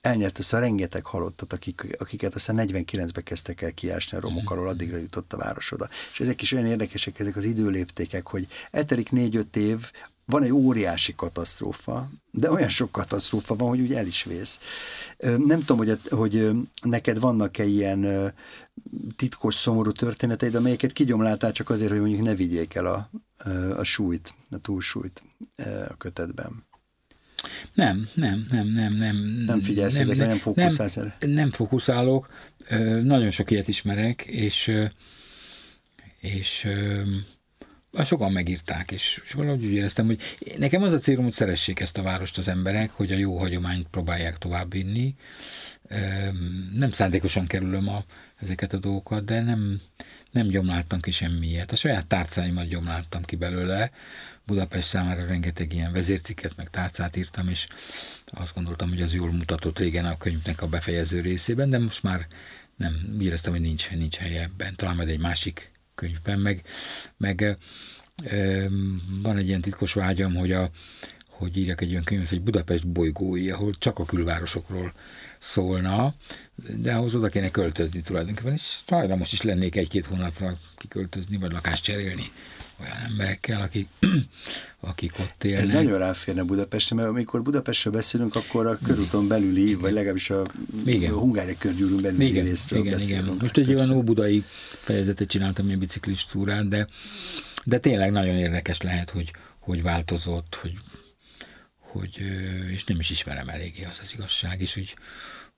elnyert 0.00 0.38
össze 0.38 0.56
a 0.56 0.60
rengeteg 0.60 1.04
halottat, 1.04 1.52
akik, 1.52 1.96
akiket 1.98 2.34
aztán 2.34 2.56
49-ben 2.58 3.24
kezdtek 3.24 3.62
el 3.62 3.72
kiásni 3.72 4.16
a 4.16 4.20
romok 4.20 4.50
alól, 4.50 4.68
addigra 4.68 4.96
jutott 4.96 5.32
a 5.32 5.36
város 5.36 5.72
oda. 5.72 5.88
És 6.12 6.20
ezek 6.20 6.42
is 6.42 6.52
olyan 6.52 6.66
érdekesek, 6.66 7.18
ezek 7.18 7.36
az 7.36 7.44
időléptékek, 7.44 8.26
hogy 8.26 8.46
eltelik 8.70 9.08
4-5 9.12 9.56
év, 9.56 9.90
van 10.24 10.42
egy 10.42 10.52
óriási 10.52 11.14
katasztrófa, 11.14 12.10
de 12.30 12.50
olyan 12.50 12.68
sok 12.68 12.92
katasztrófa 12.92 13.56
van, 13.56 13.68
hogy 13.68 13.80
úgy 13.80 13.92
el 13.92 14.06
is 14.06 14.24
vész. 14.24 14.58
Nem 15.18 15.58
tudom, 15.64 15.76
hogy, 15.76 16.00
hogy 16.08 16.50
neked 16.82 17.20
vannak-e 17.20 17.64
ilyen 17.64 18.32
titkos, 19.16 19.54
szomorú 19.54 19.92
történeteid, 19.92 20.54
amelyeket 20.54 20.92
kigyomláltál 20.92 21.52
csak 21.52 21.70
azért, 21.70 21.90
hogy 21.90 22.00
mondjuk 22.00 22.22
ne 22.22 22.34
vigyék 22.34 22.74
el 22.74 22.86
a, 22.86 23.10
a 23.76 23.82
súlyt, 23.82 24.34
a 24.50 24.58
túlsúlyt 24.58 25.22
a 25.88 25.96
kötetben. 25.96 26.67
Nem, 27.74 28.08
nem, 28.14 28.44
nem, 28.50 28.66
nem, 28.66 28.92
nem. 28.92 29.16
Nem 29.46 29.60
figyelsz 29.60 29.92
nem, 29.92 30.02
ezekre, 30.02 30.20
nem, 30.20 30.28
nem 30.28 30.38
fókuszálsz 30.38 30.94
nem, 30.94 31.30
nem 31.30 31.50
fókuszálok, 31.50 32.32
nagyon 33.02 33.30
sok 33.30 33.50
ilyet 33.50 33.68
ismerek, 33.68 34.22
és 34.22 34.72
és 36.20 36.66
sokan 38.04 38.32
megírták, 38.32 38.90
és, 38.90 39.22
és 39.24 39.32
valahogy 39.32 39.64
úgy 39.64 39.72
éreztem, 39.72 40.06
hogy 40.06 40.20
nekem 40.56 40.82
az 40.82 40.92
a 40.92 40.98
célom, 40.98 41.24
hogy 41.24 41.32
szeressék 41.32 41.80
ezt 41.80 41.98
a 41.98 42.02
várost 42.02 42.38
az 42.38 42.48
emberek, 42.48 42.90
hogy 42.90 43.12
a 43.12 43.16
jó 43.16 43.38
hagyományt 43.38 43.86
próbálják 43.90 44.38
továbbvinni. 44.38 45.14
Nem 46.74 46.92
szándékosan 46.92 47.46
kerülöm 47.46 47.88
a, 47.88 48.04
ezeket 48.40 48.72
a 48.72 48.78
dolgokat, 48.78 49.24
de 49.24 49.40
nem, 49.40 49.80
nem 50.30 50.46
gyomláltam 50.46 51.00
ki 51.00 51.10
semmiet. 51.10 51.72
A 51.72 51.76
saját 51.76 52.06
tárcáimat 52.06 52.68
gyomláltam 52.68 53.22
ki 53.22 53.36
belőle, 53.36 53.90
Budapest 54.46 54.88
számára 54.88 55.24
rengeteg 55.26 55.72
ilyen 55.72 55.92
vezércikket, 55.92 56.56
meg 56.56 56.70
tárcát 56.70 57.16
írtam, 57.16 57.48
és 57.48 57.66
azt 58.26 58.54
gondoltam, 58.54 58.88
hogy 58.88 59.02
az 59.02 59.14
jól 59.14 59.32
mutatott 59.32 59.78
régen 59.78 60.04
a 60.04 60.16
könyvnek 60.16 60.62
a 60.62 60.66
befejező 60.66 61.20
részében, 61.20 61.70
de 61.70 61.78
most 61.78 62.02
már 62.02 62.26
nem 62.76 63.16
éreztem, 63.20 63.52
hogy 63.52 63.60
nincs, 63.60 63.90
nincs 63.90 64.16
helye 64.16 64.42
ebben. 64.42 64.74
Talán 64.76 64.96
majd 64.96 65.08
egy 65.08 65.18
másik 65.18 65.70
könyvben, 65.94 66.38
meg, 66.38 66.62
meg 67.16 67.58
ö, 68.24 68.66
van 69.22 69.36
egy 69.36 69.48
ilyen 69.48 69.60
titkos 69.60 69.92
vágyam, 69.92 70.34
hogy, 70.34 70.52
a, 70.52 70.70
hogy 71.28 71.56
írjak 71.56 71.80
egy 71.80 71.90
olyan 71.90 72.04
könyvet, 72.04 72.28
hogy 72.28 72.42
Budapest 72.42 72.88
bolygói, 72.88 73.50
ahol 73.50 73.72
csak 73.78 73.98
a 73.98 74.04
külvárosokról 74.04 74.92
szólna, 75.38 76.14
de 76.76 76.94
ahhoz 76.94 77.14
oda 77.14 77.28
kéne 77.28 77.50
költözni 77.50 78.00
tulajdonképpen, 78.00 78.52
és 78.52 78.78
most 79.18 79.32
is 79.32 79.42
lennék 79.42 79.76
egy-két 79.76 80.06
hónapra 80.06 80.56
kiköltözni, 80.76 81.36
vagy 81.36 81.52
lakást 81.52 81.84
cserélni 81.84 82.30
olyan 82.80 82.96
emberekkel, 82.96 83.60
akik, 83.60 83.88
akik 84.80 85.12
ott 85.18 85.44
élnek. 85.44 85.62
Ez 85.62 85.68
nagyon 85.68 85.98
ráférne 85.98 86.42
Budapestre, 86.42 86.96
mert 86.96 87.08
amikor 87.08 87.42
Budapestről 87.42 87.92
beszélünk, 87.92 88.34
akkor 88.34 88.66
a 88.66 88.78
körúton 88.84 89.28
belüli, 89.28 89.66
igen. 89.66 89.80
vagy 89.80 89.92
legalábbis 89.92 90.30
a, 90.30 90.42
igen. 90.84 91.12
a 91.12 91.18
Hungária 91.18 91.54
körgyűrűn 91.58 92.00
belüli 92.00 92.26
igen. 92.26 92.44
részről 92.44 92.80
igen, 92.80 92.92
beszélünk. 92.92 93.26
Igen. 93.26 93.36
Most 93.40 93.56
egy 93.56 93.74
olyan 93.74 93.90
óbudai 93.90 94.44
fejezetet 94.82 95.28
csináltam, 95.28 95.66
ilyen 95.66 95.78
biciklistúrán, 95.78 96.68
de, 96.68 96.88
de 97.64 97.78
tényleg 97.78 98.12
nagyon 98.12 98.36
érdekes 98.36 98.80
lehet, 98.80 99.10
hogy, 99.10 99.30
hogy 99.58 99.82
változott, 99.82 100.58
hogy 100.60 100.72
hogy, 101.98 102.18
és 102.70 102.84
nem 102.84 102.98
is 102.98 103.10
ismerem 103.10 103.48
eléggé 103.48 103.84
az 103.84 103.98
az 104.02 104.12
igazság, 104.14 104.60
és 104.60 104.76
úgy, 104.76 104.96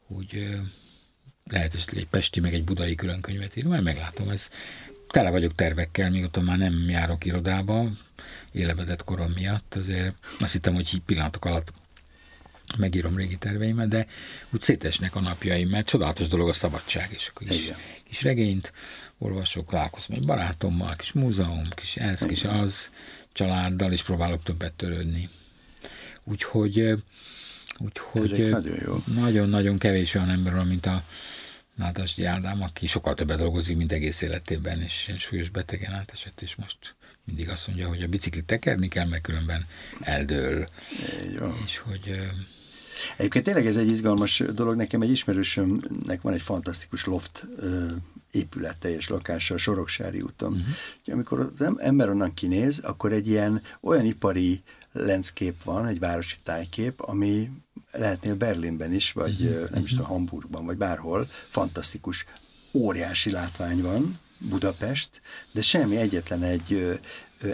úgy 0.09 0.59
lehet, 1.45 1.73
hogy 1.73 1.99
egy 1.99 2.07
pesti, 2.07 2.41
meg 2.41 2.55
egy 2.55 2.65
budai 2.65 2.95
különkönyvet 2.95 3.57
írom, 3.57 3.71
majd 3.71 3.83
meglátom, 3.83 4.29
ez 4.29 4.49
tele 5.09 5.31
vagyok 5.31 5.55
tervekkel, 5.55 6.11
mióta 6.11 6.41
már 6.41 6.59
nem 6.59 6.89
járok 6.89 7.25
irodába, 7.25 7.91
élebedett 8.53 9.05
korom 9.05 9.31
miatt, 9.31 9.75
azért 9.75 10.15
azt 10.41 10.53
hittem, 10.53 10.75
hogy 10.75 11.03
pillanatok 11.07 11.45
alatt 11.45 11.73
megírom 12.79 13.17
régi 13.17 13.37
terveimet, 13.37 13.89
de 13.89 14.07
úgy 14.51 14.63
szétesnek 14.63 15.15
a 15.15 15.21
napjaim, 15.21 15.69
mert 15.69 15.87
csodálatos 15.87 16.29
dolog 16.29 16.49
a 16.49 16.53
szabadság, 16.53 17.11
és 17.13 17.29
akkor 17.29 17.47
kis, 17.47 17.71
kis 18.05 18.23
regényt 18.23 18.73
olvasok, 19.19 19.71
találkozom 19.71 20.17
egy 20.17 20.27
barátommal, 20.27 20.97
kis 20.97 21.13
múzeum, 21.13 21.69
kis 21.75 21.97
ez, 21.97 22.21
kis 22.27 22.45
az, 22.45 22.91
családdal, 23.33 23.93
és 23.93 24.03
próbálok 24.03 24.43
többet 24.43 24.73
törődni. 24.73 25.29
Úgyhogy, 26.25 27.03
úgyhogy 27.79 28.57
nagyon-nagyon 29.05 29.79
kevés 29.79 30.15
olyan 30.15 30.31
ember 30.31 30.55
van, 30.55 30.67
mint 30.67 30.87
a 30.87 31.05
Nádasdi 31.75 32.25
Ádám, 32.25 32.63
aki 32.63 32.87
sokkal 32.87 33.15
többet 33.15 33.39
dolgozik, 33.39 33.77
mint 33.77 33.93
egész 33.93 34.21
életében, 34.21 34.81
és 34.81 35.13
súlyos 35.19 35.49
betegen 35.49 35.93
átesett, 35.93 36.41
és 36.41 36.55
most 36.55 36.95
mindig 37.25 37.49
azt 37.49 37.67
mondja, 37.67 37.89
hogy 37.89 38.03
a 38.03 38.09
biciklit 38.09 38.45
tekerni 38.45 38.89
kell, 38.89 39.07
mert 39.07 39.23
különben 39.23 39.67
eldől. 40.01 40.69
És 41.65 41.79
hogy 41.79 42.31
Egyébként 43.17 43.45
tényleg 43.45 43.67
ez 43.67 43.77
egy 43.77 43.89
izgalmas 43.89 44.43
dolog. 44.55 44.77
Nekem 44.77 45.03
egy 45.03 45.11
ismerősömnek 45.11 46.21
van 46.23 46.33
egy 46.33 46.43
fantasztikus 46.43 47.05
loft 47.05 47.47
épülete 48.31 48.95
és 48.95 49.09
lakása 49.09 49.55
a 49.55 49.59
Soroksári 49.59 50.21
úton. 50.21 50.53
Uh-huh. 50.53 50.75
Amikor 51.07 51.41
az 51.41 51.75
ember 51.77 52.09
onnan 52.09 52.35
kinéz, 52.35 52.79
akkor 52.79 53.13
egy 53.13 53.29
ilyen 53.29 53.63
olyan 53.81 54.05
ipari 54.05 54.63
landscape 54.93 55.59
van, 55.65 55.87
egy 55.87 55.99
városi 55.99 56.37
tájkép, 56.43 57.01
ami 57.01 57.51
lehetnél 57.93 58.35
Berlinben 58.35 58.93
is, 58.93 59.13
vagy 59.13 59.41
uh-huh. 59.41 59.71
nem 59.71 59.85
is 59.85 59.91
tudom, 59.91 60.07
Hamburgban, 60.07 60.65
vagy 60.65 60.77
bárhol, 60.77 61.29
fantasztikus, 61.51 62.25
óriási 62.73 63.31
látvány 63.31 63.83
van, 63.83 64.19
Budapest, 64.39 65.21
de 65.53 65.63
semmi 65.63 65.97
egyetlen 65.97 66.43
egy 66.43 66.99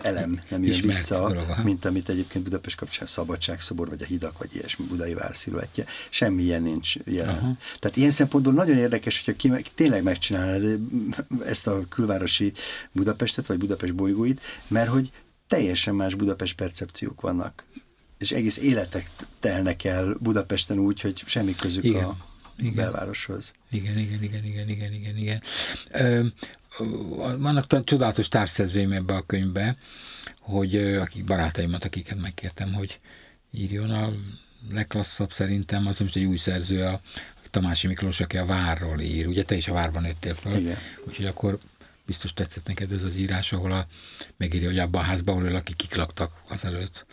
elem 0.03 0.41
nem 0.51 0.63
jön 0.63 0.73
Ismert 0.73 0.99
vissza, 0.99 1.29
dolog, 1.29 1.65
mint 1.65 1.85
amit 1.85 2.09
egyébként 2.09 2.45
Budapest 2.45 2.77
kapcsán 2.77 3.07
szabadságszobor, 3.07 3.89
vagy 3.89 4.03
a 4.03 4.05
hidak, 4.05 4.39
vagy 4.39 4.55
ilyesmi 4.55 4.87
budai 4.87 5.15
vár 5.15 5.37
sziluettje. 5.37 5.85
Semmi 6.11 6.43
ilyen 6.43 6.63
nincs 6.63 6.95
jelen. 7.05 7.39
Aha. 7.39 7.57
Tehát 7.79 7.97
ilyen 7.97 8.11
szempontból 8.11 8.53
nagyon 8.53 8.77
érdekes, 8.77 9.25
hogyha 9.25 9.61
ki, 9.61 9.71
tényleg 9.75 10.03
megcsinálnád 10.03 10.79
ezt 11.45 11.67
a 11.67 11.85
külvárosi 11.89 12.53
Budapestet, 12.93 13.47
vagy 13.47 13.59
Budapest 13.59 13.95
bolygóit, 13.95 14.41
mert 14.69 14.89
hogy 14.89 15.11
teljesen 15.47 15.95
más 15.95 16.15
Budapest 16.15 16.55
percepciók 16.55 17.21
vannak. 17.21 17.65
És 18.19 18.31
egész 18.31 18.57
életek 18.57 19.11
telnek 19.41 19.85
el 19.85 20.17
Budapesten 20.21 20.79
úgy, 20.79 21.01
hogy 21.01 21.23
semmi 21.27 21.55
közük 21.55 21.85
igen, 21.85 22.05
a 22.05 22.17
igen. 22.59 22.75
belvároshoz. 22.75 23.53
Igen, 23.71 23.99
igen, 23.99 24.23
igen, 24.23 24.45
igen, 24.45 24.69
igen, 24.69 24.93
igen, 24.93 25.17
igen. 25.17 25.43
Ö, 25.91 26.27
vannak 27.39 27.85
csodálatos 27.85 28.29
társszerzőim 28.29 28.93
ebbe 28.93 29.15
a 29.15 29.27
könyvbe, 29.27 29.77
hogy 30.41 30.77
akik 30.77 31.25
barátaimat, 31.25 31.85
akiket 31.85 32.21
megkértem, 32.21 32.73
hogy 32.73 33.01
írjon 33.51 33.91
a 33.91 34.13
legklasszabb 34.71 35.33
szerintem, 35.33 35.87
az 35.87 35.99
most 35.99 36.17
egy 36.17 36.25
új 36.25 36.37
szerző, 36.37 36.85
a 36.85 37.01
Tamási 37.51 37.87
Miklós, 37.87 38.21
aki 38.21 38.37
a 38.37 38.45
Várról 38.45 39.01
ír. 39.01 39.27
Ugye 39.27 39.43
te 39.43 39.55
is 39.55 39.69
a 39.69 39.73
Várban 39.73 40.03
nőttél 40.03 40.35
fel. 40.35 40.59
Igen. 40.59 40.77
Úgyhogy 41.07 41.27
akkor 41.27 41.59
biztos 42.07 42.33
tetszett 42.33 42.67
neked 42.67 42.93
ez 42.93 43.03
az 43.03 43.17
írás, 43.17 43.53
ahol 43.53 43.73
a, 43.73 43.87
megírja, 44.37 44.69
hogy 44.69 44.79
abban 44.79 45.03
a 45.03 45.05
házban, 45.05 45.37
ahol 45.37 45.51
lakik, 45.51 45.77
kik 45.77 45.95
laktak 45.95 46.33
azelőtt, 46.49 47.07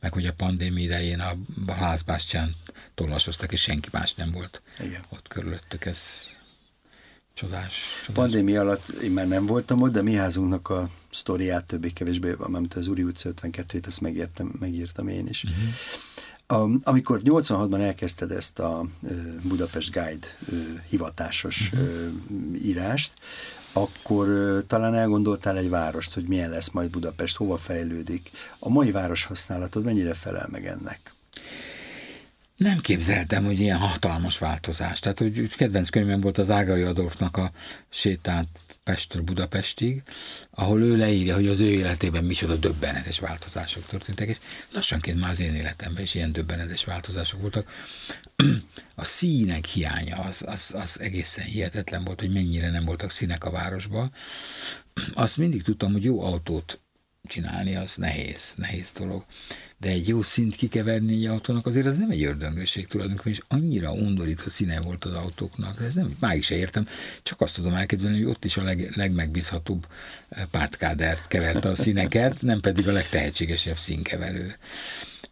meg 0.00 0.12
hogy 0.12 0.26
a 0.26 0.32
pandémia 0.32 0.84
idején 0.84 1.20
a, 1.20 1.36
a 1.66 1.72
házbástyán 1.72 2.54
tollasoztak, 2.94 3.52
és 3.52 3.60
senki 3.60 3.88
más 3.92 4.14
nem 4.14 4.30
volt 4.30 4.62
Igen. 4.78 5.04
ott 5.08 5.28
körülöttük. 5.28 5.84
Ez, 5.84 6.36
Csodás, 7.38 7.74
csodás. 8.06 8.14
Pandémia 8.14 8.60
alatt 8.60 8.88
én 8.88 9.10
már 9.10 9.28
nem 9.28 9.46
voltam 9.46 9.80
ott, 9.80 9.92
de 9.92 10.02
mi 10.02 10.14
házunknak 10.14 10.68
a 10.68 10.90
sztoriát 11.10 11.64
többé-kevésbé 11.64 12.34
mert 12.46 12.74
az 12.74 12.86
Uri 12.86 13.02
utca 13.02 13.30
52-t, 13.42 13.86
ezt 13.86 14.00
megértem, 14.00 14.52
megírtam 14.60 15.08
én 15.08 15.26
is. 15.26 15.44
Uh-huh. 15.44 16.62
A, 16.62 16.78
amikor 16.82 17.20
86-ban 17.24 17.80
elkezdted 17.80 18.30
ezt 18.30 18.58
a 18.58 18.86
Budapest 19.42 19.90
Guide 19.90 20.26
hivatásos 20.88 21.70
uh-huh. 21.72 21.88
uh, 22.28 22.64
írást, 22.64 23.12
akkor 23.82 24.28
talán 24.66 24.94
elgondoltál 24.94 25.56
egy 25.56 25.68
várost, 25.68 26.14
hogy 26.14 26.28
milyen 26.28 26.50
lesz 26.50 26.70
majd 26.70 26.90
Budapest, 26.90 27.36
hova 27.36 27.56
fejlődik. 27.56 28.30
A 28.58 28.68
mai 28.68 28.90
város 28.90 29.24
használatod 29.24 29.84
mennyire 29.84 30.14
felel 30.14 30.48
meg 30.50 30.66
ennek? 30.66 31.12
nem 32.58 32.78
képzeltem, 32.78 33.44
hogy 33.44 33.60
ilyen 33.60 33.78
hatalmas 33.78 34.38
változás. 34.38 35.00
Tehát, 35.00 35.18
hogy 35.18 35.54
kedvenc 35.56 35.88
könyvem 35.88 36.20
volt 36.20 36.38
az 36.38 36.50
Ágai 36.50 36.82
Adolfnak 36.82 37.36
a 37.36 37.50
sétát 37.88 38.46
Pestről 38.88 39.22
Budapestig, 39.22 40.02
ahol 40.50 40.82
ő 40.82 40.96
leírja, 40.96 41.34
hogy 41.34 41.46
az 41.46 41.60
ő 41.60 41.70
életében 41.70 42.24
micsoda 42.24 42.56
döbbenetes 42.56 43.18
változások 43.18 43.86
történtek, 43.86 44.28
és 44.28 44.38
lassanként 44.72 45.20
már 45.20 45.30
az 45.30 45.40
én 45.40 45.54
életemben 45.54 46.02
is 46.02 46.14
ilyen 46.14 46.32
döbbenetes 46.32 46.84
változások 46.84 47.40
voltak. 47.40 47.70
A 48.94 49.04
színek 49.04 49.64
hiánya 49.64 50.16
az, 50.16 50.42
az, 50.46 50.72
az 50.76 51.00
egészen 51.00 51.44
hihetetlen 51.44 52.04
volt, 52.04 52.20
hogy 52.20 52.32
mennyire 52.32 52.70
nem 52.70 52.84
voltak 52.84 53.10
színek 53.10 53.44
a 53.44 53.50
városban. 53.50 54.12
Azt 55.14 55.36
mindig 55.36 55.62
tudtam, 55.62 55.92
hogy 55.92 56.04
jó 56.04 56.22
autót 56.22 56.80
csinálni, 57.28 57.76
az 57.76 57.96
nehéz, 57.96 58.54
nehéz 58.56 58.92
dolog. 58.92 59.24
De 59.80 59.88
egy 59.88 60.08
jó 60.08 60.22
szint 60.22 60.56
kikeverni 60.56 61.12
egy 61.12 61.26
autónak 61.26 61.66
azért 61.66 61.86
az 61.86 61.96
nem 61.96 62.10
egy 62.10 62.24
ördöngőség 62.24 62.86
tulajdonképpen, 62.86 63.32
és 63.32 63.40
annyira 63.48 63.92
undorító 63.92 64.48
színe 64.48 64.80
volt 64.80 65.04
az 65.04 65.14
autóknak, 65.14 65.82
ez 65.82 65.94
nem, 65.94 66.16
máig 66.20 66.42
se 66.42 66.54
értem, 66.54 66.86
csak 67.22 67.40
azt 67.40 67.54
tudom 67.54 67.74
elképzelni, 67.74 68.22
hogy 68.22 68.30
ott 68.30 68.44
is 68.44 68.56
a 68.56 68.62
leg, 68.62 68.90
legmegbízhatóbb 68.94 69.86
eh, 70.28 70.44
pártkádert 70.50 71.28
keverte 71.28 71.68
a 71.68 71.74
színeket, 71.74 72.42
nem 72.42 72.60
pedig 72.60 72.88
a 72.88 72.92
legtehetségesebb 72.92 73.78
színkeverő. 73.78 74.56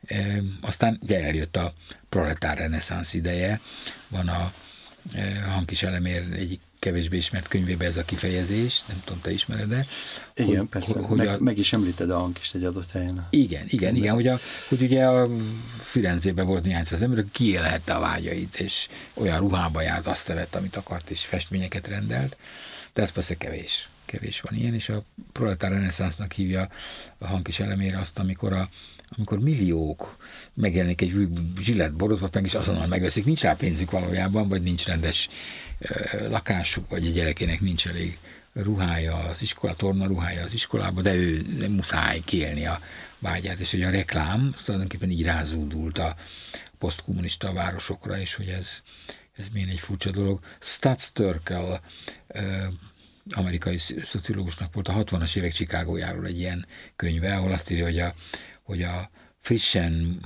E, 0.06 0.42
aztán 0.60 0.98
ugye 1.02 1.24
eljött 1.24 1.56
a 1.56 1.74
proletár 2.08 2.58
reneszánsz 2.58 3.14
ideje, 3.14 3.60
van 4.08 4.28
a 4.28 4.52
e, 5.12 5.40
Hankis 5.40 5.82
Elemér 5.82 6.26
egyik 6.32 6.60
kevésbé 6.86 7.16
ismert 7.16 7.48
könyvében 7.48 7.86
ez 7.86 7.96
a 7.96 8.04
kifejezés, 8.04 8.84
nem 8.88 9.02
tudom, 9.04 9.20
te 9.20 9.30
ismered 9.30 9.68
de 9.68 9.86
Igen, 10.34 10.58
hogy, 10.58 10.68
persze, 10.68 11.00
hogy 11.00 11.16
meg, 11.16 11.28
a, 11.28 11.38
meg 11.38 11.58
is 11.58 11.72
említed 11.72 12.10
a 12.10 12.18
hangist 12.18 12.54
egy 12.54 12.64
adott 12.64 12.90
helyen. 12.90 13.26
Igen, 13.30 13.64
igen, 13.68 13.94
igen, 13.94 14.14
hogy, 14.14 14.26
a, 14.26 14.38
hogy 14.68 14.82
ugye 14.82 15.04
a 15.04 15.28
Firenzében 15.78 16.46
volt 16.46 16.64
néhány 16.64 16.84
száz 16.84 17.02
ember, 17.02 17.18
aki 17.18 17.28
kiélhette 17.32 17.94
a 17.94 18.00
vágyait, 18.00 18.60
és 18.60 18.88
olyan 19.14 19.38
ruhába 19.38 19.80
járt, 19.80 20.06
azt 20.06 20.26
vett, 20.26 20.54
amit 20.54 20.76
akart, 20.76 21.10
és 21.10 21.24
festményeket 21.24 21.88
rendelt, 21.88 22.36
de 22.92 23.02
ez 23.02 23.10
persze 23.10 23.36
kevés. 23.36 23.88
Kevés 24.04 24.40
van 24.40 24.54
ilyen, 24.54 24.74
és 24.74 24.88
a 24.88 25.02
proletár 25.32 25.70
reneszánsznak 25.70 26.32
hívja 26.32 26.68
a 27.18 27.26
hangkis 27.26 27.60
elemére 27.60 27.98
azt, 27.98 28.18
amikor 28.18 28.52
a, 28.52 28.68
amikor 29.16 29.38
milliók 29.38 30.16
megjelenik 30.54 31.00
egy 31.00 31.28
zsillet 31.60 31.96
borotvot, 31.96 32.34
meg 32.34 32.44
is 32.44 32.54
azonnal 32.54 32.86
megveszik, 32.86 33.24
nincs 33.24 33.40
rá 33.40 33.54
pénzük 33.54 33.90
valójában, 33.90 34.48
vagy 34.48 34.62
nincs 34.62 34.86
rendes 34.86 35.28
lakásuk, 36.28 36.90
vagy 36.90 37.06
a 37.06 37.10
gyerekének 37.10 37.60
nincs 37.60 37.86
elég 37.86 38.18
ruhája 38.52 39.14
az 39.16 39.42
iskola, 39.42 39.74
torna 39.74 40.06
ruhája 40.06 40.42
az 40.42 40.54
iskolába, 40.54 41.02
de 41.02 41.14
ő 41.14 41.46
nem 41.58 41.72
muszáj 41.72 42.20
kélni 42.24 42.66
a 42.66 42.80
vágyát, 43.18 43.58
és 43.58 43.70
hogy 43.70 43.82
a 43.82 43.90
reklám 43.90 44.50
az 44.54 44.62
tulajdonképpen 44.62 45.10
így 45.10 45.24
rázódult 45.24 45.98
a 45.98 46.16
posztkommunista 46.78 47.52
városokra, 47.52 48.18
és 48.18 48.34
hogy 48.34 48.48
ez, 48.48 48.82
ez 49.36 49.48
milyen 49.52 49.68
egy 49.68 49.80
furcsa 49.80 50.10
dolog. 50.10 50.40
Stats 50.60 51.10
Turkel 51.12 51.80
amerikai 53.30 53.78
szociológusnak 54.02 54.74
volt 54.74 54.88
a 54.88 55.04
60-as 55.04 55.36
évek 55.36 55.52
Csikágójáról 55.52 56.26
egy 56.26 56.38
ilyen 56.38 56.66
könyve, 56.96 57.36
ahol 57.36 57.52
azt 57.52 57.70
írja, 57.70 57.84
hogy 57.84 57.98
a, 57.98 58.14
hogy 58.66 58.82
a 58.82 59.10
frissen 59.40 60.20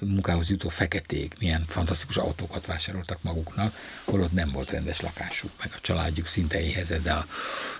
munkához 0.00 0.50
jutó 0.50 0.68
feketék 0.68 1.34
milyen 1.38 1.64
fantasztikus 1.68 2.16
autókat 2.16 2.66
vásároltak 2.66 3.22
maguknak, 3.22 3.74
holott 4.04 4.32
nem 4.32 4.50
volt 4.50 4.70
rendes 4.70 5.00
lakásuk, 5.00 5.50
meg 5.58 5.70
a 5.76 5.80
családjuk 5.80 6.26
szinte 6.26 6.62
éhezett, 6.62 7.02
de 7.02 7.12
a 7.12 7.26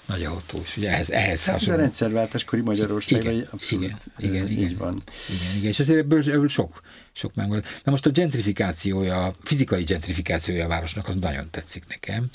nagy 0.07 0.25
autó 0.25 0.61
is. 0.63 0.77
Ugye 0.77 0.91
ehhez, 0.91 1.11
ehhez 1.11 1.45
hát 1.45 1.55
hasonló... 1.55 1.75
ez 1.75 1.79
a 1.79 1.83
rendszerváltáskori 1.83 2.63
Magyarország, 2.63 3.25
igen, 3.25 3.49
abszolút 3.51 3.85
igen, 4.19 4.35
igen, 4.35 4.49
így 4.49 4.61
igen, 4.61 4.77
van. 4.77 5.03
Igen, 5.29 5.57
igen, 5.57 5.69
és 5.69 5.79
azért 5.79 5.99
ebből, 5.99 6.19
ebből 6.19 6.49
sok, 6.49 6.81
sok 7.13 7.35
megvolt. 7.35 7.81
Na 7.85 7.91
most 7.91 8.07
a 8.07 8.11
gentrifikációja, 8.11 9.25
a 9.25 9.35
fizikai 9.43 9.83
gentrifikációja 9.83 10.65
a 10.65 10.69
városnak 10.69 11.09
az 11.09 11.15
nagyon 11.15 11.51
tetszik 11.51 11.85
nekem, 11.89 12.29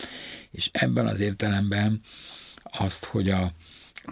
és 0.52 0.70
ebben 0.72 1.08
az 1.08 1.20
értelemben 1.20 2.02
azt, 2.64 3.06
hogy 3.06 3.30
a, 3.30 3.54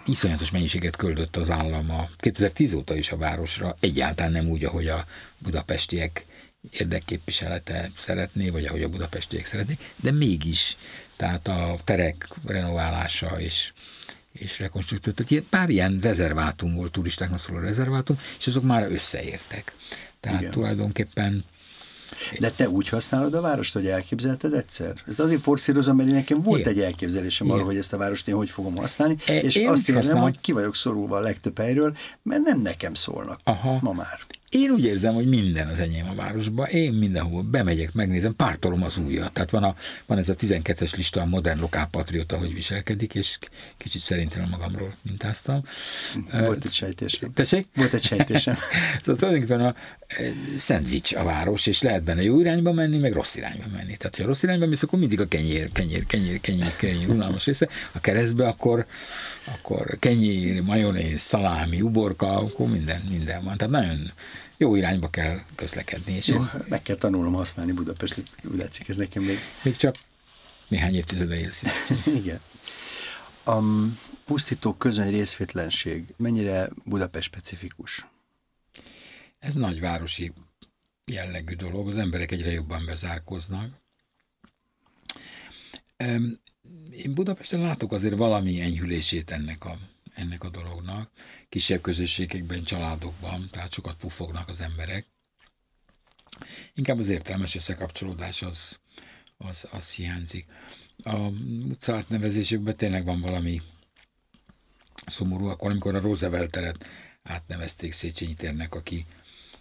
iszonyatos 0.06 0.50
mennyiséget 0.50 0.96
köldött 0.96 1.36
az 1.36 1.50
állam 1.50 1.90
a 1.90 2.08
2010 2.16 2.72
óta 2.72 2.96
is 2.96 3.10
a 3.10 3.16
városra, 3.16 3.76
egyáltalán 3.80 4.32
nem 4.32 4.48
úgy, 4.48 4.64
ahogy 4.64 4.88
a 4.88 5.06
budapestiek 5.38 6.26
érdekképviselete 6.70 7.90
szeretné, 7.96 8.48
vagy 8.48 8.64
ahogy 8.64 8.82
a 8.82 8.88
budapestiek 8.88 9.46
szeretnék, 9.46 9.80
de 9.96 10.10
mégis, 10.10 10.76
tehát 11.16 11.48
a 11.48 11.78
terek 11.84 12.28
renoválása 12.46 13.40
és, 13.40 13.72
és 14.32 14.58
rekonstruktúra, 14.58 15.16
tehát 15.16 15.30
ilyen, 15.30 15.46
pár 15.50 15.68
ilyen 15.68 15.98
rezervátum 16.02 16.74
volt, 16.74 16.92
turistáknak 16.92 17.40
szóló 17.40 17.58
rezervátum, 17.58 18.18
és 18.38 18.46
azok 18.46 18.62
már 18.62 18.90
összeértek. 18.90 19.74
Tehát 20.20 20.40
Igen. 20.40 20.52
tulajdonképpen 20.52 21.44
de 22.38 22.50
te 22.50 22.68
úgy 22.68 22.88
használod 22.88 23.34
a 23.34 23.40
várost, 23.40 23.72
hogy 23.72 23.86
elképzelted 23.86 24.54
egyszer? 24.54 24.92
Ezt 25.06 25.20
azért 25.20 25.42
forszírozom, 25.42 25.96
mert 25.96 26.08
nekem 26.08 26.42
volt 26.42 26.60
Igen. 26.60 26.72
egy 26.72 26.80
elképzelésem 26.80 27.46
Igen. 27.46 27.58
arról, 27.58 27.68
hogy 27.70 27.78
ezt 27.78 27.92
a 27.92 27.96
várost 27.96 28.28
én 28.28 28.34
hogy 28.34 28.50
fogom 28.50 28.76
használni, 28.76 29.16
e, 29.26 29.38
és 29.38 29.56
azt 29.56 29.88
érzem, 29.88 29.94
használom. 29.94 30.22
hogy 30.22 30.40
ki 30.40 30.52
vagyok 30.52 30.74
szorulva 30.74 31.16
a 31.16 31.20
legtöbb 31.20 31.58
helyről, 31.58 31.96
mert 32.22 32.42
nem 32.42 32.60
nekem 32.60 32.94
szólnak 32.94 33.40
Aha. 33.44 33.78
ma 33.82 33.92
már. 33.92 34.18
Én 34.50 34.70
úgy 34.70 34.84
érzem, 34.84 35.14
hogy 35.14 35.28
minden 35.28 35.68
az 35.68 35.80
enyém 35.80 36.08
a 36.08 36.14
városban. 36.14 36.66
Én 36.66 36.92
mindenhol 36.92 37.42
bemegyek, 37.42 37.92
megnézem, 37.92 38.36
pártolom 38.36 38.82
az 38.82 38.98
újat. 38.98 39.32
Tehát 39.32 39.50
van, 39.50 39.64
a, 39.64 39.74
van 40.06 40.18
ez 40.18 40.28
a 40.28 40.34
12-es 40.34 40.96
lista 40.96 41.20
a 41.20 41.24
modern 41.24 41.60
lokálpatriota, 41.60 42.36
hogy 42.36 42.54
viselkedik, 42.54 43.14
és 43.14 43.38
kicsit 43.76 44.00
szerintem 44.00 44.48
magamról 44.48 44.96
mintáztam. 45.02 45.62
Volt 46.32 46.64
egy 46.64 46.72
sejtésem. 46.72 47.32
Tessék? 47.32 47.66
Volt 47.74 47.92
egy 47.92 48.02
sejtésem. 48.02 48.54
szóval 49.02 49.16
tulajdonképpen 49.16 49.60
a 49.60 49.74
szendvics 50.56 51.14
a 51.14 51.24
város, 51.24 51.66
és 51.66 51.82
lehet 51.82 52.02
benne 52.02 52.22
jó 52.22 52.40
irányba 52.40 52.72
menni, 52.72 52.98
meg 52.98 53.12
rossz 53.12 53.36
irányba 53.36 53.64
menni. 53.72 53.96
Tehát, 53.96 54.16
ha 54.16 54.24
rossz 54.24 54.42
irányba 54.42 54.66
mész, 54.66 54.82
akkor 54.82 54.98
mindig 54.98 55.20
a 55.20 55.28
kenyér, 55.28 55.72
kenyér, 55.72 56.06
kenyér, 56.06 56.40
kenyér, 56.40 56.76
kenyér, 56.76 57.08
unalmas 57.08 57.44
része. 57.44 57.68
A 57.92 58.00
keresztbe 58.00 58.48
akkor, 58.48 58.86
akkor 59.44 59.96
kenyér, 59.98 60.62
majonéz, 60.62 61.20
szalámi, 61.20 61.80
uborka, 61.80 62.26
akkor 62.26 62.68
minden, 62.68 63.00
minden 63.10 63.44
van. 63.44 63.56
Tehát 63.56 63.72
nagyon 63.72 64.10
jó 64.58 64.74
irányba 64.74 65.08
kell 65.08 65.40
közlekedni. 65.54 66.12
És 66.12 66.26
jó, 66.26 66.36
én... 66.36 66.50
meg 66.68 66.82
kell 66.82 66.96
tanulnom 66.96 67.32
használni 67.32 67.72
Budapestet, 67.72 68.30
úgy 68.44 68.56
látszik, 68.56 68.88
ez 68.88 68.96
nekem 68.96 69.22
még... 69.22 69.38
Még 69.62 69.76
csak 69.76 69.94
néhány 70.68 70.94
évtizede 70.94 71.38
élsz. 71.38 71.62
Igen. 72.20 72.40
A 73.44 73.58
pusztító 74.24 74.74
közöny 74.74 75.10
részvétlenség 75.10 76.14
mennyire 76.16 76.68
Budapest 76.84 77.26
specifikus? 77.26 78.06
Ez 79.38 79.54
nagyvárosi 79.54 80.32
jellegű 81.04 81.54
dolog, 81.54 81.88
az 81.88 81.96
emberek 81.96 82.30
egyre 82.30 82.50
jobban 82.50 82.86
bezárkoznak. 82.86 83.70
Én 86.90 87.14
Budapesten 87.14 87.60
látok 87.60 87.92
azért 87.92 88.16
valami 88.16 88.60
enyhülését 88.60 89.30
ennek 89.30 89.64
a 89.64 89.78
ennek 90.18 90.44
a 90.44 90.48
dolognak. 90.48 91.10
Kisebb 91.48 91.80
közösségekben, 91.80 92.64
családokban, 92.64 93.48
tehát 93.50 93.72
sokat 93.72 93.96
pufognak 93.96 94.48
az 94.48 94.60
emberek. 94.60 95.06
Inkább 96.74 96.98
az 96.98 97.08
értelmes 97.08 97.54
összekapcsolódás 97.54 98.42
az, 98.42 98.78
az, 99.36 99.68
az 99.70 99.92
hiányzik. 99.92 100.46
A 101.02 101.16
utca 101.68 101.94
átnevezésekben 101.96 102.76
tényleg 102.76 103.04
van 103.04 103.20
valami 103.20 103.62
szomorú, 105.06 105.46
akkor 105.46 105.70
amikor 105.70 105.94
a 105.94 106.00
Roosevelt 106.00 106.50
teret 106.50 106.86
átnevezték 107.22 107.92
Széchenyi 107.92 108.34
térnek, 108.34 108.74
aki, 108.74 109.06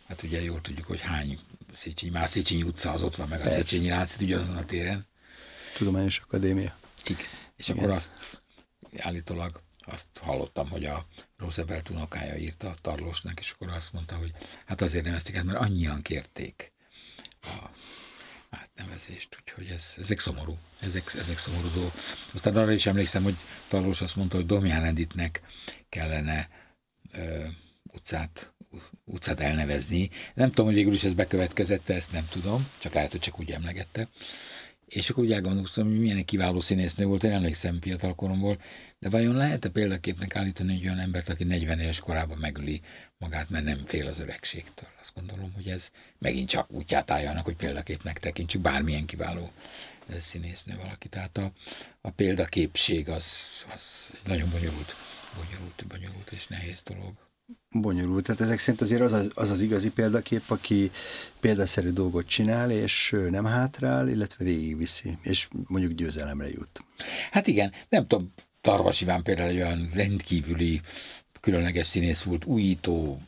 hát 0.08 0.24
ugye 0.24 0.42
jól 0.44 0.62
tudjuk, 0.62 0.88
hogy 0.88 1.02
hány 1.02 1.40
Széchenyi, 1.74 2.12
már 2.12 2.30
Széchenyi 2.30 2.64
utca 2.64 2.92
az 2.92 3.02
ott 3.02 3.16
van, 3.16 3.28
meg 3.28 3.40
a 3.40 3.44
Persze. 3.44 3.58
Széchenyi 3.58 3.90
látszik 3.90 4.22
ugyanazon 4.22 4.58
a 4.58 4.66
téren. 4.66 5.08
Tudományos 5.78 6.18
Akadémia. 6.18 6.78
Igen. 7.06 7.26
És 7.56 7.68
Igen. 7.68 7.78
akkor 7.78 7.96
azt 7.96 8.42
állítólag 8.98 9.62
azt 9.88 10.08
hallottam, 10.22 10.70
hogy 10.70 10.86
a 10.86 11.06
Roosevelt 11.38 11.90
unokája 11.90 12.36
írta 12.36 12.70
a 12.70 12.76
Tarlósnak, 12.82 13.40
és 13.40 13.52
akkor 13.52 13.70
azt 13.70 13.94
mondta, 13.94 14.16
hogy 14.16 14.32
hát 14.66 14.82
azért 14.82 15.06
nevezték 15.06 15.36
ezt, 15.36 15.46
mert 15.46 15.60
annyian 15.60 16.02
kérték 16.02 16.72
a 17.42 17.70
átnevezést, 18.50 19.38
úgyhogy 19.40 19.68
ez, 19.68 19.96
ezek 19.98 20.20
szomorú, 20.20 20.58
ezek, 20.82 21.14
ezek 21.18 21.38
szomorú 21.38 21.70
dolgok. 21.74 21.94
Aztán 22.34 22.56
arra 22.56 22.72
is 22.72 22.86
emlékszem, 22.86 23.24
hogy 23.24 23.36
Tarlós 23.68 24.02
azt 24.02 24.16
mondta, 24.16 24.36
hogy 24.36 24.46
Domján 24.46 24.84
Editnek 24.84 25.42
kellene 25.90 26.50
ö, 27.12 27.46
utcát, 27.94 28.54
utcát 29.06 29.40
elnevezni. 29.40 30.10
Nem 30.34 30.50
tudom, 30.50 30.66
hogy 30.66 30.76
végül 30.76 30.94
is 30.94 31.04
ez 31.04 31.14
bekövetkezette, 31.14 31.94
ezt 31.94 32.12
nem 32.12 32.28
tudom, 32.30 32.70
csak 32.78 32.94
lehet, 32.94 33.12
hogy 33.12 33.20
csak 33.20 33.40
úgy 33.40 33.52
emlegette. 33.52 34.08
És 34.88 35.10
akkor 35.10 35.24
úgy 35.24 35.32
elgondolkoztam, 35.32 35.88
hogy 35.88 36.00
milyen 36.00 36.26
kiváló 36.26 36.60
színésznő 36.60 37.06
volt, 37.06 37.24
én 37.24 37.32
emlékszem 37.32 37.82
fiatal 37.82 38.16
koromból, 38.16 38.58
de 39.00 39.10
vajon 39.10 39.36
lehet-e 39.36 39.70
példaképpnek 39.70 40.36
állítani 40.36 40.74
egy 40.74 40.86
olyan 40.86 41.00
embert, 41.00 41.30
aki 41.30 41.44
40 41.44 41.80
éves 41.80 42.00
korában 42.00 42.38
megüli 42.38 42.82
magát, 43.18 43.50
mert 43.50 43.64
nem 43.66 43.86
fél 43.86 44.08
az 44.08 44.20
öregségtől? 44.20 44.90
Azt 45.00 45.14
gondolom, 45.16 45.54
hogy 45.54 45.68
ez 45.68 45.92
megint 46.18 46.50
csak 46.50 46.72
útját 46.72 47.12
álljanak, 47.12 47.46
hogy 47.46 47.56
példaképnek 47.56 48.20
tekintsük 48.20 48.62
bármilyen 48.62 49.06
kiváló 49.06 49.52
színésznő 50.20 50.76
valaki. 50.76 51.08
Tehát 51.08 51.38
a, 51.38 51.52
a 52.02 52.10
példaképség 52.10 53.10
az, 53.10 53.26
az 53.74 54.10
nagyon 54.26 54.50
bonyolult, 54.50 54.96
bonyolult, 55.36 55.86
bonyolult 55.88 56.32
és 56.32 56.48
nehéz 56.48 56.82
dolog 56.82 57.27
bonyolult. 57.72 58.26
Tehát 58.26 58.42
ezek 58.42 58.60
szerint 58.60 58.82
azért 58.82 59.02
az 59.02 59.14
az, 59.14 59.32
az 59.34 59.50
az 59.50 59.62
igazi 59.62 59.90
példakép, 59.90 60.44
aki 60.48 60.92
példaszerű 61.40 61.90
dolgot 61.90 62.28
csinál, 62.28 62.72
és 62.72 63.16
nem 63.30 63.46
hátrál, 63.46 64.10
illetve 64.10 64.44
végigviszi, 64.44 65.18
és 65.22 65.48
mondjuk 65.68 65.92
győzelemre 65.92 66.50
jut. 66.50 66.86
Hát 67.32 67.48
igen, 67.48 67.72
nem 67.90 68.08
tudom, 68.08 68.34
Tarvas 68.62 69.02
Iván 69.02 69.24
például 69.24 69.50
egy 69.50 69.56
olyan 69.56 69.90
rendkívüli, 69.94 70.82
különleges 71.42 71.88
színész 71.88 72.22
volt, 72.22 72.46
újító, 72.46 73.22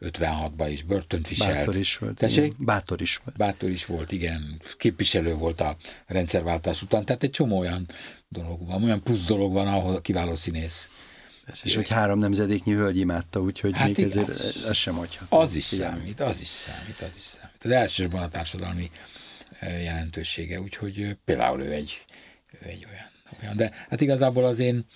56-ban 0.00 0.68
is 0.70 0.82
börtönt 0.82 1.28
viselt. 1.28 1.54
Bátor 1.54 1.76
is 1.76 1.96
volt. 1.96 2.16
Tessék? 2.16 2.64
Bátor 2.64 3.00
is 3.00 3.20
volt. 3.24 3.36
Bátor 3.36 3.70
is 3.70 3.86
volt, 3.86 4.12
igen. 4.12 4.60
Képviselő 4.76 5.34
volt 5.34 5.60
a 5.60 5.76
rendszerváltás 6.06 6.82
után. 6.82 7.04
Tehát 7.04 7.22
egy 7.22 7.30
csomó 7.30 7.58
olyan 7.58 7.88
dolog 8.28 8.66
van, 8.66 8.84
olyan 8.84 9.02
plusz 9.02 9.24
dolog 9.24 9.52
van, 9.52 9.66
ahol 9.66 10.00
kiváló 10.00 10.34
színész 10.34 10.90
És 11.62 11.74
hogy 11.74 11.88
három 11.88 12.18
nemzedéknyi 12.18 12.72
hölgy 12.72 12.98
imádta, 12.98 13.40
úgyhogy 13.40 13.76
hát 13.76 13.96
még 13.96 14.06
ezért 14.06 14.28
az, 14.28 14.64
ez 14.68 14.76
sem 14.76 14.94
hagyható. 14.94 15.38
Az 15.38 15.54
is 15.54 15.64
számít, 15.64 16.20
az 16.20 16.40
is 16.40 16.48
számít, 16.48 17.00
az 17.00 17.16
is 17.16 17.22
számít. 17.22 17.64
Az 17.64 17.70
elsősorban 17.70 18.22
a 18.22 18.28
társadalmi 18.28 18.90
jelentősége, 19.60 20.60
úgyhogy 20.60 21.16
például 21.24 21.60
ő 21.60 21.72
egy, 21.72 22.04
ő 22.62 22.68
egy 22.68 22.86
olyan, 22.90 23.10
olyan. 23.42 23.56
De 23.56 23.72
hát 23.88 24.00
igazából 24.00 24.44
az 24.44 24.58
én 24.58 24.86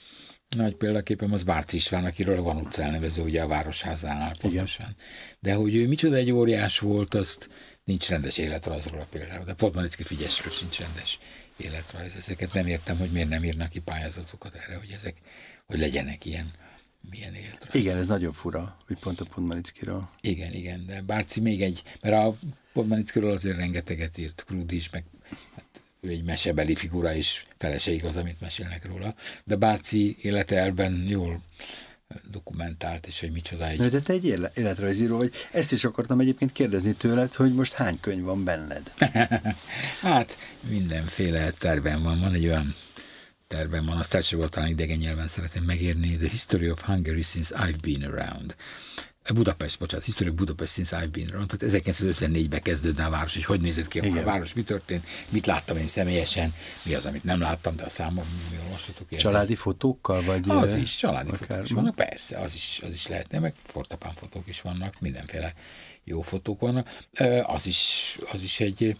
nagy 0.48 0.74
példaképem 0.74 1.32
az 1.32 1.42
Bárci 1.42 1.76
István, 1.76 2.04
akiről 2.04 2.42
van 2.42 2.56
utca 2.56 2.82
elnevező, 2.82 3.22
ugye 3.22 3.42
a 3.42 3.46
Városházánál 3.46 4.34
pontosan. 4.40 4.86
Igen. 4.86 4.96
De 5.40 5.54
hogy 5.54 5.74
ő 5.74 5.88
micsoda 5.88 6.16
egy 6.16 6.30
óriás 6.30 6.78
volt, 6.78 7.14
azt 7.14 7.48
nincs 7.84 8.08
rendes 8.08 8.38
életrajzról 8.38 9.06
például. 9.10 9.44
De 9.44 9.54
Podmanicki 9.54 10.02
Figyesről 10.02 10.52
sincs 10.52 10.78
rendes 10.78 11.18
életrajz. 11.56 12.16
Ezeket 12.16 12.52
nem 12.52 12.66
értem, 12.66 12.98
hogy 12.98 13.10
miért 13.10 13.28
nem 13.28 13.44
írnak 13.44 13.68
ki 13.68 13.78
pályázatokat 13.78 14.54
erre, 14.54 14.76
hogy 14.76 14.90
ezek 14.90 15.16
hogy 15.66 15.78
legyenek 15.78 16.24
ilyen, 16.24 16.50
milyen 17.10 17.34
életre. 17.34 17.78
Igen, 17.78 17.96
ez 17.96 18.06
nagyon 18.06 18.32
fura, 18.32 18.76
hogy 18.86 18.98
pont 18.98 19.20
a 19.20 19.24
Podmanickiról. 19.24 20.10
Igen, 20.20 20.52
igen, 20.52 20.86
de 20.86 21.00
Bárci 21.00 21.40
még 21.40 21.62
egy, 21.62 21.82
mert 22.00 22.14
a 22.14 22.36
Podmanickiról 22.72 23.30
azért 23.30 23.56
rengeteget 23.56 24.18
írt, 24.18 24.44
Krúd 24.46 24.72
is, 24.72 24.90
meg 24.90 25.04
hát 25.54 25.82
ő 26.00 26.08
egy 26.08 26.24
mesebeli 26.24 26.74
figura 26.74 27.12
is, 27.12 27.46
felese 27.58 27.90
igaz, 27.90 28.16
amit 28.16 28.40
mesélnek 28.40 28.86
róla, 28.86 29.14
de 29.44 29.56
Bárci 29.56 30.16
élete 30.20 30.56
elben 30.56 31.04
jól 31.08 31.42
dokumentált, 32.30 33.06
és 33.06 33.20
hogy 33.20 33.32
micsoda 33.32 33.68
egy... 33.68 33.78
de 33.78 34.00
te 34.00 34.12
egy 34.12 34.24
életrajzíró 34.54 35.16
vagy. 35.16 35.32
Ezt 35.52 35.72
is 35.72 35.84
akartam 35.84 36.20
egyébként 36.20 36.52
kérdezni 36.52 36.92
tőled, 36.92 37.34
hogy 37.34 37.54
most 37.54 37.72
hány 37.72 38.00
könyv 38.00 38.22
van 38.22 38.44
benned? 38.44 38.92
hát 40.00 40.38
mindenféle 40.68 41.50
terven 41.50 42.02
van. 42.02 42.20
Van 42.20 42.34
egy 42.34 42.46
olyan 42.46 42.74
terben 43.52 43.84
van, 43.84 43.96
azt 43.96 44.14
elsősorban 44.14 44.50
talán 44.50 44.68
idegen 44.68 44.98
nyelven 44.98 45.28
szeretném 45.28 45.62
megérni, 45.64 46.16
The 46.16 46.28
History 46.28 46.70
of 46.70 46.80
Hungary 46.80 47.22
Since 47.22 47.54
I've 47.58 47.78
Been 47.82 48.12
Around. 48.12 48.56
Budapest, 49.34 49.78
bocsánat, 49.78 50.04
History 50.04 50.30
of 50.30 50.36
Budapest 50.36 50.72
Since 50.72 50.96
I've 51.00 51.10
Been 51.10 51.28
Around, 51.28 51.50
tehát 51.56 51.82
1954-ben 51.84 52.62
kezdődne 52.62 53.04
a 53.04 53.10
város, 53.10 53.34
hogy 53.34 53.44
hogy 53.44 53.60
nézett 53.60 53.88
ki 53.88 53.98
a 53.98 54.22
város, 54.22 54.52
mi 54.52 54.62
történt, 54.62 55.06
mit 55.28 55.46
láttam 55.46 55.76
én 55.76 55.86
személyesen, 55.86 56.54
mi 56.82 56.94
az, 56.94 57.06
amit 57.06 57.24
nem 57.24 57.40
láttam, 57.40 57.76
de 57.76 57.84
a 57.84 57.88
számom, 57.88 58.24
mi 58.50 58.58
olvashatok. 58.64 59.16
Családi 59.16 59.54
fotókkal, 59.54 60.22
vagy? 60.22 60.44
Az 60.48 60.74
is, 60.74 60.96
családi 60.96 61.30
akár, 61.30 61.46
fotók 61.46 61.64
is 61.64 61.70
vannak, 61.70 61.94
persze, 61.94 62.38
az 62.38 62.54
is, 62.54 62.80
az 62.84 62.92
is 62.92 63.06
lehetne, 63.06 63.38
meg 63.38 63.54
fortapán 63.64 64.14
fotók 64.14 64.48
is 64.48 64.60
vannak, 64.60 65.00
mindenféle 65.00 65.54
jó 66.04 66.22
fotók 66.22 66.60
vannak. 66.60 66.88
Az 67.42 67.66
is, 67.66 68.18
az 68.32 68.42
is 68.42 68.60
egy 68.60 68.96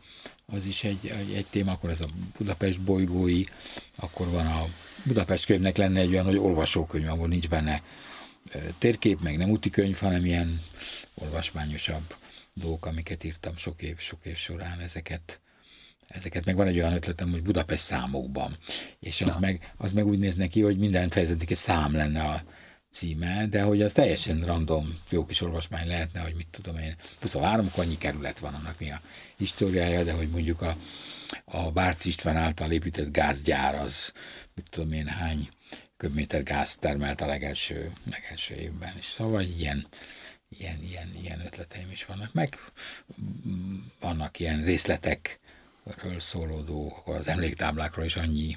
az 0.47 0.65
is 0.65 0.85
egy, 0.85 1.07
egy, 1.07 1.33
egy 1.33 1.47
téma, 1.51 1.73
akkor 1.73 1.91
ez 1.91 2.01
a 2.01 2.07
Budapest 2.39 2.81
bolygói, 2.81 3.43
akkor 3.97 4.31
van 4.31 4.47
a 4.47 4.67
Budapest 5.05 5.45
könyvnek 5.45 5.77
lenne 5.77 6.01
egy 6.01 6.11
olyan, 6.11 6.25
hogy 6.25 6.37
olvasókönyv, 6.37 7.09
ahol 7.09 7.29
nincs 7.29 7.49
benne 7.49 7.83
térkép, 8.79 9.21
meg 9.21 9.37
nem 9.37 9.51
úti 9.51 9.71
könyv, 9.71 9.97
hanem 9.97 10.25
ilyen 10.25 10.63
olvasmányosabb 11.15 12.15
dolgok, 12.55 12.87
amiket 12.87 13.25
írtam 13.25 13.57
sok 13.57 13.83
év, 13.83 13.99
sok 13.99 14.19
év 14.25 14.37
során, 14.37 14.81
ezeket, 14.81 15.41
ezeket. 16.09 16.45
Meg 16.45 16.57
van 16.57 16.67
egy 16.67 16.77
olyan 16.77 16.95
ötletem, 16.95 17.31
hogy 17.31 17.43
Budapest 17.43 17.83
számokban, 17.83 18.57
és 19.01 19.21
az, 19.21 19.37
meg, 19.37 19.73
az 19.77 19.93
meg 19.93 20.07
úgy 20.07 20.19
néz 20.19 20.37
neki, 20.37 20.61
hogy 20.61 20.79
minden 20.79 21.09
fejezetnek 21.09 21.51
egy 21.51 21.57
szám 21.57 21.93
lenne 21.93 22.23
a, 22.23 22.43
címe, 22.93 23.47
de 23.47 23.63
hogy 23.63 23.83
az 23.83 23.93
teljesen 23.93 24.45
random, 24.45 24.99
jó 25.09 25.27
kis 25.27 25.41
olvasmány 25.41 25.87
lehetne, 25.87 26.21
hogy 26.21 26.35
mit 26.35 26.49
tudom 26.51 26.79
én, 26.79 26.97
23 27.21 27.71
annyi 27.77 27.99
kerület 27.99 28.39
van, 28.39 28.55
annak 28.55 28.79
mi 28.79 28.91
a 28.91 29.01
históriája, 29.37 30.05
de 30.05 30.13
hogy 30.13 30.29
mondjuk 30.29 30.63
a, 30.63 30.77
a 31.45 31.71
Bárc 31.71 32.05
István 32.05 32.37
által 32.37 32.71
épített 32.71 33.13
gázgyár 33.13 33.75
az, 33.75 34.13
mit 34.55 34.67
tudom 34.71 34.93
én, 34.93 35.07
hány 35.07 35.49
köbméter 35.97 36.43
gáz 36.43 36.77
termelt 36.77 37.21
a 37.21 37.27
legelső, 37.27 37.93
legelső 38.11 38.55
évben, 38.55 38.95
és 38.99 39.07
szóval 39.07 39.43
ilyen, 39.43 39.87
ilyen, 40.49 40.83
ilyen, 40.83 41.15
ilyen 41.23 41.41
ötleteim 41.41 41.91
is 41.91 42.05
vannak. 42.05 42.33
Meg 42.33 42.59
vannak 44.01 44.39
ilyen 44.39 44.65
részletekről 44.65 46.21
szólódó, 46.21 47.03
az 47.05 47.29
emléktáblákról 47.29 48.05
is 48.05 48.17
annyi 48.17 48.57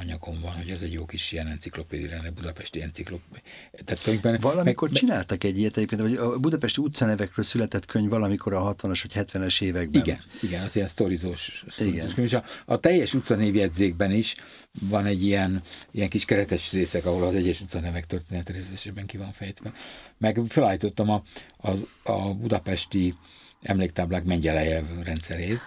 anyagom 0.00 0.40
van, 0.40 0.52
hogy 0.52 0.70
ez 0.70 0.82
egy 0.82 0.92
jó 0.92 1.04
kis 1.04 1.32
ilyen 1.32 1.46
enciklopédia 1.46 2.08
lenne, 2.08 2.30
budapesti 2.30 2.82
enciklopédia. 2.82 3.42
Tehát, 3.84 4.40
valamikor 4.40 4.88
meg, 4.88 4.98
csináltak 4.98 5.44
egy 5.44 5.58
ilyet 5.58 5.76
egyébként, 5.76 6.00
vagy 6.00 6.14
a 6.14 6.38
budapesti 6.38 6.80
utcanevekről 6.80 7.44
született 7.44 7.86
könyv 7.86 8.08
valamikor 8.08 8.54
a 8.54 8.74
60-as 8.74 9.04
vagy 9.08 9.26
70-es 9.32 9.62
években. 9.62 10.02
Igen, 10.02 10.18
igen, 10.42 10.62
az 10.62 10.76
ilyen 10.76 10.88
sztorizós, 10.88 11.64
sztorizós 11.68 12.14
könyv. 12.14 12.26
És 12.26 12.32
a, 12.32 12.44
a 12.64 12.80
teljes 12.80 13.14
utcanévjegyzékben 13.14 14.12
is 14.12 14.36
van 14.80 15.06
egy 15.06 15.24
ilyen, 15.24 15.62
ilyen 15.90 16.08
kis 16.08 16.24
keretes 16.24 16.72
részek, 16.72 17.06
ahol 17.06 17.26
az 17.26 17.34
egyes 17.34 17.60
utcanevek 17.60 18.06
történet 18.06 18.48
részletesében 18.50 19.06
ki 19.06 19.16
van 19.16 19.32
fejtve. 19.32 19.72
Meg 20.18 20.40
felállítottam 20.48 21.10
a, 21.10 21.22
a, 21.56 21.70
a 22.12 22.34
budapesti 22.34 23.14
emléktáblák 23.62 24.24
Mengyelejev 24.24 24.84
rendszerét, 25.02 25.60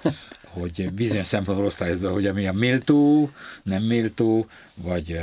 hogy 0.54 0.94
bizonyos 0.94 1.28
szempontból 1.28 1.66
osztályozza, 1.66 2.12
hogy 2.12 2.28
ami 2.28 2.48
a 2.48 2.54
méltó, 2.54 3.30
nem 3.64 3.84
méltó, 3.84 4.48
vagy 4.76 5.18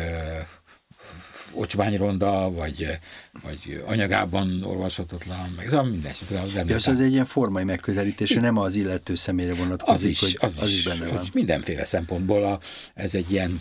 ocsványronda, 1.53 2.51
vagy, 2.51 2.99
vagy 3.43 3.83
anyagában 3.87 4.63
olvashatatlan, 4.63 5.55
meg 5.57 5.67
ez 5.67 5.73
a 5.73 5.83
minden 5.83 6.11
esetre. 6.11 6.41
Az, 6.41 6.53
ja, 6.53 6.93
az 6.93 7.01
egy 7.01 7.13
ilyen 7.13 7.25
formai 7.25 7.65
megközelítés, 7.65 8.31
nem 8.31 8.57
az 8.57 8.75
illető 8.75 9.15
személyre 9.15 9.55
vonatkozik, 9.55 9.93
az 9.93 10.05
is, 10.05 10.21
hogy 10.21 10.37
az, 10.41 10.59
az 10.61 10.71
is, 10.71 10.85
benne 10.85 11.07
van. 11.07 11.17
Az 11.17 11.29
mindenféle 11.33 11.85
szempontból 11.85 12.45
a, 12.45 12.61
ez 12.95 13.15
egy 13.15 13.31
ilyen 13.31 13.61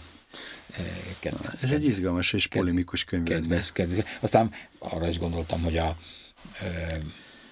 kedvenc. 1.19 1.63
Ez 1.63 1.71
egy 1.71 1.85
izgalmas 1.85 2.33
és 2.33 2.47
polemikus 2.47 3.03
könyv. 3.03 3.23
Kedves, 3.23 3.71
kedves. 3.71 4.05
Aztán 4.19 4.51
arra 4.79 5.07
is 5.07 5.19
gondoltam, 5.19 5.61
hogy 5.61 5.77
a 5.77 5.97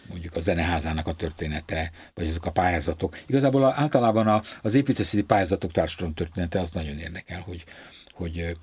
mondjuk 0.09 0.35
a 0.35 0.39
zeneházának 0.39 1.07
a 1.07 1.13
története, 1.13 1.91
vagy 2.13 2.27
azok 2.27 2.45
a 2.45 2.51
pályázatok. 2.51 3.19
Igazából 3.25 3.63
a, 3.63 3.73
általában 3.75 4.27
a, 4.27 4.41
az 4.61 4.73
építészeti 4.73 5.23
pályázatok 5.23 5.71
társadalom 5.71 6.13
története 6.13 6.59
az 6.59 6.71
nagyon 6.71 6.97
érdekel, 6.97 7.41
hogy, 7.41 7.63
hogy, 8.11 8.57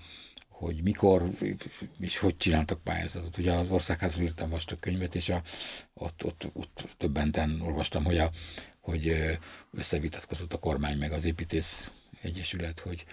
hogy 0.48 0.82
mikor 0.82 1.30
és 2.00 2.18
hogy 2.18 2.36
csináltak 2.36 2.82
pályázatot. 2.82 3.38
Ugye 3.38 3.52
az 3.52 3.70
országházról 3.70 4.24
írtam 4.24 4.50
vastag 4.50 4.80
könyvet, 4.80 5.14
és 5.14 5.28
a, 5.28 5.42
ott, 5.94 6.24
ott, 6.24 6.50
ott 6.52 6.84
többenten 6.98 7.60
olvastam, 7.60 8.04
hogy, 8.04 8.18
a, 8.18 8.30
hogy 8.80 9.16
összevitatkozott 9.72 10.52
a 10.52 10.58
kormány 10.58 10.98
meg 10.98 11.12
az 11.12 11.24
építész 11.24 11.90
egyesület, 12.22 12.80
hogy 12.80 13.04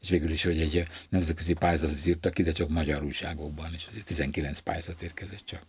és 0.00 0.08
végül 0.08 0.30
is, 0.30 0.44
hogy 0.44 0.60
egy 0.60 0.88
nemzetközi 1.08 1.52
pályázatot 1.52 2.06
írtak 2.06 2.40
de 2.40 2.52
csak 2.52 2.68
magyar 2.68 3.02
újságokban, 3.02 3.72
és 3.74 3.86
azért 3.86 4.04
19 4.04 4.58
pályázat 4.58 5.02
érkezett 5.02 5.44
csak. 5.44 5.66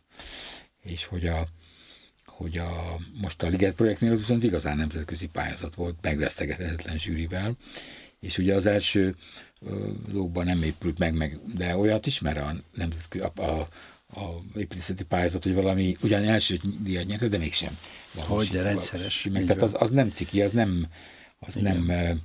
És 0.82 1.06
hogy 1.06 1.28
a, 1.28 1.48
hogy 2.40 2.58
a, 2.58 3.00
most 3.22 3.44
a 3.44 3.48
Liget 3.48 3.76
projektnél 3.76 4.16
viszont 4.16 4.44
igazán 4.44 4.78
nemzetközi 4.78 5.28
pályázat 5.28 5.76
volt, 5.76 5.96
megvesztegethetetlen 6.02 6.98
zsűrivel, 6.98 7.58
és 8.20 8.38
ugye 8.38 8.56
az 8.56 8.66
első 8.66 9.16
lókban 10.12 10.46
nem 10.46 10.64
épült 10.64 10.98
meg, 10.98 11.14
meg, 11.14 11.40
de 11.56 11.78
olyat 11.78 12.06
ismer 12.06 12.38
a 12.38 12.56
nemzetközi, 12.74 13.24
a, 13.24 13.42
a, 13.42 13.68
a 14.20 14.44
építészeti 14.56 15.04
pályázat, 15.04 15.44
hogy 15.44 15.54
valami 15.54 15.98
ugyan 16.02 16.24
első 16.24 16.60
díjat 16.80 17.06
nyerte, 17.06 17.28
de 17.28 17.38
mégsem. 17.38 17.78
Hogy, 18.16 18.48
de 18.48 18.62
rendszeres. 18.62 19.28
Meg, 19.32 19.46
tehát 19.46 19.62
az, 19.62 19.76
az 19.80 19.90
nem 19.90 20.10
ciki, 20.10 20.42
az 20.42 20.54
nem, 20.54 20.88
az 21.40 21.58
Igen. 21.58 21.84
nem 21.84 22.20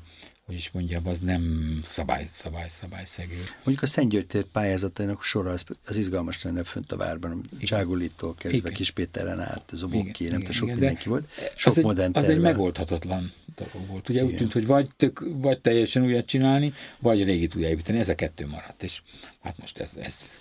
hogy 0.45 0.55
is 0.55 0.71
mondjam, 0.71 1.07
az 1.07 1.19
nem 1.19 1.81
szabály, 1.85 2.29
szabály, 2.33 2.69
szabályszegő. 2.69 3.37
Mondjuk 3.55 3.83
a 3.83 3.87
Szent 3.87 4.09
György 4.09 4.27
tér 4.27 4.45
pályázatának 4.45 5.23
sora 5.23 5.51
az, 5.51 5.65
az 5.87 5.97
izgalmas 5.97 6.43
lenne 6.43 6.65
fönt 6.65 6.93
a 6.93 6.97
várban, 6.97 7.45
Cságulitól 7.63 8.35
kezdve 8.35 8.59
igen. 8.59 8.73
Kispéteren 8.73 9.41
át, 9.41 9.71
Zobóki, 9.73 10.25
nem 10.25 10.39
tudom, 10.39 10.53
sok 10.53 10.67
igen, 10.67 10.79
mindenki 10.79 11.09
volt. 11.09 11.29
Sok 11.57 11.77
az 11.77 11.83
modern 11.83 12.17
egy, 12.17 12.25
Az 12.25 12.29
egy 12.29 12.41
megoldhatatlan 12.41 13.33
dolog 13.57 13.89
volt. 13.89 14.09
Ugye 14.09 14.21
igen. 14.21 14.33
úgy 14.33 14.39
tűnt, 14.39 14.53
hogy 14.53 14.67
vagy, 14.67 14.89
tök, 14.97 15.25
vagy 15.27 15.61
teljesen 15.61 16.03
újat 16.03 16.27
csinálni, 16.27 16.73
vagy 16.99 17.23
a 17.23 17.25
régit 17.25 17.55
újjáépíteni. 17.55 17.99
Ez 17.99 18.09
a 18.09 18.15
kettő 18.15 18.47
maradt, 18.47 18.83
és 18.83 19.03
hát 19.41 19.59
most 19.59 19.79
ez, 19.79 19.97
ez, 19.97 20.39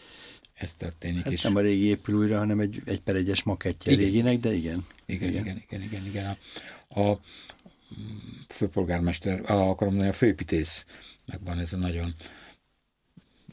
ez 0.54 0.74
történik. 0.74 1.24
Hát 1.24 1.32
és... 1.32 1.42
nem 1.42 1.56
a 1.56 1.60
régi 1.60 1.86
épül 1.86 2.16
újra, 2.16 2.38
hanem 2.38 2.60
egy, 2.60 2.82
egy 2.86 3.00
per 3.00 3.16
egyes 3.16 3.44
makettje 3.44 3.92
igen. 3.92 4.04
réginek, 4.04 4.40
de 4.40 4.54
igen. 4.54 4.86
Igen, 5.06 5.30
igen, 5.30 5.46
igen, 5.46 5.64
igen, 5.68 5.82
igen. 5.82 6.06
igen. 6.06 6.38
A, 6.88 7.02
a, 7.02 7.20
főpolgármester, 8.48 9.40
akarom 9.40 9.94
mondani, 9.94 10.10
a 10.10 10.14
főépítésznek 10.14 11.40
van 11.44 11.60
ez 11.60 11.74
a 11.74 11.78
nagyon 11.78 12.14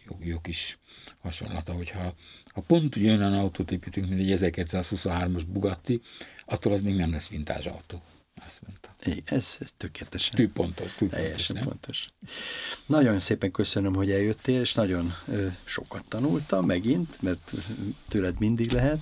jó, 0.06 0.18
jó 0.20 0.40
kis 0.40 0.78
hasonlata, 1.20 1.72
hogyha 1.72 2.14
ha 2.46 2.60
pont 2.60 2.96
ugyanolyan 2.96 3.34
autót 3.34 3.70
építünk, 3.70 4.08
mint 4.08 4.20
egy 4.20 4.38
1923-as 4.40 5.42
Bugatti, 5.48 6.00
attól 6.44 6.72
az 6.72 6.82
még 6.82 6.94
nem 6.94 7.10
lesz 7.10 7.28
vintázs 7.28 7.66
autó. 7.66 8.02
Azt 8.44 8.60
mondta. 8.66 8.94
Igen, 9.04 9.22
ez, 9.24 9.56
ez 9.60 9.68
tökéletesen. 9.76 10.34
Tűpontos. 10.34 10.98
Teljesen 11.10 11.60
pontos. 11.60 12.10
Nagyon 12.86 13.20
szépen 13.20 13.50
köszönöm, 13.50 13.94
hogy 13.94 14.10
eljöttél, 14.10 14.60
és 14.60 14.74
nagyon 14.74 15.14
ö, 15.28 15.46
sokat 15.64 16.04
tanultam 16.08 16.66
megint, 16.66 17.22
mert 17.22 17.52
tőled 18.08 18.38
mindig 18.38 18.72
lehet. 18.72 19.00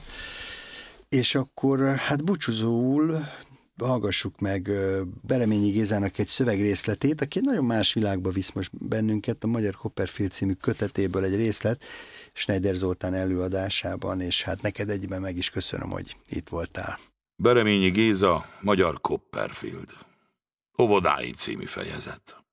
És 1.09 1.35
akkor 1.35 1.97
hát 1.97 2.25
búcsúzóul 2.25 3.25
hallgassuk 3.87 4.39
meg 4.41 4.71
Bereményi 5.23 5.71
Gézának 5.71 6.19
egy 6.19 6.27
szövegrészletét, 6.27 7.21
aki 7.21 7.41
nagyon 7.41 7.65
más 7.65 7.93
világba 7.93 8.31
visz 8.31 8.53
most 8.53 8.89
bennünket, 8.89 9.45
a 9.45 9.47
Magyar 9.47 9.77
Copperfield 9.77 10.33
című 10.33 10.53
kötetéből 10.53 11.25
egy 11.25 11.37
részlet, 11.37 11.85
Schneider 12.33 12.75
Zoltán 12.75 13.15
előadásában, 13.15 14.21
és 14.21 14.43
hát 14.43 14.63
neked 14.63 14.91
egyben 14.91 15.21
meg 15.21 15.37
is 15.37 15.51
köszönöm, 15.51 15.91
hogy 15.91 16.17
itt 16.29 16.49
voltál. 16.49 16.99
Bereményi 17.43 17.91
Géza, 17.91 18.47
Magyar 18.61 19.01
Copperfield. 19.01 19.91
Óvodáim 20.83 21.33
című 21.33 21.65
fejezet. 21.65 22.45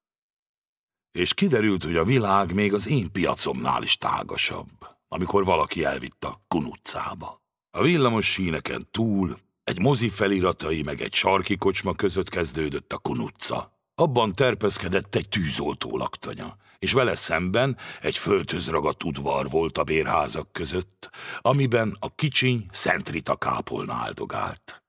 És 1.11 1.33
kiderült, 1.33 1.83
hogy 1.83 1.95
a 1.95 2.03
világ 2.03 2.53
még 2.53 2.73
az 2.73 2.87
én 2.87 3.11
piacomnál 3.11 3.83
is 3.83 3.97
tágasabb, 3.97 4.69
amikor 5.07 5.45
valaki 5.45 5.83
elvitt 5.83 6.23
a 6.23 6.41
Kunutcába. 6.47 7.41
A 7.77 7.81
villamos 7.81 8.31
síneken 8.31 8.87
túl 8.91 9.37
egy 9.65 9.79
mozi 9.79 10.09
feliratai 10.09 10.81
meg 10.81 11.01
egy 11.01 11.13
sarki 11.13 11.57
kocsma 11.57 11.93
között 11.93 12.29
kezdődött 12.29 12.93
a 12.93 12.97
kunutca. 12.97 13.73
Abban 13.95 14.33
terpeszkedett 14.33 15.15
egy 15.15 15.29
tűzoltó 15.29 15.97
laktanya, 15.97 16.57
és 16.79 16.91
vele 16.91 17.15
szemben 17.15 17.77
egy 18.01 18.17
földhöz 18.17 18.69
ragadt 18.69 19.03
udvar 19.03 19.49
volt 19.49 19.77
a 19.77 19.83
bérházak 19.83 20.51
között, 20.51 21.09
amiben 21.39 21.97
a 21.99 22.15
kicsiny 22.15 22.65
Szent 22.71 23.09
Rita 23.09 23.35
kápolna 23.35 23.93
áldogált. 23.93 24.83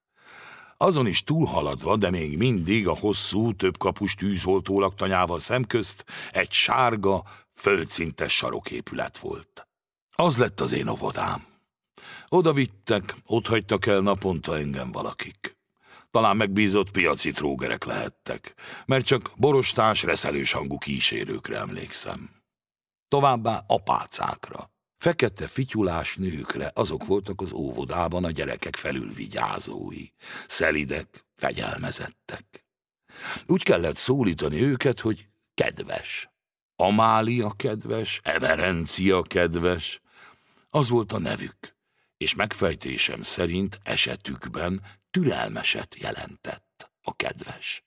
Azon 0.76 1.06
is 1.06 1.24
túlhaladva, 1.24 1.96
de 1.96 2.10
még 2.10 2.36
mindig 2.36 2.88
a 2.88 2.96
hosszú, 2.96 3.54
többkapus 3.54 4.14
tűzoltó 4.14 4.80
laktanyával 4.80 5.38
szemközt 5.38 6.04
egy 6.32 6.52
sárga, 6.52 7.24
földszintes 7.54 8.34
saroképület 8.34 9.18
volt. 9.18 9.66
Az 10.16 10.38
lett 10.38 10.60
az 10.60 10.72
én 10.72 10.88
óvodám. 10.88 11.55
Oda 12.28 12.52
vittek, 12.52 13.14
ott 13.26 13.46
hagytak 13.46 13.86
el 13.86 14.00
naponta 14.00 14.58
engem 14.58 14.92
valakik. 14.92 15.56
Talán 16.10 16.36
megbízott 16.36 16.90
piaci 16.90 17.30
trógerek 17.30 17.84
lehettek, 17.84 18.54
mert 18.86 19.04
csak 19.04 19.30
borostás, 19.36 20.02
reszelős 20.02 20.52
hangú 20.52 20.78
kísérőkre 20.78 21.56
emlékszem. 21.56 22.30
Továbbá 23.08 23.64
apácákra. 23.66 24.70
Fekete 24.98 25.46
fityulás 25.46 26.16
nőkre, 26.16 26.70
azok 26.74 27.06
voltak 27.06 27.40
az 27.40 27.52
óvodában 27.52 28.24
a 28.24 28.30
gyerekek 28.30 28.76
felül 28.76 29.12
vigyázói. 29.12 30.06
Szelidek, 30.46 31.26
fegyelmezettek. 31.36 32.66
Úgy 33.46 33.62
kellett 33.62 33.96
szólítani 33.96 34.62
őket, 34.62 35.00
hogy 35.00 35.28
kedves. 35.54 36.30
Amália 36.76 37.50
kedves, 37.56 38.20
Emerencia 38.22 39.22
kedves. 39.22 40.00
Az 40.70 40.88
volt 40.88 41.12
a 41.12 41.18
nevük 41.18 41.75
és 42.16 42.34
megfejtésem 42.34 43.22
szerint 43.22 43.80
esetükben 43.82 44.82
türelmeset 45.10 45.96
jelentett 45.98 46.90
a 47.02 47.16
kedves. 47.16 47.84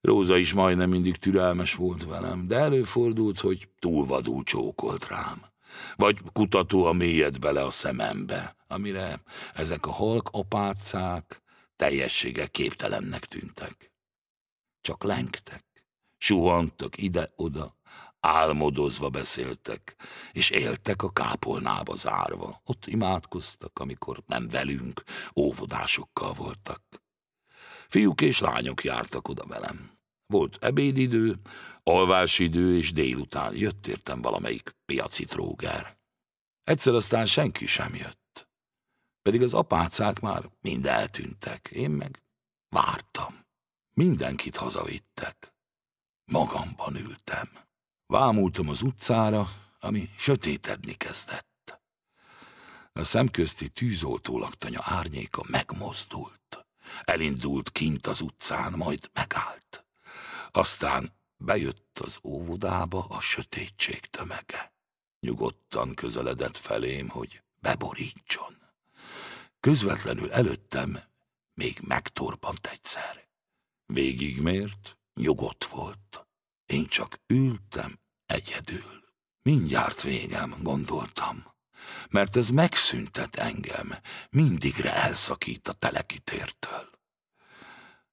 Róza 0.00 0.36
is 0.36 0.52
majdnem 0.52 0.90
mindig 0.90 1.16
türelmes 1.16 1.74
volt 1.74 2.04
velem, 2.04 2.46
de 2.46 2.56
előfordult, 2.56 3.40
hogy 3.40 3.68
túlvadul 3.78 4.44
csókolt 4.44 5.06
rám. 5.06 5.46
Vagy 5.96 6.18
kutató 6.32 6.84
a 6.84 6.92
mélyed 6.92 7.38
bele 7.38 7.64
a 7.64 7.70
szemembe, 7.70 8.56
amire 8.66 9.22
ezek 9.54 9.86
a 9.86 9.90
halk 9.90 10.28
apácák 10.32 11.42
teljessége 11.76 12.46
képtelennek 12.46 13.24
tűntek. 13.24 13.92
Csak 14.80 15.04
lengtek, 15.04 15.64
suhantak 16.18 16.98
ide-oda, 16.98 17.77
álmodozva 18.20 19.08
beszéltek, 19.08 19.96
és 20.32 20.50
éltek 20.50 21.02
a 21.02 21.10
kápolnába 21.10 21.96
zárva. 21.96 22.60
Ott 22.64 22.86
imádkoztak, 22.86 23.78
amikor 23.78 24.22
nem 24.26 24.48
velünk, 24.48 25.02
óvodásokkal 25.36 26.32
voltak. 26.32 26.82
Fiúk 27.88 28.20
és 28.20 28.40
lányok 28.40 28.84
jártak 28.84 29.28
oda 29.28 29.46
velem. 29.46 29.90
Volt 30.26 30.56
ebédidő, 30.60 31.40
alvásidő, 31.82 32.76
és 32.76 32.92
délután 32.92 33.56
jött 33.56 33.86
értem 33.86 34.20
valamelyik 34.20 34.76
piaci 34.86 35.24
tróger. 35.24 35.98
Egyszer 36.64 36.94
aztán 36.94 37.26
senki 37.26 37.66
sem 37.66 37.94
jött. 37.94 38.48
Pedig 39.22 39.42
az 39.42 39.54
apácák 39.54 40.20
már 40.20 40.50
mind 40.60 40.86
eltűntek, 40.86 41.68
én 41.68 41.90
meg 41.90 42.22
vártam. 42.68 43.46
Mindenkit 43.94 44.56
hazavittek. 44.56 45.54
Magamban 46.24 46.96
ültem. 46.96 47.67
Vámultam 48.12 48.68
az 48.68 48.82
utcára, 48.82 49.48
ami 49.80 50.10
sötétedni 50.16 50.94
kezdett. 50.94 51.80
A 52.92 53.04
szemközti 53.04 53.68
tűzoltó 53.68 54.38
laktanya 54.38 54.80
árnyéka 54.84 55.44
megmozdult. 55.46 56.66
Elindult 57.04 57.70
kint 57.70 58.06
az 58.06 58.20
utcán, 58.20 58.72
majd 58.72 59.10
megállt. 59.12 59.84
Aztán 60.50 61.12
bejött 61.36 61.98
az 61.98 62.18
óvodába 62.22 63.04
a 63.08 63.20
sötétség 63.20 64.00
tömege. 64.00 64.72
Nyugodtan 65.20 65.94
közeledett 65.94 66.56
felém, 66.56 67.08
hogy 67.08 67.42
beborítson. 67.60 68.56
Közvetlenül 69.60 70.32
előttem 70.32 70.98
még 71.54 71.80
megtorpant 71.80 72.66
egyszer. 72.66 73.28
Végigmért, 73.86 74.98
nyugodt 75.14 75.64
volt. 75.64 76.27
Én 76.68 76.86
csak 76.86 77.20
ültem 77.26 77.98
egyedül. 78.26 79.04
Mindjárt 79.42 80.02
végem, 80.02 80.54
gondoltam, 80.62 81.44
mert 82.08 82.36
ez 82.36 82.48
megszüntet 82.48 83.36
engem, 83.36 83.94
mindigre 84.30 84.94
elszakít 84.94 85.68
a 85.68 85.72
telekitértől. 85.72 86.90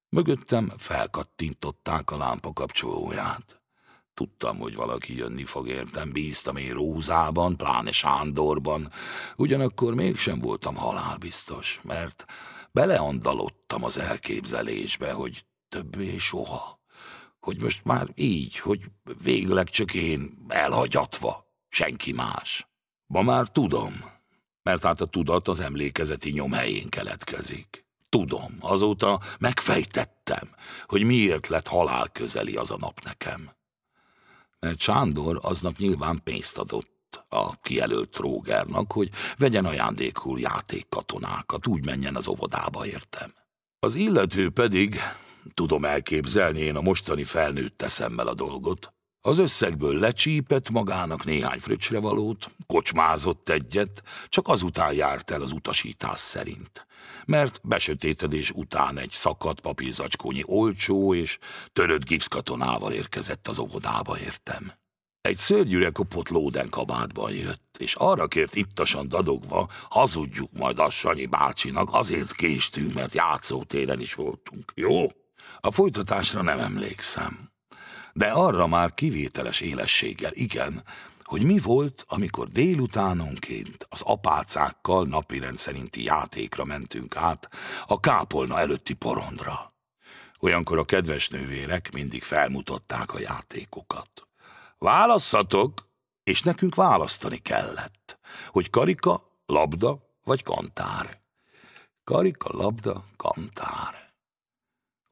Mögöttem 0.09 0.71
felkattintották 0.77 2.11
a 2.11 2.17
lámpa 2.17 2.53
kapcsolóját. 2.53 3.61
Tudtam, 4.13 4.57
hogy 4.57 4.75
valaki 4.75 5.15
jönni 5.15 5.45
fog 5.45 5.67
értem, 5.67 6.11
bíztam 6.11 6.55
én 6.55 6.73
Rózában, 6.73 7.57
pláne 7.57 7.91
Sándorban, 7.91 8.91
ugyanakkor 9.35 9.93
mégsem 9.93 10.39
voltam 10.39 10.75
halálbiztos, 10.75 11.79
mert 11.83 12.25
beleandalottam 12.71 13.83
az 13.83 13.97
elképzelésbe, 13.97 15.11
hogy 15.11 15.45
többé 15.69 16.17
soha. 16.17 16.83
Hogy 17.45 17.61
most 17.61 17.83
már 17.83 18.07
így, 18.15 18.57
hogy 18.57 18.81
végleg 19.23 19.69
csak 19.69 19.93
én 19.93 20.45
elhagyatva, 20.47 21.45
senki 21.69 22.11
más. 22.11 22.67
Ma 23.05 23.21
már 23.21 23.47
tudom, 23.47 23.93
mert 24.63 24.83
hát 24.83 25.01
a 25.01 25.05
tudat 25.05 25.47
az 25.47 25.59
emlékezeti 25.59 26.29
nyom 26.29 26.51
helyén 26.51 26.89
keletkezik. 26.89 27.85
Tudom, 28.09 28.57
azóta 28.59 29.21
megfejtettem, 29.39 30.49
hogy 30.85 31.03
miért 31.03 31.47
lett 31.47 31.67
halál 31.67 32.09
közeli 32.09 32.55
az 32.55 32.71
a 32.71 32.77
nap 32.77 32.99
nekem. 33.03 33.51
Mert 34.59 34.79
Sándor 34.79 35.39
aznap 35.41 35.77
nyilván 35.77 36.21
pénzt 36.23 36.57
adott 36.57 37.25
a 37.29 37.59
kijelölt 37.59 38.09
trógernak, 38.09 38.91
hogy 38.91 39.09
vegyen 39.37 39.65
ajándékul 39.65 40.39
játékkatonákat, 40.39 41.67
úgy 41.67 41.85
menjen 41.85 42.15
az 42.15 42.27
óvodába, 42.27 42.85
értem. 42.85 43.33
Az 43.79 43.95
illető 43.95 44.49
pedig 44.49 44.99
tudom 45.53 45.85
elképzelni 45.85 46.59
én 46.59 46.75
a 46.75 46.81
mostani 46.81 47.23
felnőtt 47.23 47.81
eszemmel 47.81 48.27
a 48.27 48.33
dolgot. 48.33 48.93
Az 49.21 49.37
összegből 49.37 49.99
lecsípett 49.99 50.69
magának 50.69 51.25
néhány 51.25 51.59
fröccsre 51.59 51.99
valót, 51.99 52.51
kocsmázott 52.67 53.49
egyet, 53.49 54.03
csak 54.27 54.47
azután 54.47 54.93
járt 54.93 55.31
el 55.31 55.41
az 55.41 55.51
utasítás 55.51 56.19
szerint. 56.19 56.87
Mert 57.25 57.59
besötétedés 57.63 58.51
után 58.51 58.97
egy 58.97 59.09
szakadt 59.09 59.59
papírzacskónyi 59.59 60.41
olcsó 60.45 61.13
és 61.13 61.37
törött 61.73 62.05
gipszkatonával 62.05 62.91
érkezett 62.91 63.47
az 63.47 63.59
óvodába 63.59 64.19
értem. 64.19 64.73
Egy 65.21 65.37
szörnyűre 65.37 65.89
kopott 65.89 66.29
lóden 66.29 66.69
kabátban 66.69 67.31
jött, 67.31 67.75
és 67.77 67.95
arra 67.95 68.27
kért 68.27 68.55
ittasan 68.55 69.07
dadogva, 69.07 69.69
hazudjuk 69.89 70.51
majd 70.51 70.79
a 70.79 70.89
Sanyi 70.89 71.25
bácsinak, 71.25 71.93
azért 71.93 72.35
késtünk, 72.35 72.93
mert 72.93 73.13
játszótéren 73.13 73.99
is 73.99 74.13
voltunk. 74.13 74.71
Jó? 74.75 75.07
A 75.65 75.71
folytatásra 75.71 76.41
nem 76.41 76.59
emlékszem. 76.59 77.51
De 78.13 78.27
arra 78.27 78.67
már 78.67 78.93
kivételes 78.93 79.59
élességgel 79.59 80.31
igen, 80.33 80.83
hogy 81.23 81.43
mi 81.43 81.59
volt, 81.59 82.05
amikor 82.07 82.47
délutánonként 82.47 83.85
az 83.89 84.01
apácákkal 84.01 85.05
napi 85.05 85.39
rendszerinti 85.39 86.03
játékra 86.03 86.65
mentünk 86.65 87.15
át 87.15 87.49
a 87.85 87.99
kápolna 87.99 88.59
előtti 88.59 88.93
porondra. 88.93 89.73
Olyankor 90.39 90.77
a 90.79 90.85
kedves 90.85 91.27
nővérek 91.27 91.91
mindig 91.91 92.23
felmutatták 92.23 93.13
a 93.13 93.19
játékokat. 93.19 94.27
Válasszatok, 94.77 95.89
és 96.23 96.41
nekünk 96.41 96.75
választani 96.75 97.37
kellett, 97.37 98.19
hogy 98.49 98.69
karika, 98.69 99.39
labda 99.45 99.99
vagy 100.23 100.43
kantár. 100.43 101.21
Karika, 102.03 102.49
labda, 102.57 103.05
kantár. 103.17 104.04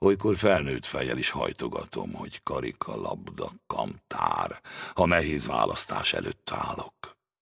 Olykor 0.04 0.36
felnőtt 0.36 0.86
fejjel 0.86 1.18
is 1.18 1.30
hajtogatom, 1.30 2.14
hogy 2.14 2.44
karika, 2.44 2.96
labda, 2.96 3.52
kamtár, 3.68 4.62
ha 4.94 5.06
nehéz 5.06 5.48
választás 5.48 6.14
előtt 6.14 6.50
állok. 6.52 6.94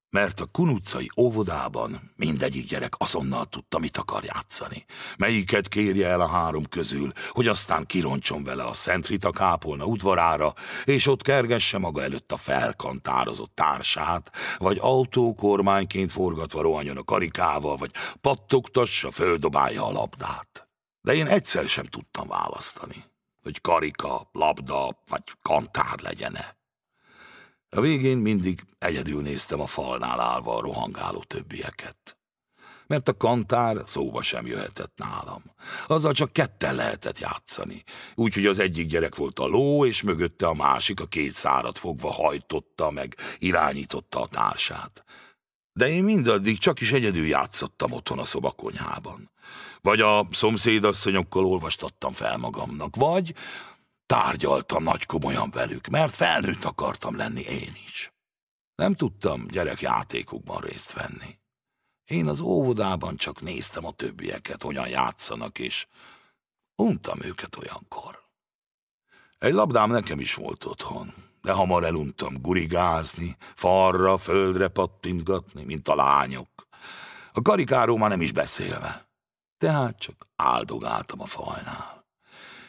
Mert 0.09 0.39
a 0.39 0.45
kunucai 0.45 1.09
óvodában 1.17 2.11
mindegyik 2.15 2.67
gyerek 2.67 2.93
azonnal 2.97 3.45
tudta, 3.45 3.79
mit 3.79 3.97
akar 3.97 4.23
játszani. 4.23 4.85
Melyiket 5.17 5.67
kérje 5.67 6.07
el 6.07 6.21
a 6.21 6.27
három 6.27 6.63
közül, 6.63 7.11
hogy 7.29 7.47
aztán 7.47 7.85
kironcson 7.85 8.43
vele 8.43 8.63
a 8.63 8.73
Szent 8.73 9.07
Rita 9.07 9.31
kápolna 9.31 9.85
udvarára, 9.85 10.53
és 10.83 11.07
ott 11.07 11.21
kergesse 11.21 11.77
maga 11.77 12.03
előtt 12.03 12.31
a 12.31 12.37
felkantározott 12.37 13.55
társát, 13.55 14.31
vagy 14.57 14.77
autókormányként 14.81 16.11
forgatva 16.11 16.61
rohanjon 16.61 16.97
a 16.97 17.03
karikával, 17.03 17.75
vagy 17.75 17.91
pattogtassa, 18.21 19.11
földobálja 19.11 19.85
a 19.85 19.91
labdát. 19.91 20.70
De 21.01 21.13
én 21.13 21.27
egyszer 21.27 21.67
sem 21.67 21.85
tudtam 21.85 22.27
választani, 22.27 23.03
hogy 23.43 23.61
karika, 23.61 24.29
labda 24.31 24.97
vagy 25.09 25.23
kantár 25.41 25.99
legyene. 26.01 26.59
A 27.69 27.81
végén 27.81 28.17
mindig 28.17 28.63
egyedül 28.79 29.21
néztem 29.21 29.59
a 29.59 29.65
falnál 29.65 30.19
állva 30.19 30.55
a 30.55 30.61
rohangáló 30.61 31.23
többieket. 31.23 32.15
Mert 32.87 33.07
a 33.07 33.17
kantár 33.17 33.81
szóba 33.85 34.21
sem 34.21 34.45
jöhetett 34.45 34.93
nálam. 34.95 35.43
Azzal 35.87 36.13
csak 36.13 36.33
ketten 36.33 36.75
lehetett 36.75 37.19
játszani. 37.19 37.83
Úgyhogy 38.15 38.45
az 38.45 38.59
egyik 38.59 38.87
gyerek 38.87 39.15
volt 39.15 39.39
a 39.39 39.45
ló, 39.45 39.85
és 39.85 40.01
mögötte 40.01 40.47
a 40.47 40.53
másik 40.53 40.99
a 40.99 41.05
két 41.05 41.33
szárat 41.33 41.77
fogva 41.77 42.11
hajtotta 42.11 42.91
meg, 42.91 43.15
irányította 43.39 44.21
a 44.21 44.27
társát. 44.27 45.03
De 45.73 45.89
én 45.89 46.03
mindaddig 46.03 46.57
csak 46.57 46.81
is 46.81 46.91
egyedül 46.91 47.25
játszottam 47.25 47.91
otthon 47.91 48.19
a 48.19 48.23
szobakonyhában. 48.23 49.30
Vagy 49.81 50.01
a 50.01 50.27
szomszédasszonyokkal 50.31 51.45
olvastattam 51.45 52.13
fel 52.13 52.37
magamnak, 52.37 52.95
vagy 52.95 53.35
tárgyaltam 54.05 54.83
nagy 54.83 55.05
komolyan 55.05 55.49
velük, 55.49 55.87
mert 55.87 56.15
felnőtt 56.15 56.63
akartam 56.63 57.15
lenni 57.15 57.41
én 57.41 57.73
is. 57.87 58.11
Nem 58.75 58.93
tudtam 58.93 59.47
gyerekjátékokban 59.47 60.61
részt 60.61 60.93
venni. 60.93 61.39
Én 62.05 62.27
az 62.27 62.39
óvodában 62.39 63.15
csak 63.15 63.41
néztem 63.41 63.85
a 63.85 63.91
többieket, 63.91 64.61
hogyan 64.61 64.87
játszanak, 64.87 65.59
és 65.59 65.87
untam 66.75 67.21
őket 67.21 67.55
olyankor. 67.55 68.19
Egy 69.37 69.53
labdám 69.53 69.89
nekem 69.89 70.19
is 70.19 70.33
volt 70.33 70.65
otthon, 70.65 71.13
de 71.41 71.51
hamar 71.51 71.83
eluntam 71.83 72.41
gurigázni, 72.41 73.37
falra, 73.55 74.17
földre 74.17 74.67
pattintgatni, 74.67 75.63
mint 75.63 75.87
a 75.87 75.95
lányok. 75.95 76.49
A 77.33 77.41
karikáról 77.41 77.97
már 77.97 78.09
nem 78.09 78.21
is 78.21 78.31
beszélve. 78.31 79.10
Tehát 79.61 79.99
csak 79.99 80.27
áldogáltam 80.35 81.21
a 81.21 81.25
falnál. 81.25 82.05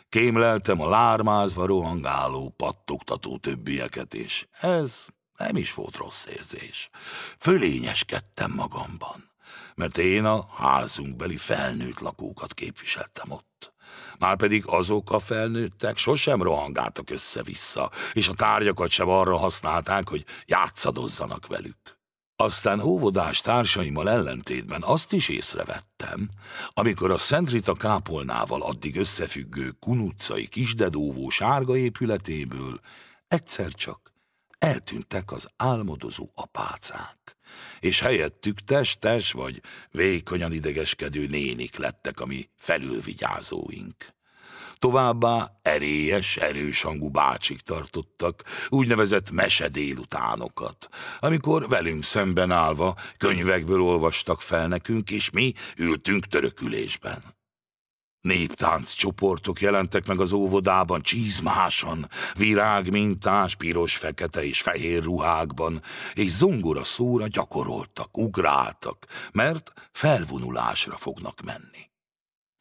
Kémleltem 0.09 0.80
a 0.80 0.88
lármázva 0.88 1.66
rohangáló, 1.66 2.55
pattogtató 2.57 3.38
többieket, 3.38 4.14
és 4.14 4.47
ez 4.61 5.07
nem 5.36 5.57
is 5.57 5.74
volt 5.74 5.97
rossz 5.97 6.26
érzés. 6.26 6.88
Fölényeskedtem 7.38 8.51
magamban, 8.51 9.30
mert 9.74 9.99
én 9.99 10.24
a 10.24 10.47
házunk 10.55 11.16
beli 11.16 11.36
felnőtt 11.36 11.99
lakókat 11.99 12.55
képviseltem 12.55 13.30
ott. 13.30 13.72
Márpedig 14.18 14.66
azok 14.66 15.11
a 15.11 15.18
felnőttek 15.18 15.97
sosem 15.97 16.43
rohangáltak 16.43 17.11
össze-vissza, 17.11 17.90
és 18.12 18.28
a 18.28 18.34
tárgyakat 18.34 18.90
sem 18.90 19.09
arra 19.09 19.36
használták, 19.36 20.09
hogy 20.09 20.24
játszadozzanak 20.45 21.47
velük. 21.47 22.01
Aztán 22.43 22.80
óvodás 22.80 23.40
társaimmal 23.40 24.11
ellentétben 24.11 24.82
azt 24.82 25.12
is 25.12 25.28
észrevettem, 25.28 26.28
amikor 26.68 27.11
a 27.11 27.18
Szent 27.18 27.51
Rita 27.51 27.74
kápolnával 27.74 28.62
addig 28.62 28.97
összefüggő 28.97 29.70
kunuccai 29.80 30.47
kisdedóvó 30.47 31.28
sárga 31.28 31.76
épületéből 31.76 32.80
egyszer 33.28 33.72
csak 33.72 34.12
eltűntek 34.59 35.32
az 35.32 35.49
álmodozó 35.57 36.28
apácák, 36.34 37.36
és 37.80 38.01
helyettük 38.01 38.61
testes 38.61 39.32
vagy 39.32 39.61
vékonyan 39.90 40.53
idegeskedő 40.53 41.26
nénik 41.26 41.76
lettek 41.76 42.20
a 42.20 42.26
mi 42.26 42.49
felülvigyázóink. 42.57 43.97
Továbbá 44.83 45.59
erélyes, 45.62 46.37
erős 46.37 46.83
hangú 46.83 47.11
bácsik 47.11 47.61
tartottak 47.61 48.43
úgynevezett 48.68 49.30
mese 49.30 49.68
délutánokat, 49.68 50.89
amikor 51.20 51.68
velünk 51.68 52.05
szemben 52.05 52.51
állva 52.51 52.97
könyvekből 53.16 53.80
olvastak 53.80 54.41
fel 54.41 54.68
nekünk, 54.68 55.11
és 55.11 55.30
mi 55.30 55.53
ültünk 55.76 56.26
törökülésben. 56.26 57.22
Néptánc 58.20 58.93
csoportok 58.93 59.61
jelentek 59.61 60.07
meg 60.07 60.20
az 60.20 60.33
óvodában 60.33 61.03
csizmásan, 61.03 62.09
virágmintás, 62.35 63.57
piros, 63.57 63.97
fekete 63.97 64.45
és 64.45 64.61
fehér 64.61 65.03
ruhákban, 65.03 65.83
és 66.12 66.30
zongora 66.30 66.85
szóra 66.85 67.26
gyakoroltak, 67.26 68.16
ugráltak, 68.16 69.07
mert 69.33 69.72
felvonulásra 69.93 70.97
fognak 70.97 71.41
menni 71.41 71.91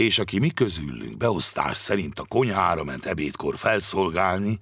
és 0.01 0.19
aki 0.19 0.39
mi 0.39 0.49
közülünk 0.49 1.17
beosztás 1.17 1.77
szerint 1.77 2.19
a 2.19 2.25
konyhára 2.25 2.83
ment 2.83 3.05
ebédkor 3.05 3.57
felszolgálni, 3.57 4.59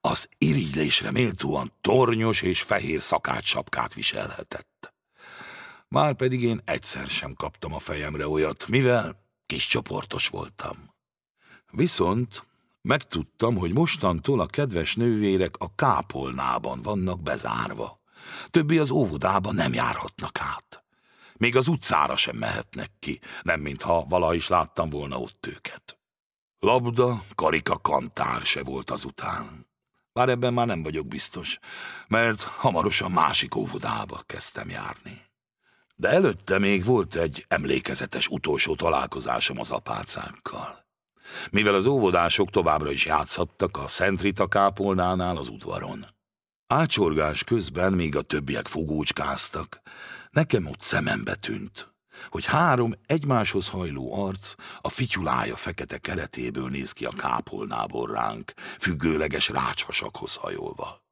az 0.00 0.28
irigylésre 0.38 1.10
méltóan 1.10 1.72
tornyos 1.80 2.42
és 2.42 2.62
fehér 2.62 3.02
szakácsapkát 3.02 3.94
viselhetett. 3.94 4.94
Márpedig 5.88 6.42
én 6.42 6.60
egyszer 6.64 7.06
sem 7.06 7.34
kaptam 7.34 7.74
a 7.74 7.78
fejemre 7.78 8.28
olyat, 8.28 8.68
mivel 8.68 9.24
kis 9.46 9.66
csoportos 9.66 10.28
voltam. 10.28 10.94
Viszont 11.70 12.46
megtudtam, 12.82 13.56
hogy 13.56 13.72
mostantól 13.72 14.40
a 14.40 14.46
kedves 14.46 14.94
nővérek 14.94 15.56
a 15.58 15.74
kápolnában 15.74 16.82
vannak 16.82 17.22
bezárva. 17.22 18.00
Többi 18.50 18.78
az 18.78 18.90
óvodában 18.90 19.54
nem 19.54 19.72
járhatnak 19.72 20.40
át. 20.40 20.85
Még 21.36 21.56
az 21.56 21.68
utcára 21.68 22.16
sem 22.16 22.36
mehetnek 22.36 22.90
ki, 22.98 23.20
nem 23.42 23.60
mintha 23.60 24.04
vala 24.08 24.34
is 24.34 24.48
láttam 24.48 24.90
volna 24.90 25.18
ott 25.20 25.46
őket. 25.46 25.98
Labda, 26.58 27.22
karika, 27.34 27.78
kantár 27.78 28.40
se 28.40 28.62
volt 28.62 28.90
azután. 28.90 29.66
Bár 30.12 30.28
ebben 30.28 30.52
már 30.52 30.66
nem 30.66 30.82
vagyok 30.82 31.06
biztos, 31.06 31.58
mert 32.08 32.42
hamarosan 32.42 33.10
másik 33.10 33.54
óvodába 33.54 34.22
kezdtem 34.26 34.68
járni. 34.68 35.24
De 35.94 36.08
előtte 36.08 36.58
még 36.58 36.84
volt 36.84 37.14
egy 37.14 37.44
emlékezetes 37.48 38.28
utolsó 38.28 38.74
találkozásom 38.74 39.58
az 39.58 39.70
apácákkal. 39.70 40.84
Mivel 41.50 41.74
az 41.74 41.86
óvodások 41.86 42.50
továbbra 42.50 42.90
is 42.90 43.06
játszhattak 43.06 43.76
a 43.76 43.88
Szent 43.88 44.20
Rita 44.20 44.46
kápolnánál 44.46 45.36
az 45.36 45.48
udvaron. 45.48 46.06
Ácsorgás 46.66 47.44
közben 47.44 47.92
még 47.92 48.16
a 48.16 48.22
többiek 48.22 48.66
fogócskáztak, 48.66 49.80
Nekem 50.36 50.66
ott 50.66 50.80
szemembe 50.80 51.34
tűnt, 51.34 51.94
hogy 52.28 52.44
három 52.44 52.92
egymáshoz 53.06 53.68
hajló 53.68 54.24
arc 54.26 54.54
a 54.80 54.88
fityulája 54.88 55.56
fekete 55.56 55.98
keretéből 55.98 56.68
néz 56.68 56.92
ki 56.92 57.04
a 57.04 57.10
kápolnából 57.10 58.12
ránk, 58.12 58.52
függőleges 58.56 59.48
rácsvasakhoz 59.48 60.34
hajolva. 60.34 61.04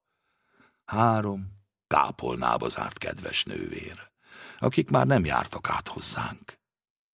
Három 0.84 1.52
kápolnába 1.86 2.68
zárt 2.68 2.98
kedves 2.98 3.44
nővér, 3.44 4.10
akik 4.58 4.90
már 4.90 5.06
nem 5.06 5.24
jártak 5.24 5.68
át 5.68 5.88
hozzánk. 5.88 6.58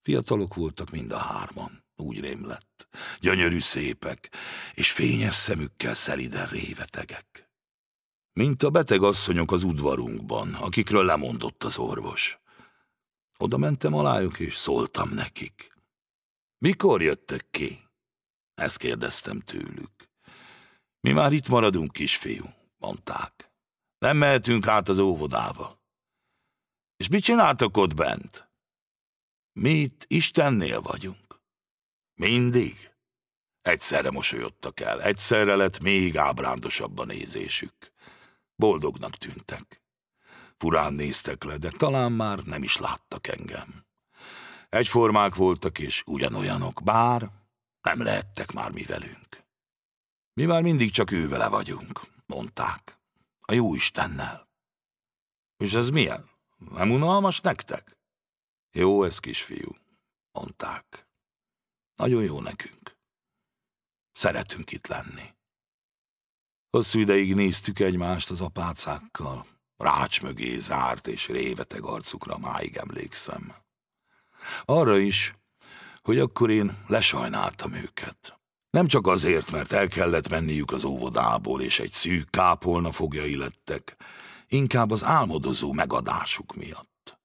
Fiatalok 0.03 0.55
voltak 0.55 0.91
mind 0.91 1.13
a 1.13 1.19
hárman, 1.19 1.85
úgy 1.97 2.21
rém 2.21 2.47
lett, 2.47 2.89
gyönyörű 3.21 3.61
szépek, 3.61 4.33
és 4.75 4.93
fényes 4.93 5.35
szemükkel 5.35 5.95
szeliden 5.95 6.47
révetegek 6.47 7.50
mint 8.33 8.63
a 8.63 8.71
beteg 8.71 9.03
asszonyok 9.03 9.53
az 9.53 9.65
udvarunkban, 9.65 10.55
akikről 10.55 11.05
lemondott 11.05 11.65
az 11.65 11.79
orvos. 11.79 12.39
Oda 13.39 13.57
mentem 13.57 13.95
alájuk, 13.95 14.39
és 14.39 14.57
szóltam 14.57 15.11
nekik. 15.11 15.75
Mikor 16.59 17.03
jöttek 17.03 17.47
ki? 17.51 17.89
Ezt 18.55 18.77
kérdeztem 18.77 19.41
tőlük. 19.41 19.91
Mi 21.01 21.13
már 21.13 21.33
itt 21.33 21.49
maradunk, 21.49 21.93
kisfiú, 21.93 22.45
mondták. 22.77 23.53
Nem 23.99 24.17
mehetünk 24.17 24.67
át 24.67 24.89
az 24.89 24.99
óvodába. 24.99 25.81
És 26.97 27.09
mit 27.09 27.23
csináltok 27.23 27.77
ott 27.77 27.95
bent? 27.95 28.51
Mi 29.53 29.71
itt 29.71 30.05
Istennél 30.09 30.81
vagyunk. 30.81 31.41
Mindig. 32.15 32.91
Egyszerre 33.63 34.11
mosolyodtak 34.11 34.81
el, 34.81 35.03
egyszerre 35.03 35.57
lett 35.57 35.81
még 35.81 36.17
ábrándosabb 36.17 36.99
a 36.99 37.05
nézésük. 37.05 37.93
Boldognak 38.61 39.17
tűntek. 39.17 39.83
Furán 40.57 40.93
néztek 40.93 41.45
le, 41.45 41.57
de 41.57 41.71
talán 41.71 42.13
már 42.13 42.39
nem 42.39 42.63
is 42.63 42.77
láttak 42.77 43.27
engem. 43.27 43.85
Egyformák 44.69 45.35
voltak 45.35 45.79
és 45.79 46.03
ugyanolyanok, 46.07 46.83
bár 46.85 47.31
nem 47.81 48.03
lehettek 48.03 48.53
már 48.53 48.71
mi 48.71 48.83
velünk. 48.83 49.45
Mi 50.33 50.45
már 50.45 50.63
mindig 50.63 50.91
csak 50.91 51.11
ővele 51.11 51.49
vagyunk, 51.49 52.01
mondták. 52.27 52.99
A 53.41 53.53
jó 53.53 53.75
Istennel. 53.75 54.49
És 55.57 55.73
ez 55.73 55.89
milyen? 55.89 56.31
Nem 56.57 56.91
unalmas 56.91 57.41
nektek? 57.41 57.97
Jó 58.73 59.05
ez, 59.05 59.19
kisfiú, 59.19 59.77
mondták. 60.33 61.07
Nagyon 61.95 62.23
jó 62.23 62.41
nekünk. 62.41 62.97
Szeretünk 64.13 64.73
itt 64.73 64.87
lenni. 64.87 65.35
Hosszú 66.71 66.99
ideig 66.99 67.35
néztük 67.35 67.79
egymást 67.79 68.31
az 68.31 68.41
apácákkal. 68.41 69.47
Rács 69.77 70.23
mögé 70.23 70.59
zárt 70.59 71.07
és 71.07 71.29
réveteg 71.29 71.83
arcukra 71.83 72.39
máig 72.39 72.77
emlékszem. 72.77 73.55
Arra 74.65 74.99
is, 74.99 75.35
hogy 76.03 76.19
akkor 76.19 76.51
én 76.51 76.79
lesajnáltam 76.87 77.73
őket. 77.73 78.39
Nem 78.71 78.87
csak 78.87 79.07
azért, 79.07 79.51
mert 79.51 79.73
el 79.73 79.89
kellett 79.89 80.29
menniük 80.29 80.73
az 80.73 80.85
óvodából, 80.85 81.63
és 81.63 81.79
egy 81.79 81.93
szűk 81.93 82.31
kápolna 82.31 82.93
fogjai 82.93 83.37
lettek, 83.37 83.97
inkább 84.49 84.91
az 84.91 85.05
álmodozó 85.05 85.73
megadásuk 85.73 86.55
miatt. 86.55 87.19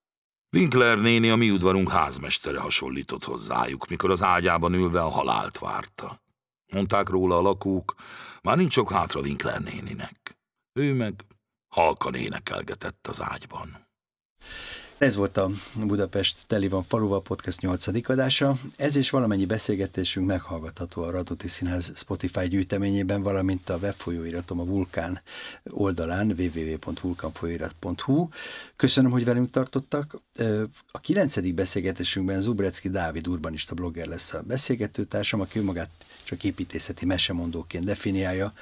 Winkler 0.56 0.98
néni 0.98 1.30
a 1.30 1.36
mi 1.36 1.52
udvarunk 1.52 1.92
házmestere 1.92 2.60
hasonlított 2.60 3.24
hozzájuk, 3.24 3.88
mikor 3.88 4.12
az 4.12 4.24
ágyában 4.24 4.74
ülve 4.74 5.02
a 5.02 5.10
halált 5.10 5.58
várta. 5.58 6.24
Mondták 6.76 7.10
róla 7.10 7.38
a 7.38 7.42
lakók, 7.42 7.96
már 8.42 8.58
nincs 8.58 8.74
sok 8.74 8.92
hátra 8.92 9.20
Winkler 9.20 9.62
néninek. 9.62 10.38
Ő 10.74 10.94
meg 10.94 11.14
halkan 11.68 12.16
énekelgetett 12.16 13.08
az 13.08 13.22
ágyban. 13.22 13.88
Ez 14.98 15.16
volt 15.16 15.38
a 15.38 15.50
Budapest 15.76 16.48
Teli 16.48 16.68
van 16.68 16.84
faluval 16.84 17.22
podcast 17.22 17.62
8. 17.62 18.10
adása. 18.10 18.56
Ez 18.76 18.96
és 18.96 19.10
valamennyi 19.10 19.46
beszélgetésünk 19.46 20.28
meghallgatható 20.28 21.04
a 21.04 21.12
Radnóti 21.12 21.48
Színház 21.48 21.92
Spotify 21.96 22.48
gyűjteményében, 22.48 23.22
valamint 23.22 23.70
a 23.70 23.78
webfolyóiratom 23.78 24.60
a 24.60 24.66
Vulkán 24.66 25.22
oldalán 25.64 26.36
www.vulkanfolyóirat.hu. 26.38 28.28
Köszönöm, 28.76 29.12
hogy 29.12 29.26
velünk 29.26 29.50
tartottak. 29.50 30.22
A 30.92 31.00
kilencedik 31.00 31.54
beszélgetésünkben 31.54 32.42
Zubrecki 32.42 32.90
Dávid 32.90 33.28
urbanista 33.28 33.74
blogger 33.74 34.08
lesz 34.08 34.34
a 34.34 34.42
beszélgetőtársam, 34.42 35.42
aki 35.42 35.60
magát 35.60 35.90
csak 36.26 36.44
építészeti 36.44 37.06
mesemondóként 37.06 37.86
definiálja, 37.86 38.54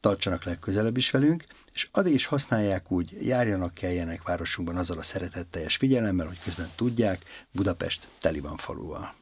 tartsanak 0.00 0.44
legközelebb 0.44 0.96
is 0.96 1.10
velünk, 1.10 1.44
és 1.72 1.88
addig 1.92 2.14
is 2.14 2.26
használják 2.26 2.92
úgy, 2.92 3.16
járjanak, 3.20 3.74
keljenek 3.74 4.22
városunkban 4.22 4.76
azzal 4.76 4.98
a 4.98 5.02
szeretetteljes 5.02 5.76
figyelemmel, 5.76 6.26
hogy 6.26 6.38
közben 6.44 6.68
tudják, 6.76 7.22
Budapest 7.52 8.08
teli 8.20 8.40
van 8.40 8.56
faluval. 8.56 9.14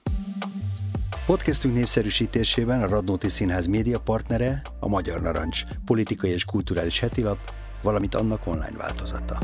Podcastünk 1.26 1.74
népszerűsítésében 1.74 2.82
a 2.82 2.86
Radnóti 2.86 3.28
Színház 3.28 3.66
média 3.66 4.00
partnere 4.00 4.62
a 4.80 4.88
Magyar 4.88 5.20
Narancs, 5.20 5.62
politikai 5.84 6.30
és 6.30 6.44
kulturális 6.44 6.98
hetilap, 6.98 7.38
valamint 7.82 8.14
annak 8.14 8.46
online 8.46 8.76
változata. 8.76 9.38